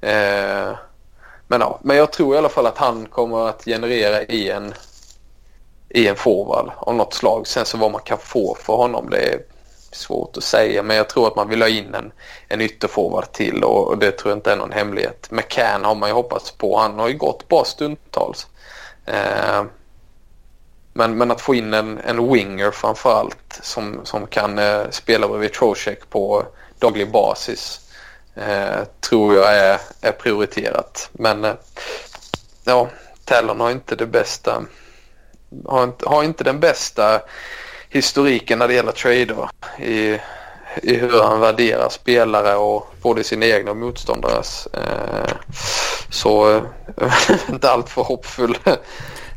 [0.00, 0.76] Eh,
[1.48, 4.74] men, ja, men jag tror i alla fall att han kommer att generera i en,
[5.88, 7.46] i en forward av något slag.
[7.46, 9.40] Sen så vad man kan få för honom det är
[9.92, 10.82] svårt att säga.
[10.82, 12.12] Men jag tror att man vill ha in en,
[12.48, 15.30] en ytterforward till och, och det tror jag inte är någon hemlighet.
[15.30, 16.78] McCann har man ju hoppats på.
[16.78, 18.46] Han har ju gått bra stundtals.
[19.06, 19.64] Eh,
[20.92, 25.52] men, men att få in en, en winger framförallt som, som kan eh, spela bredvid
[25.52, 26.46] Trocek på
[26.80, 27.80] daglig basis
[28.34, 31.08] eh, tror jag är, är prioriterat.
[31.12, 31.54] Men eh,
[32.64, 32.88] ja,
[33.24, 34.62] Talon har inte det bästa
[35.64, 37.20] har inte, har inte den bästa
[37.88, 39.48] historiken när det gäller trader
[39.78, 40.18] i,
[40.82, 44.66] i hur han värderar spelare och både sina egna och motståndares.
[44.66, 45.34] Eh,
[46.10, 48.58] så eh, inte allt för hoppfull.
[48.64, 48.76] Han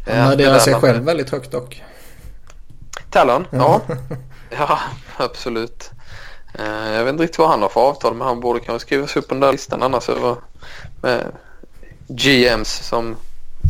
[0.05, 1.83] Eh, värderar det sig själv väldigt högt dock.
[3.09, 3.47] Talon?
[3.51, 3.81] Ja.
[4.49, 4.79] ja,
[5.17, 5.91] absolut.
[6.59, 9.15] Eh, jag vet inte riktigt vad han har för avtal men han borde kanske skrivas
[9.15, 10.35] upp på den där listan annars över
[11.01, 11.25] med
[12.07, 13.15] GMs som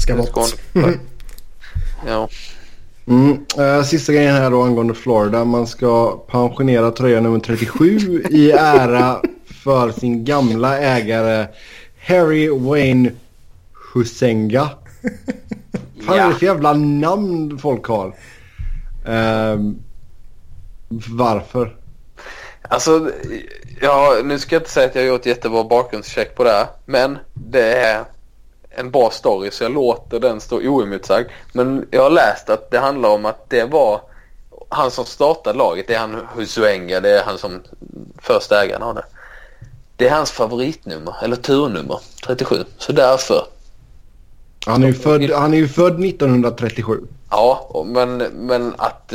[0.02, 0.28] Ska bort.
[0.28, 1.00] utgående.
[2.08, 2.30] Ja.
[3.08, 3.46] Mm.
[3.58, 5.46] Eh, sista grejen här då angående Florida.
[5.46, 9.22] Man ska pensionera tröja nummer 37 i ära
[9.64, 11.48] för sin gamla ägare
[12.08, 13.12] Harry Wayne
[13.94, 14.70] Husenga.
[16.10, 18.16] Är det för jävla namn folk har?
[19.08, 19.76] Ehm,
[21.10, 21.76] varför?
[22.70, 23.12] Alltså,
[23.82, 26.68] ja, nu ska jag inte säga att jag har gjort jättebra bakgrundscheck på det här.
[26.86, 28.04] Men det är
[28.70, 31.28] en bra story så jag låter den stå oemotsagd.
[31.54, 34.02] Men jag har läst att det handlar om att det var
[34.70, 35.88] han som startade laget.
[35.88, 37.62] Det är han Husuenga, det är han som
[38.22, 39.06] första ägaren av det.
[39.96, 42.64] Det är hans favoritnummer, eller turnummer, 37.
[42.78, 43.46] Så därför
[44.66, 47.02] Han är ju född, han är ju född 1937.
[47.30, 49.14] Ja, men, men att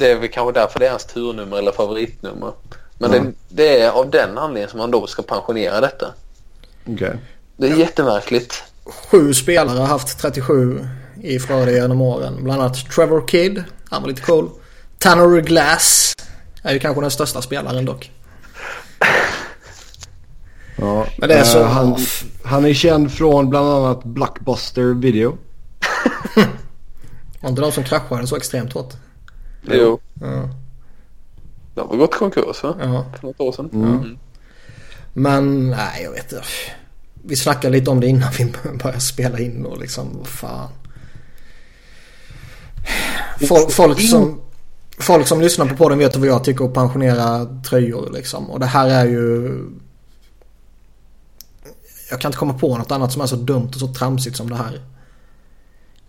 [0.00, 2.52] det är väl kanske därför det är hans turnummer eller favoritnummer.
[2.98, 3.24] Men Mm.
[3.48, 6.06] det, det är av den anledningen som han då ska pensionera detta.
[6.88, 7.16] Okej.
[7.56, 8.62] Det är jättemärkligt.
[9.10, 10.88] Sju spelare har haft 37
[11.22, 12.44] i Florida genom åren.
[12.44, 13.64] Bland annat Trevor Kidd.
[13.90, 14.50] Han var lite cool.
[14.98, 16.14] Tanner Glass.
[16.62, 18.10] Är ju kanske den största spelaren dock.
[20.76, 21.06] Ja.
[21.18, 21.96] Men det är så- eh, han,
[22.44, 25.38] han är känd från bland annat Blockbuster Video.
[27.40, 28.92] Var inte de som kraschade så extremt hårt?
[29.62, 30.00] Jo.
[30.20, 30.48] Ja.
[31.74, 32.76] De har gått konkurs va?
[32.80, 33.04] ja.
[33.20, 33.70] För något år sedan.
[33.72, 34.18] Mm.
[35.12, 36.44] Men nej jag vet inte.
[37.22, 38.44] Vi snackade lite om det innan vi
[38.82, 40.68] började spela in och liksom vad fan.
[43.48, 44.40] Folk, folk, som,
[44.98, 48.50] folk som lyssnar på podden vet vad jag tycker att pensionera tröjor liksom.
[48.50, 49.52] Och det här är ju...
[52.10, 54.50] Jag kan inte komma på något annat som är så dumt och så tramsigt som
[54.50, 54.80] det här.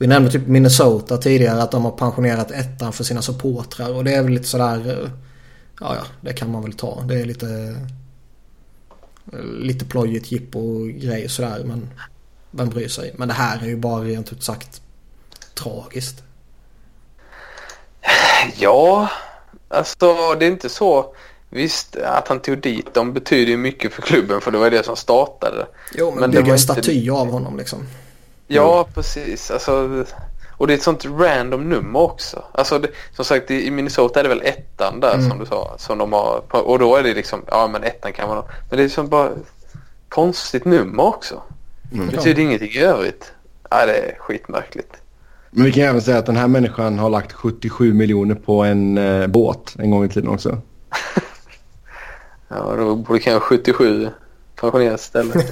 [0.02, 4.14] Vi nämnde typ Minnesota tidigare att de har pensionerat ettan för sina supportrar och det
[4.14, 5.03] är väl lite sådär...
[5.03, 5.10] eh,
[5.80, 7.02] Ja, ja, det kan man väl ta.
[7.07, 7.76] Det är lite...
[9.60, 11.90] Lite plojigt jippo-grej sådär men...
[12.52, 13.14] Vem bryr sig?
[13.18, 14.82] Men det här är ju bara rent ut sagt
[15.56, 16.23] tragiskt.
[18.60, 19.10] Ja,
[19.68, 21.15] alltså det är inte så.
[21.49, 24.86] Visst, att han tog dit dem betyder ju mycket för klubben för det var det
[24.86, 25.68] som startade.
[25.98, 27.88] Jo men, Men det bygga en inte- staty av honom liksom.
[28.56, 29.52] Ja, precis.
[29.52, 30.06] Alltså,
[30.52, 32.44] och det är ett sånt random nummer också.
[32.52, 35.30] Alltså, det, som sagt i Minnesota är det väl ettan där Mm.
[35.30, 35.76] som du sa.
[35.78, 38.84] Som de har, och då är det liksom, ja men ettan kan man Men det
[38.84, 39.30] är som bara
[40.10, 41.41] konstigt nummer också.
[41.94, 42.07] Mm.
[42.07, 43.32] Det betyder ingenting i övrigt.
[43.69, 44.94] Ja, det är skitmärkligt.
[45.52, 48.98] Men vi kan även säga att den här människan har lagt 77 miljoner på en
[48.98, 50.57] eh, båt en gång i tiden också.
[52.53, 54.10] Ja, då borde kanske 77
[54.56, 55.52] pensioneras istället.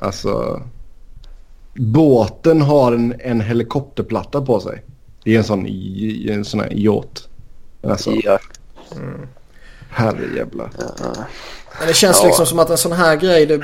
[0.00, 0.62] Alltså...
[1.78, 4.82] Båten har en, en helikopterplatta på sig.
[5.24, 7.28] Det är en sån, i- en sån här yacht.
[7.82, 8.38] Alltså, ja.
[9.90, 10.70] herrejävlar.
[11.78, 12.26] Men det känns Ja.
[12.26, 13.60] liksom som att en sån här grej det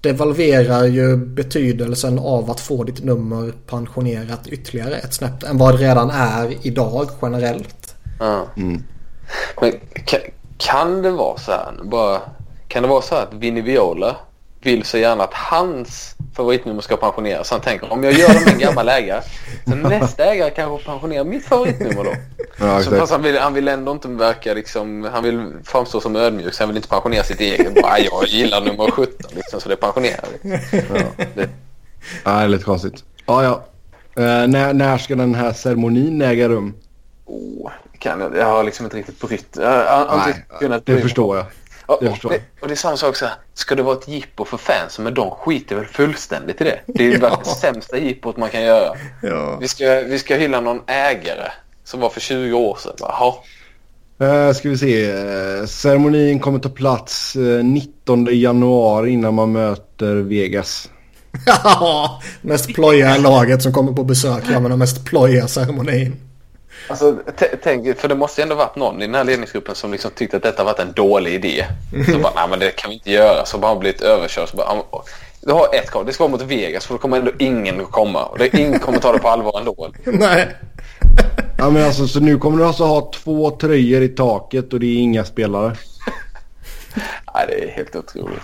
[0.00, 5.88] devalverar ju betydelsen av att få ditt nummer pensionerat ytterligare ett snäpp än vad det
[5.88, 7.94] redan är idag generellt.
[8.20, 8.46] Ja.
[8.56, 8.82] Mm.
[9.60, 9.72] Men
[10.06, 10.20] kan,
[10.58, 12.20] kan det vara så här bara,
[12.68, 14.16] kan det vara så här att Vinnie Viola
[14.62, 17.50] vill så gärna att hans favoritnummer ska pensioneras.
[17.50, 19.22] Han tänker om jag gör det med en gammal ägare
[19.66, 22.12] så nästa ägare kanske pensionerar mitt favoritnummer då.
[22.58, 26.16] Ja, Så fast han vill, han vill ändå inte verka liksom, han vill framstå som
[26.16, 27.74] ödmjuk så han vill inte pensionera sitt eget.
[27.82, 30.50] Bara, "Nej, jag gillar nummer 17 liksom så det pensionerar vi.
[30.72, 31.24] Ja.
[31.34, 31.48] Det,
[32.24, 33.04] Ja, det är lite konstigt.
[33.26, 33.64] Ja, ja.
[34.22, 36.74] Eh, när, när ska den här ceremonin äga rum?
[37.26, 39.56] oh, kan jag, jag har liksom inte riktigt brytt.
[39.60, 41.46] Jag Nej, kunnat det förstår jag.
[41.86, 43.34] Och, Det och, det, och det är samma sak så här.
[43.54, 45.04] Ska det vara ett jippo för fansen?
[45.04, 46.80] Men de skiter väl fullständigt i det.
[46.86, 48.96] Det är ju bara det sämsta jippot man kan göra.
[49.22, 49.58] Ja.
[49.60, 51.50] Vi ska, vi ska hylla någon ägare
[51.84, 52.92] som var för 20 år sedan.
[52.98, 53.34] Jaha.
[54.22, 55.10] Uh, ska vi se.
[55.10, 60.88] Eh, ceremonin kommer ta plats eh, 19 januari innan man möter Vegas.
[61.46, 64.42] Ja, mest plojiga laget som kommer på besök.
[64.50, 66.16] Ja, men den mest plojiga ceremonin.
[66.88, 67.16] Alltså,
[67.62, 70.36] tänk, för det måste ju ändå varit någon i den här ledningsgruppen som liksom tyckte
[70.36, 71.66] att detta varit en dålig idé.
[72.12, 73.44] Så bara, nej men det kan vi inte göra.
[73.46, 74.48] Så bara har blivit överkörd.
[74.48, 75.04] Så bara, "Ja,
[75.40, 76.06] du har ett krav.
[76.06, 78.24] Det ska vara mot Vegas för då kommer ändå ingen att komma.
[78.24, 79.88] Och det, ingen kommer ta det på allvar ändå.
[80.04, 80.48] Nej.
[81.58, 84.86] Ja, men alltså, så nu kommer du alltså ha två tröjor i taket och det
[84.86, 85.66] är inga spelare.
[87.34, 88.42] Nej, det är helt otroligt.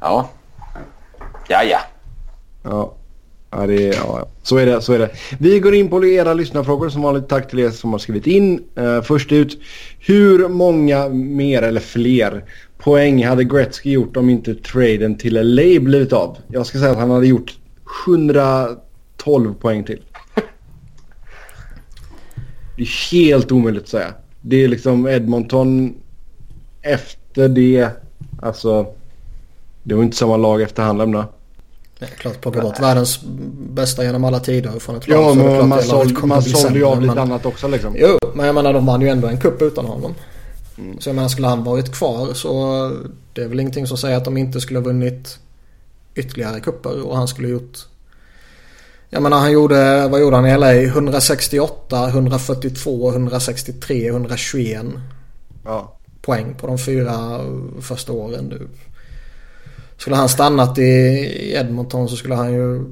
[0.00, 0.28] Ja.
[1.48, 1.78] Ja, ja.
[2.64, 2.94] Ja.
[3.50, 4.28] Ja, det är, ja.
[4.42, 4.82] Så är det.
[4.82, 5.10] Så är det.
[5.38, 7.28] Vi går in på era lyssnarfrågor som vanligt.
[7.28, 8.64] Tack till er som har skrivit in.
[8.78, 9.60] Uh, först ut.
[9.98, 12.44] Hur många mer eller fler
[12.78, 16.36] poäng hade Gretzky gjort om inte traden till LA blivit av?
[16.48, 17.58] Jag ska säga att han hade gjort
[18.06, 20.02] 112 poäng till.
[22.76, 24.14] Det är helt omöjligt att säga.
[24.40, 25.94] Det är liksom Edmonton
[26.82, 27.88] efter det.
[28.42, 28.86] Alltså.
[29.82, 31.26] Det var inte samma lag efter han lämnade.
[32.00, 33.20] Det är klart plocka bort världens
[33.70, 35.18] bästa genom alla tider från ett lag.
[35.22, 37.94] Ja, men klart man, såld, man sålde ju av lite men- annat också liksom.
[37.98, 40.14] Jo, men jag menar de vann ju ändå en kupp utan honom.
[40.98, 42.90] Så jag menar skulle han varit kvar så
[43.32, 45.38] det är väl ingenting som säger att de inte skulle ha vunnit
[46.14, 47.78] ytterligare kupper och han skulle gjort
[49.12, 50.72] jag menar han gjorde, vad gjorde han i LA?
[50.72, 54.82] 168, 142, 163, 121
[55.64, 55.96] Ja.
[56.22, 57.40] poäng på de fyra
[57.80, 58.48] första åren.
[58.48, 58.68] Du.
[60.00, 62.84] Skulle han stannat i Edmonton så skulle han ju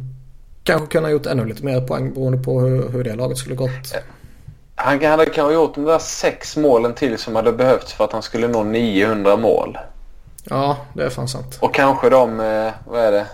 [0.62, 3.94] kanske kunna gjort ännu lite mer poäng beroende på hur, hur det laget skulle gått.
[4.74, 8.22] Han hade kanske gjort de där sex målen till som hade behövts för att han
[8.22, 9.78] skulle nå 900 mål.
[10.44, 11.59] Ja, det är fan sant.
[11.60, 13.26] Och kanske de, eh, vad är det,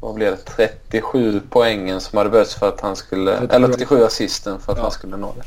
[0.00, 3.36] vad blev det, 37 poängen som hade behövts för att han skulle...
[3.36, 3.56] 37.
[3.56, 4.82] Eller 37 assisten för att ja.
[4.82, 5.44] han skulle nå det.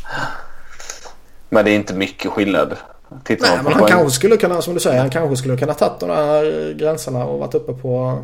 [1.50, 2.78] Men det är inte mycket skillnad.
[3.24, 6.00] Tittar Nej, men han kanske skulle kunna, som du säger, han kanske skulle kunna tagit
[6.00, 8.20] de här gränserna och varit uppe på...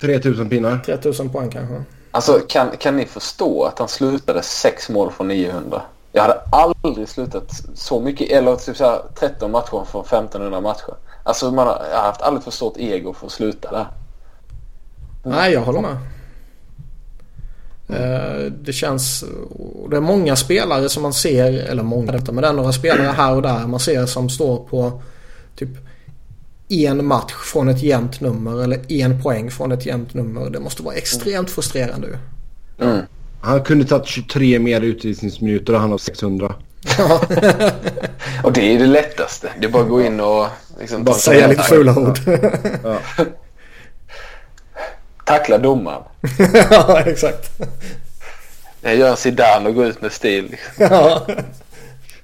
[0.00, 0.78] 3000 pinnar.
[0.78, 1.82] 3000 poäng kanske.
[2.10, 5.82] Alltså kan, kan ni förstå att han slutade 6 mål från 900?
[6.12, 10.94] Jag hade aldrig slutat så mycket, eller typ så här 13 matcher från 1500 matcher.
[11.22, 13.86] Alltså man har, jag har haft alldeles för stort ego för att sluta där.
[15.22, 15.96] Nej, jag håller med.
[17.88, 19.24] Eh, det känns...
[19.90, 23.34] Det är många spelare som man ser, eller många men det är några spelare här
[23.34, 25.02] och där man ser som står på
[25.56, 25.70] typ
[26.68, 30.50] en match från ett jämnt nummer eller en poäng från ett jämnt nummer.
[30.50, 32.16] Det måste vara extremt frustrerande ju.
[32.86, 33.00] Mm.
[33.40, 36.54] Han kunde tagit 23 mer utvisningsminuter och han har 600.
[38.42, 39.50] och det är det lättaste.
[39.60, 40.46] Det är bara att gå in och...
[40.80, 42.18] Liksom, bara säga lite fula ord.
[42.82, 42.98] Ja.
[45.24, 46.02] Tackla domaren.
[46.70, 47.50] ja, exakt.
[48.80, 50.44] Jag gör Zidane och går ut med stil.
[50.50, 50.66] Liksom.
[50.78, 51.26] ja.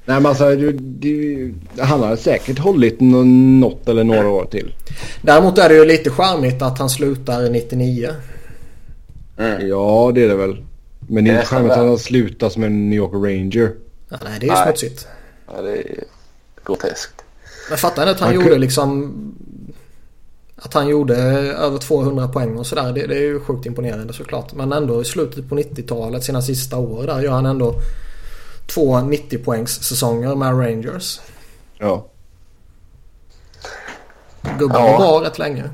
[0.04, 4.74] Nej men alltså du, du, han har säkert hållit något eller några år till.
[5.22, 8.10] Däremot är det ju lite charmigt att han slutar 99.
[9.38, 9.68] Mm.
[9.68, 10.64] Ja det är det väl.
[11.08, 13.72] Men det är inte charmigt att han slutar som en New York Ranger.
[14.08, 15.08] Ja, nej det är ju smutsigt.
[15.54, 16.04] Ja det är
[16.66, 17.24] groteskt.
[17.68, 19.12] Men fattar ni att han, han gjorde liksom
[20.62, 22.92] att han gjorde över 200 poäng och sådär.
[22.92, 24.52] Det, det, är ju sjukt imponerande såklart.
[24.52, 27.74] Men ändå i slutet på 90-talet, sina sista år där, gör han ändå
[28.74, 31.20] två 90 poängs säsonger med Rangers.
[31.78, 32.06] Ja.
[34.58, 34.92] Gubben ja.
[34.92, 35.70] var bra rätt länge.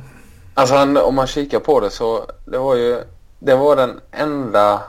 [0.54, 3.02] Alltså han, om man kikar på det så det var ju
[3.38, 4.82] det var den enda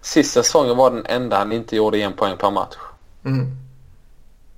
[0.00, 2.76] sista säsongen var den enda han inte gjorde en poäng per match.
[3.24, 3.46] Mm.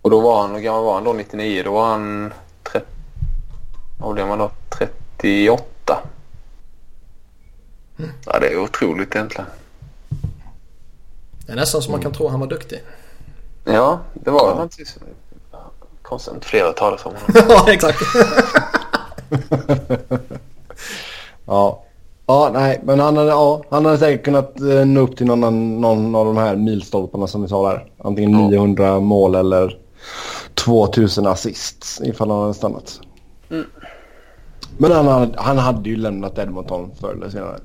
[0.03, 1.63] Och då var han, hur gammal var han då 99?
[1.65, 2.42] Då var han 30,
[4.03, 4.51] vad blev man då?
[4.69, 5.99] 38.
[7.99, 8.11] Mm.
[8.27, 9.47] Ja det är otroligt egentligen.
[11.47, 12.83] Det är nästan som man kan tro han var duktig.
[13.65, 14.57] Ja, det var ja.
[14.57, 14.99] faktiskt
[16.03, 17.47] konstigt flera talas om honom.
[17.49, 17.99] ja, exakt.
[21.47, 21.83] ja.
[22.27, 25.81] Ja, nej, men han hade, ja, han hade säkert kunnat eh, nå upp till någon,
[25.81, 27.87] någon av de här milstolparna som vi sa där.
[27.99, 28.49] Antingen ja.
[28.49, 29.79] 900 mål eller
[30.55, 33.01] 2000 assists ifall han hade stannat.
[33.51, 33.67] Mm.
[34.79, 37.59] Men han hade, han hade ju lämnat Edmonton förr eller senare.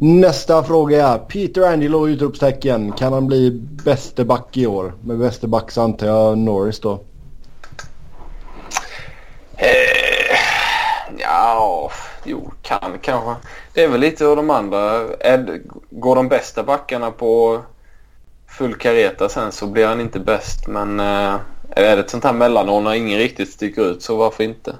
[0.00, 2.92] Nästa fråga är Peter Angelo utropstecken.
[2.92, 3.50] Kan han bli
[3.84, 4.94] bäste back i år?
[5.02, 7.00] Med bäste back så antar jag Norris då.
[9.56, 10.38] Eh,
[11.18, 11.90] ja,
[12.24, 13.34] jo kan kanske.
[13.74, 15.14] Det är väl lite av de andra.
[15.20, 17.60] Ed, går de bästa backarna på
[18.48, 20.66] full kareta sen så blir han inte bäst.
[20.66, 21.34] Men eh,
[21.70, 24.74] är det ett sånt här mellanår när ingen riktigt sticker ut så varför inte?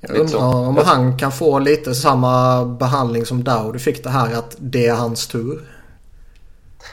[0.00, 4.56] Jag undrar om han kan få lite samma behandling som Dowdy fick det här att
[4.58, 5.62] det är hans tur.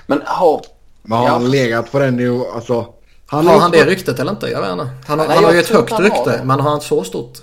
[0.08, 0.62] Men har...
[1.02, 2.46] Men har han legat på den nivån?
[2.56, 2.94] Alltså,
[3.26, 4.48] han har han det ryktet eller inte?
[4.48, 4.90] Jag vet inte.
[5.08, 7.38] Han, har, nej, han har ju ett högt rykte men har han så stort?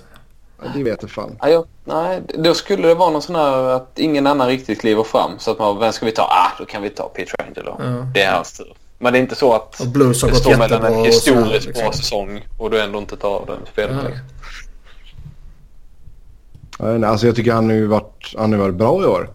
[0.63, 1.39] Ja, det vet jag fan.
[1.43, 5.31] Nej, nej, då skulle det vara någon sån här att ingen annan riktigt kliver fram.
[5.39, 6.23] Så att man, vem ska vi ta?
[6.23, 7.77] Ah, då kan vi ta Peter Angelo.
[7.79, 7.85] Ja.
[8.15, 8.73] Det är hans tur.
[8.99, 11.85] Men det är inte så att och Blues har det står mellan en historiskt bra
[11.85, 11.93] liksom.
[11.93, 14.13] säsong och du ändå inte tar den spelaren.
[16.79, 17.09] Ja.
[17.09, 19.31] Alltså jag tycker han har varit, han har varit bra i år.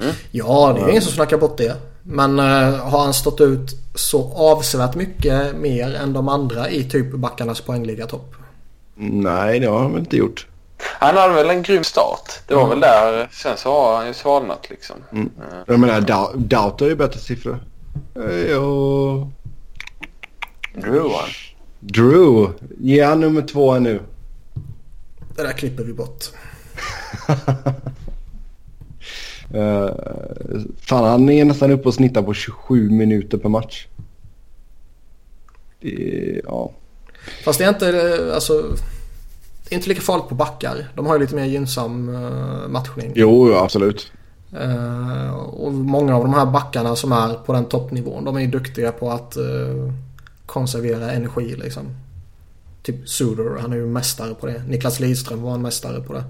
[0.00, 0.14] Mm.
[0.30, 1.76] Ja, det är ingen som snackar bort det.
[2.02, 7.12] Men uh, har han stått ut så avsevärt mycket mer än de andra i typ
[7.12, 8.34] backarnas poängliga-topp?
[8.94, 10.46] Nej, det har han väl inte gjort.
[10.78, 12.32] Han hade väl en grym start.
[12.46, 12.70] Det var mm.
[12.70, 13.28] väl där.
[13.32, 14.96] Sen så har han ju svalnat liksom.
[15.12, 15.30] Mm.
[15.66, 16.00] Jag menar,
[16.36, 17.60] Doubt har ju bättre siffror.
[18.60, 19.28] Och...
[20.74, 21.28] Drew han.
[21.80, 22.52] Drew.
[22.78, 24.00] Ge han nummer två nu.
[25.36, 26.24] Det där klipper vi bort.
[29.54, 29.90] uh,
[30.80, 33.86] fan, han är nästan uppe och snittar på 27 minuter per match.
[35.80, 36.72] Det, ja.
[37.44, 38.76] Fast det är inte, alltså,
[39.68, 40.88] det är inte lika farligt på backar.
[40.94, 43.12] De har ju lite mer gynnsam uh, matchning.
[43.14, 44.12] Jo, absolut.
[44.54, 48.46] Uh, och många av de här backarna som är på den toppnivån, de är ju
[48.46, 49.92] duktiga på att uh,
[50.46, 51.82] konservera energi liksom.
[52.82, 54.62] Typ Suder, han är ju mästare på det.
[54.68, 56.24] Niklas Lidström var en mästare på det.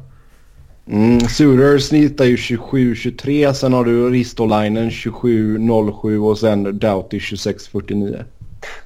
[0.87, 3.53] Mm, Suder snittar ju 27-23.
[3.53, 8.25] Sen har du Ristolainen 27-07 och sen Doughty 26-49.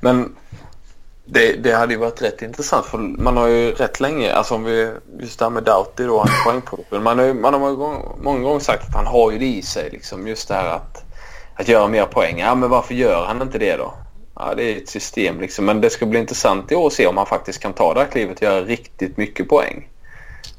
[0.00, 0.32] Men
[1.32, 4.64] det, det, hade ju varit rätt intressant för man har ju rätt länge, alltså om
[4.64, 7.02] vi just det här med Doughty då, hans poängproduktion.
[7.02, 9.46] Man har ju man har många, gånger, många gånger sagt att han har ju det
[9.46, 11.04] i sig liksom just det här att,
[11.54, 12.38] att göra mer poäng.
[12.38, 13.94] Ja men varför gör han inte det då?
[14.34, 15.64] Ja, det är ett system liksom.
[15.64, 18.00] Men det ska bli intressant i år att se om han faktiskt kan ta det
[18.00, 19.88] här klivet och göra riktigt mycket poäng.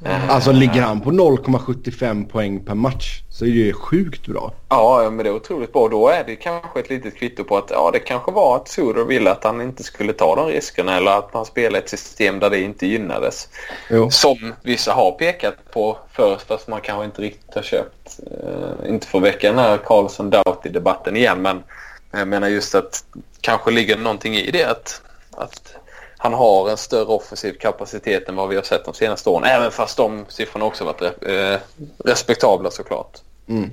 [0.05, 0.29] Mm.
[0.29, 4.53] Alltså ligger han på 0,75 poäng per match så är det sjukt bra.
[4.69, 5.87] Ja, men det är otroligt bra.
[5.87, 9.03] Då är det kanske ett litet kvitto på att ja, det kanske var att Suder
[9.03, 12.49] ville att han inte skulle ta de riskerna eller att han spelade ett system där
[12.49, 13.49] det inte gynnades.
[13.89, 14.11] Jo.
[14.11, 18.19] Som vissa har pekat på först fast man kanske inte riktigt har köpt.
[18.43, 21.63] Uh, inte för att väcka den här Karlsson Doughty-debatten igen men
[22.11, 23.03] jag menar just att
[23.41, 25.01] kanske ligger någonting i det att,
[25.31, 25.75] att
[26.23, 29.43] han har en större offensiv kapacitet än vad vi har sett de senaste åren.
[29.43, 31.59] Även fast de siffrorna också varit eh,
[32.05, 33.17] respektabla såklart.
[33.47, 33.69] Mm.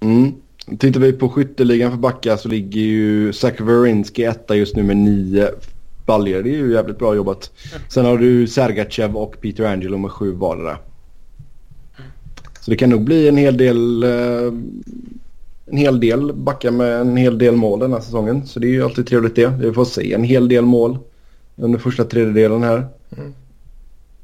[0.00, 0.34] Mm.
[0.78, 4.96] Tittar vi på skytteligan för backar så ligger ju Zach Wierenski etta just nu med
[4.96, 5.50] nio
[6.06, 6.42] baljor.
[6.42, 7.50] Det är ju jävligt bra jobbat.
[7.88, 10.78] Sen har du Sergachev och Peter Angelo med sju vardera.
[12.60, 14.52] Så det kan nog bli en hel del eh,
[15.70, 18.46] en hel del backar med en hel del mål den här säsongen.
[18.46, 19.46] Så det är ju alltid trevligt det.
[19.46, 20.98] Vi får se en hel del mål
[21.56, 22.88] under första tredjedelen här.
[23.16, 23.34] Mm.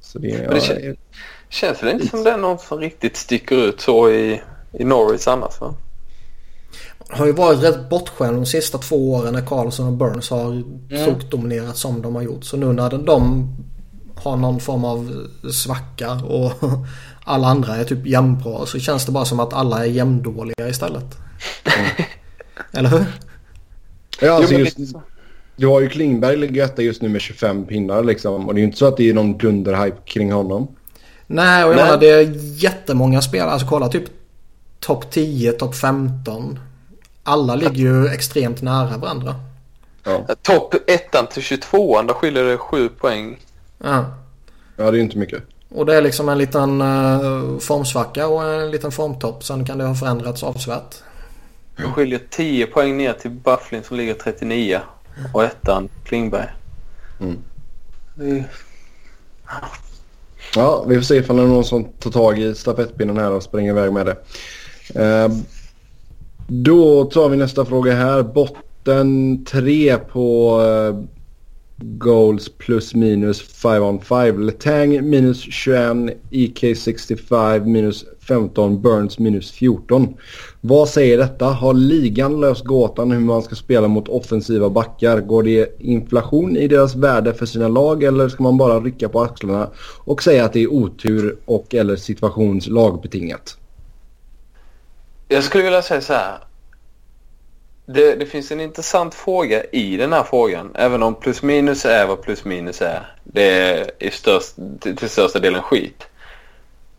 [0.00, 0.96] Så det, ja, det kän
[1.48, 4.40] känns väl inte som det är någon som riktigt sticker ut så i,
[4.72, 5.74] i Norwich annars va?
[7.08, 10.50] har ju varit rätt bortskämd de sista två åren när Karlsson och Burns har
[10.90, 11.14] mm.
[11.30, 12.44] dominerat som de har gjort.
[12.44, 13.48] Så nu när de
[14.14, 16.52] har någon form av svacka och
[17.24, 21.25] alla andra är typ jämnbra så känns det bara som att alla är jämndåliga istället.
[22.72, 23.04] Eller hur?
[24.20, 24.76] Ja, alltså just,
[25.56, 28.48] du har ju Klingberg ligger etta just nu med 25 pinnar liksom.
[28.48, 30.68] Och det är ju inte så att det är någon dunderhype kring honom.
[31.26, 32.32] Nej, och jag menar det är
[32.62, 33.50] jättemånga spelare.
[33.50, 34.04] Alltså kolla typ
[34.80, 36.58] topp 10, topp 15.
[37.22, 39.34] Alla ligger ju extremt nära varandra.
[40.04, 40.26] Ja.
[40.42, 43.38] Topp 1 till 22 då skiljer det 7 poäng.
[43.84, 44.04] Ja.
[44.76, 45.42] Ja, det är inte mycket.
[45.68, 49.44] Och det är liksom en liten uh, formsvacka och en liten formtopp.
[49.44, 51.02] Sen kan det ha förändrats avsevärt.
[51.76, 54.80] Det skiljer 10 poäng ner till Bufflin som ligger 39
[55.32, 56.48] och ettan Klingberg.
[57.20, 57.38] Mm.
[58.14, 58.44] Det...
[60.54, 63.42] Ja, vi får se ifall det är någon som tar tag i stafettpinnen här och
[63.42, 64.16] springer iväg med det.
[65.02, 65.28] Eh,
[66.46, 68.22] då tar vi nästa fråga här.
[68.22, 71.04] Botten 3 på eh,
[71.78, 74.40] goals plus minus 5 on 5.
[74.40, 80.16] Letang minus 21, EK 65 minus 15, Burns minus 14.
[80.60, 81.46] Vad säger detta?
[81.46, 85.20] Har ligan löst gåtan hur man ska spela mot offensiva backar?
[85.20, 89.20] Går det inflation i deras värde för sina lag eller ska man bara rycka på
[89.20, 89.70] axlarna
[90.04, 93.56] och säga att det är otur och eller situationslagbetingat?
[95.28, 96.38] Jag skulle vilja säga så här.
[97.86, 100.70] Det, det, finns en intressant fråga i den här frågan.
[100.74, 103.14] Även om plus minus är vad plus minus är.
[103.24, 106.06] Det är i störst, till, till största delen skit.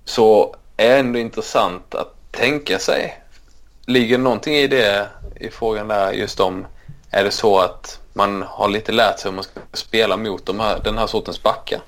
[0.05, 3.23] Så är ändå intressant att tänka sig.
[3.85, 6.65] Ligger någonting i det i frågan där just om
[7.11, 10.59] är det så att man har lite lärt sig hur man ska spela mot de
[10.59, 11.81] här, den här sortens backar?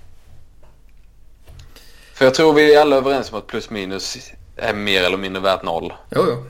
[2.14, 5.42] För jag tror vi är alla överens om att plus minus är mer eller mindre
[5.42, 5.94] värt noll.
[6.10, 6.46] Jo, jo.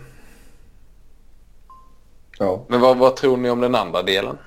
[2.38, 2.66] Ja.
[2.68, 4.38] Men vad, vad tror ni om den andra delen?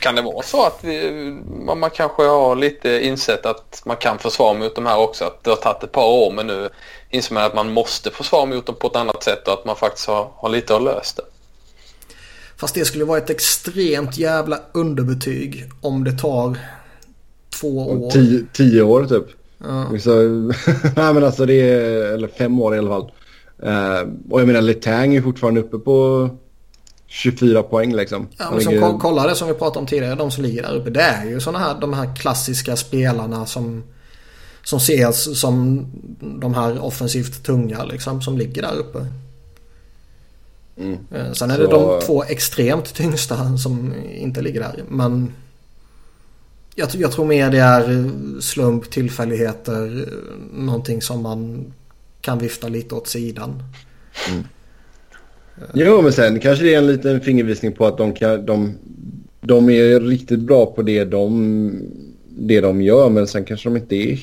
[0.00, 1.10] Kan det vara så att vi,
[1.76, 5.24] man kanske har lite insett att man kan försvara mot de här också?
[5.24, 6.68] Att det har tagit ett par år men nu
[7.10, 9.76] inser man att man måste försvara mot dem på ett annat sätt och att man
[9.76, 11.22] faktiskt har, har lite att löst det.
[12.56, 16.58] Fast det skulle vara ett extremt jävla underbetyg om det tar
[17.60, 18.10] två år.
[18.10, 19.26] Tio, tio år typ.
[19.58, 19.98] Ja.
[20.00, 20.10] Så,
[20.96, 23.10] nej men alltså det är, eller fem år i alla fall.
[23.62, 26.28] Uh, och jag menar Letang är fortfarande uppe på
[27.08, 28.28] 24 poäng liksom.
[28.38, 28.98] Ja, men som ligger...
[28.98, 30.14] kolla det som vi pratade om tidigare.
[30.14, 30.90] De som ligger där uppe.
[30.90, 33.82] Det är ju sådana här, de här klassiska spelarna som,
[34.64, 35.86] som ses som
[36.20, 38.22] de här offensivt tunga liksom.
[38.22, 39.06] Som ligger där uppe.
[40.76, 40.98] Mm.
[41.14, 41.62] Eh, sen är Så...
[41.62, 44.84] det de två extremt tyngsta som inte ligger där.
[44.88, 45.32] Men
[46.74, 48.10] jag, jag tror mer det är
[48.40, 50.08] slump, tillfälligheter.
[50.52, 51.72] Någonting som man
[52.20, 53.62] kan vifta lite åt sidan.
[54.28, 54.44] Mm.
[55.72, 58.78] Jo, men sen kanske det är en liten fingervisning på att de, kan, de,
[59.40, 61.82] de är riktigt bra på det de,
[62.28, 63.08] det de gör.
[63.08, 64.18] Men sen kanske de inte är,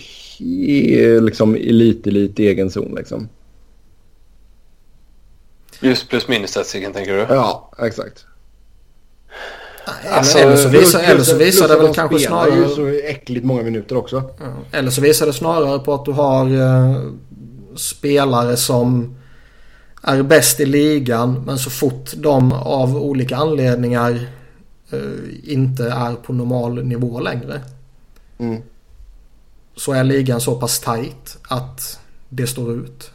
[0.93, 3.29] är liksom elit, elit i egen zon liksom.
[5.81, 7.25] Just plus minus-statistiken tänker du?
[7.29, 8.25] Ja, exakt.
[10.09, 12.55] Alltså, eller, så visar, eller så visar det väl kanske snarare...
[12.55, 14.23] ju så äckligt många minuter också.
[14.71, 17.13] Eller så visar det snarare på att du har uh,
[17.75, 19.15] spelare som
[20.05, 24.27] är bäst i ligan men så fort de av olika anledningar
[24.93, 27.61] uh, inte är på normal nivå längre.
[28.37, 28.61] Mm.
[29.75, 31.99] Så är ligan så pass tight att
[32.29, 33.11] det står ut.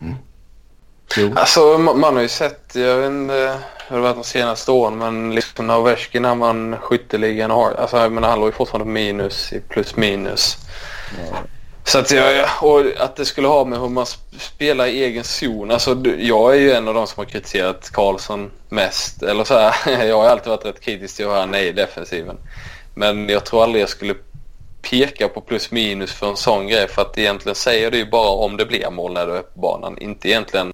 [0.00, 1.36] Mm.
[1.36, 3.58] Alltså man har ju sett, jag vet inte,
[3.88, 4.98] hur det varit de senaste åren.
[4.98, 8.92] Men liksom när Ovechkin han vann skytteligan har, alltså jag menar, han låg ju fortfarande
[8.92, 10.58] minus i plus minus.
[11.30, 11.38] Ja.
[11.90, 14.06] Så att jag, och att det skulle ha med hur man
[14.38, 15.70] spelar i egen zon.
[15.70, 19.22] Alltså jag är ju en av de som har kritiserat Karlsson mest.
[19.22, 22.36] Eller så här, jag har alltid varit rätt kritisk till hur han är i defensiven.
[22.94, 24.14] Men jag tror aldrig jag skulle
[24.82, 26.88] peka på plus minus för en sån grej.
[26.88, 29.60] För att egentligen säger det ju bara om det blir mål när du är på
[29.60, 29.98] banan.
[29.98, 30.72] Inte egentligen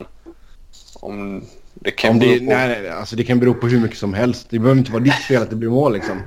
[0.94, 1.44] om
[1.74, 2.44] det kan om det, bero på...
[2.44, 4.46] Nej, nej, alltså det kan bero på hur mycket som helst.
[4.50, 6.22] Det behöver inte vara ditt fel att det blir mål liksom.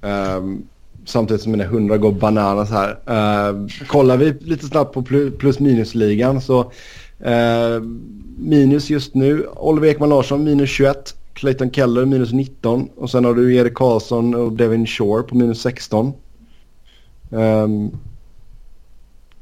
[0.00, 0.68] Um,
[1.06, 2.90] samtidigt som mina hundra går bananas här.
[2.90, 5.02] Uh, kollar vi lite snabbt på
[5.38, 7.82] plus minus-ligan så uh,
[8.38, 11.14] minus just nu Oliver Ekman Larsson minus 21.
[11.34, 15.60] Clayton Keller minus 19 och sen har du Erik Karlsson och Devin Shore på minus
[15.60, 16.12] 16.
[17.30, 17.90] Um, ehm,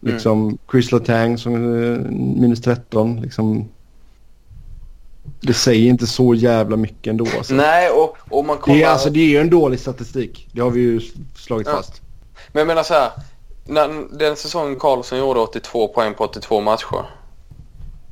[0.00, 0.58] liksom mm.
[0.70, 3.20] Chris Letang som uh, minus 13.
[3.20, 3.68] Liksom,
[5.46, 7.26] det säger inte så jävla mycket ändå.
[7.36, 7.54] Alltså.
[7.54, 8.76] Nej, och, och man kommer...
[8.76, 10.48] Det är, alltså, det är ju en dålig statistik.
[10.52, 11.00] Det har vi ju
[11.36, 11.76] slagit ja.
[11.76, 12.02] fast.
[12.52, 13.10] Men jag menar så här.
[13.66, 17.04] När, den säsongen Karlsson gjorde 82 poäng på 82 matcher.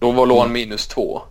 [0.01, 0.53] Då var lån mm.
[0.53, 1.23] minus 2.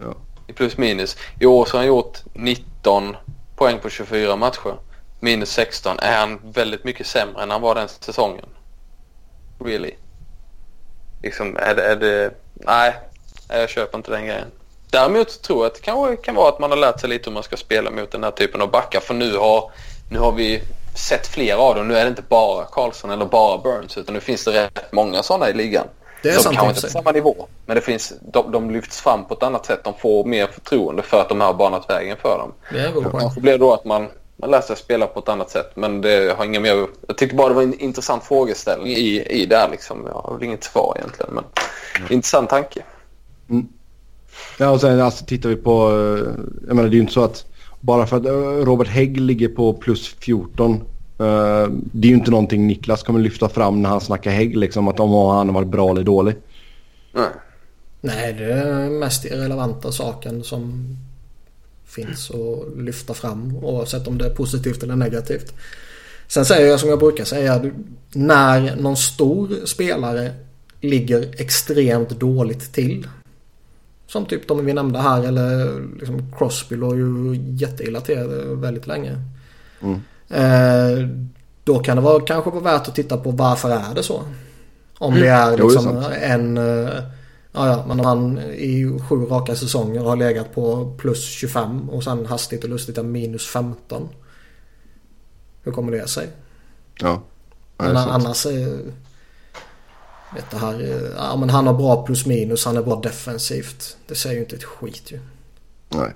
[0.00, 0.14] Ja.
[0.46, 1.16] I plus minus.
[1.40, 3.16] I år så har han gjort 19
[3.56, 4.74] poäng på 24 matcher.
[5.20, 5.98] Minus 16.
[5.98, 8.46] Är han väldigt mycket sämre än han var den säsongen?
[9.64, 9.92] Really?
[11.22, 11.82] Liksom, är det...
[11.82, 12.94] Är det nej,
[13.48, 14.50] jag köper inte den grejen.
[14.90, 17.34] Däremot tror jag att det kanske kan vara att man har lärt sig lite hur
[17.34, 19.00] man ska spela mot den här typen av backar.
[19.00, 19.70] För nu har,
[20.10, 20.62] nu har vi
[20.94, 21.88] sett flera av dem.
[21.88, 25.22] Nu är det inte bara Karlsson eller bara Burns utan nu finns det rätt många
[25.22, 25.86] sådana i ligan.
[26.22, 27.46] Det är de kanske inte på samma nivå.
[27.66, 29.84] Men det finns, de, de lyfts fram på ett annat sätt.
[29.84, 32.52] De får mer förtroende för att de har banat vägen för dem.
[32.72, 35.28] Det är en Kanske blir det då att man, man lär sig spela på ett
[35.28, 35.70] annat sätt.
[35.74, 36.86] Men det har inga mer...
[37.08, 40.06] Jag tyckte bara det var en intressant frågeställning i, i det här liksom.
[40.06, 41.34] Jag har väl inget svar egentligen.
[41.34, 41.44] Men
[41.98, 42.12] mm.
[42.12, 42.82] intressant tanke.
[43.50, 43.68] Mm.
[44.58, 45.90] Ja, och sen alltså, tittar vi på...
[45.90, 47.44] Eh, jag menar det är ju inte så att
[47.80, 50.80] bara för att eh, Robert Hägg ligger på plus 14.
[51.20, 54.56] Uh, eh, det är ju inte någonting Niklas kommer lyfta fram när han snackar Hägg
[54.56, 54.88] liksom.
[54.88, 56.36] Att om han har varit bra eller dålig.
[57.12, 57.28] Nej.
[58.00, 60.96] Nej, det är den mest irrelevanta saken som
[61.86, 65.54] finns att lyfta fram oavsett om det är positivt eller negativt.
[66.28, 67.70] Sen säger jag som jag brukar säga.
[68.12, 70.34] När någon stor spelare
[70.80, 73.06] ligger extremt dåligt till
[74.06, 78.16] som typ de vi nämnde här eller liksom Crosby låg ju jätteilla till
[78.54, 79.22] väldigt länge.
[79.80, 80.00] Mm.
[80.28, 81.08] Eh,
[81.64, 84.22] då kan det vara, kanske vara värt att titta på varför är det så.
[84.98, 85.52] Om det mm.
[85.52, 86.58] är liksom en...
[86.58, 86.94] Eh,
[87.52, 92.04] ja, ja, men om han i sju raka säsonger har legat på plus 25 och
[92.04, 94.08] sen hastigt och lustigt är minus 15.
[95.62, 96.28] Hur kommer det sig?
[97.00, 97.22] Ja.
[97.76, 98.46] Men annars...
[98.46, 98.78] Eh,
[100.34, 103.96] Vet det här, ja, men han har bra plus minus, han är bra defensivt.
[104.06, 105.20] Det säger ju inte ett skit ju.
[105.88, 106.12] Nej.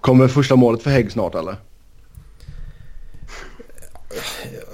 [0.00, 1.56] Kommer första målet för Hägg snart eller?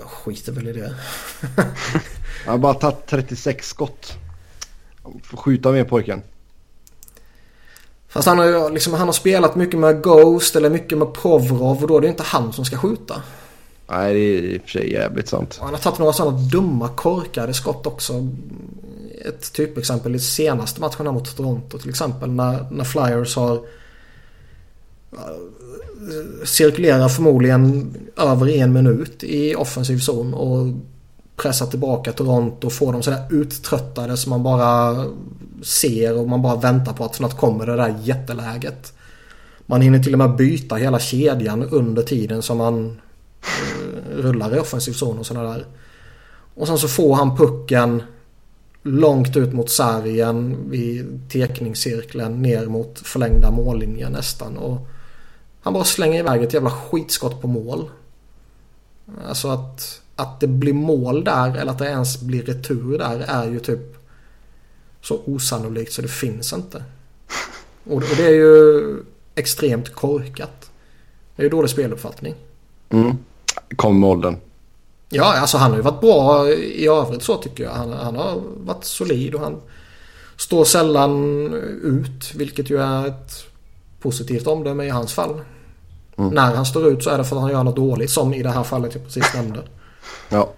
[0.01, 0.95] Jag skiter väl i det.
[2.45, 4.13] han har bara tagit 36 skott.
[5.23, 6.23] Får skjuta mer pojken.
[8.09, 11.89] Fast han har, liksom, han har spelat mycket med Ghost eller mycket med Provrov och
[11.89, 13.23] då är det inte han som ska skjuta.
[13.93, 15.59] Nej, det är i och för sig jävligt sant.
[15.61, 18.29] han har tagit några sådana dumma korkade skott också.
[19.25, 23.55] Ett typexempel i senaste matchen här mot Toronto till exempel när, när Flyers har
[25.13, 25.21] eh,
[26.45, 30.67] cirkulerar förmodligen över en minut i offensiv zon och
[31.37, 35.05] pressar tillbaka Toronto och får dem sådär uttröttade som man bara
[35.63, 38.93] ser och man bara väntar på att snart kommer det där jätteläget.
[39.67, 43.01] Man hinner till och med byta hela kedjan under tiden som man
[43.43, 45.67] Eh, rullar i offensiv zon och sådana där.
[46.55, 48.03] Och sen så får han pucken
[48.83, 54.57] långt ut mot sargen vid tekningscirkeln ner mot förlängda mållinjen nästan.
[54.57, 54.89] Och
[55.63, 57.91] han bara slänger iväg ett jävla skitskott på mål.
[59.29, 63.51] Alltså att, att det blir mål där eller att det ens blir retur där är
[63.51, 63.97] ju typ
[65.01, 66.85] så osannolikt så det finns inte.
[67.85, 68.97] Och, och det är ju
[69.35, 70.71] extremt korkat.
[71.37, 72.35] Det är ju dålig speluppfattning.
[72.91, 73.17] Mm.
[73.77, 74.37] Kom med åldern.
[75.09, 77.71] Ja, alltså han har ju varit bra i övrigt så tycker jag.
[77.71, 79.57] Han, han har varit solid och han
[80.37, 81.47] står sällan
[81.83, 82.35] ut.
[82.35, 83.45] Vilket ju är ett
[84.01, 85.41] positivt omdöme i hans fall.
[86.17, 86.35] Mm.
[86.35, 88.43] När han står ut så är det för att han gör något dåligt som i
[88.43, 89.61] det här fallet jag precis nämnde.
[90.29, 90.53] Ja.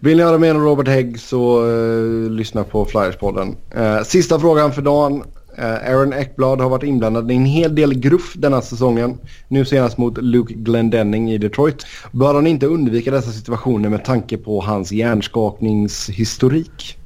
[0.00, 3.56] Vill ni höra mer om Robert Hägg så uh, lyssna på Flyers-podden.
[3.76, 5.24] Uh, sista frågan för dagen.
[5.58, 9.18] Eh, Aaron Ekblad har varit inblandad i en hel del gruff denna säsongen.
[9.48, 11.86] Nu senast mot Luke Glendenning i Detroit.
[12.12, 16.98] Bör han inte undvika dessa situationer med tanke på hans hjärnskakningshistorik?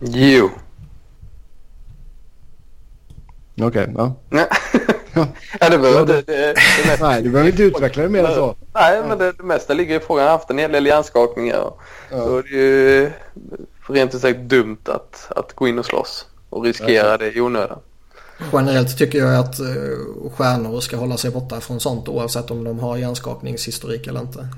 [0.00, 0.50] Jo.
[3.60, 4.14] Okej, okay, ja.
[5.60, 6.06] ja, det behöver.
[6.06, 6.24] Det,
[7.00, 8.56] Nej, du behöver inte utveckla det mer än så.
[8.74, 10.22] nej, men det, det mesta ligger i frågan.
[10.22, 11.72] Han har haft en hel del hjärnskakningar.
[12.10, 12.12] Ja.
[12.16, 13.10] Då är det ju
[13.88, 17.78] rent ut sagt dumt att, att gå in och slåss och riskera det i onödan.
[18.52, 22.78] Generellt tycker jag att eh, stjärnor ska hålla sig borta från sånt oavsett om de
[22.78, 24.48] har hjärnskakningshistorik eller inte.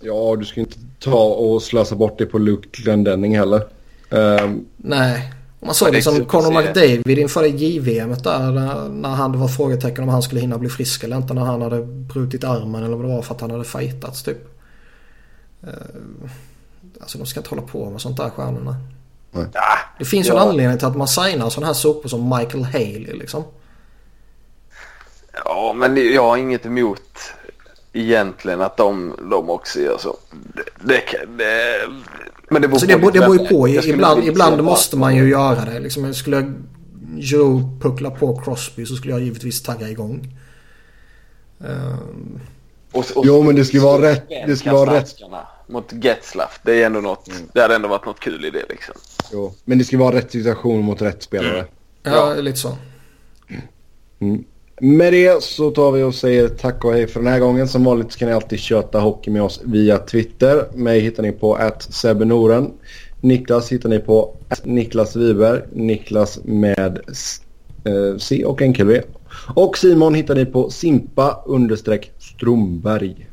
[0.00, 3.62] Ja, du ska inte ta och slösa bort det på Luke Glendenning heller.
[4.10, 5.32] Ehm, Nej.
[5.60, 6.62] Man såg det som är Conor.
[6.62, 10.58] McDavid inför det JVM där när, när han det var frågetecken om han skulle hinna
[10.58, 13.40] bli frisk eller inte när han hade brutit armen eller vad det var för att
[13.40, 14.38] han hade fightats typ.
[15.62, 15.68] Eh,
[17.00, 18.76] Alltså de ska inte hålla på med sånt där stjärnorna.
[19.32, 19.48] Ja,
[19.98, 20.42] Det finns ju Ja.
[20.42, 23.44] en anledning till att man signar sådana här sopor som Michael Haley liksom.
[25.44, 27.02] ja, men jag har inget emot
[27.92, 30.16] egentligen att de, de också gör så.
[30.84, 31.02] Det,
[31.38, 31.76] det,
[32.50, 33.68] men det beror Så det, på det beror ju på.
[33.68, 35.80] Jag skulle Ibland, ibland måste man ju göra det.
[35.80, 36.52] Liksom, skulle
[37.16, 40.28] Joe puckla på Crosby så skulle jag givetvis tagga igång.
[41.64, 42.40] Ehm,
[42.92, 45.14] Och, och, Jo, men det ska vara rätt- det ska vara rätt.
[45.68, 46.60] Mot Getzlaff.
[46.62, 47.28] Det är ändå något.
[47.52, 48.94] Det hade ändå varit något kul i det liksom.
[49.32, 49.52] Jo.
[49.64, 51.64] Men det ska vara rätt situation mot rätt spelare.
[52.02, 52.76] ja, lite så.
[54.80, 57.68] Med det så tar vi och säger tack och hej för den här gången.
[57.68, 60.68] Som vanligt så kan ni alltid köta hockey med oss via Twitter.
[60.74, 62.72] Mig hittar ni på @sebenoren.
[63.20, 65.62] Niklas hittar ni på Niklas Wiberg.
[65.72, 67.00] Niklas med
[67.84, 69.02] eh, C och enkel.
[69.54, 73.26] Och Simon hittar ni på Simpa understreck Stromberg.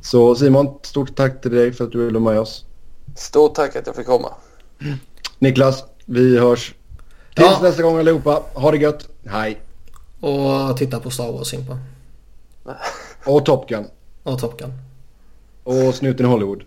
[0.00, 2.64] Så Simon, stort tack till dig för att du ville med oss.
[3.16, 4.28] Stort tack att jag fick komma.
[5.38, 6.74] Niklas, vi hörs.
[7.34, 7.58] Tills Ja.
[7.62, 8.42] nästa gång allihopa.
[8.54, 9.08] Ha det gött.
[9.26, 9.60] Hej.
[10.20, 11.78] Och titta på Star Wars Simpa.
[13.26, 13.84] Och Top Gun.
[14.22, 14.72] Och Top Gun.
[15.64, 16.62] Och Snuten i Hollywood.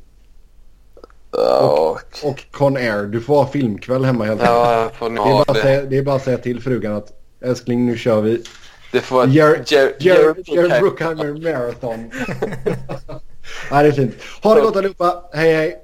[1.61, 3.03] Och, Och Con Air.
[3.03, 4.55] Du får ha filmkväll hemma helt enkelt.
[4.57, 5.61] ja, jag får Det, är bara det.
[5.61, 7.11] säga, det är bara att säga till frugan att
[7.41, 8.43] älskling nu kör vi.
[8.91, 11.99] Det får vara Jerry Jer- Bruckheimer Marathon.
[13.71, 14.15] Nej det är fint.
[14.43, 15.23] Ha det gott allihopa.
[15.33, 15.79] Hej hej.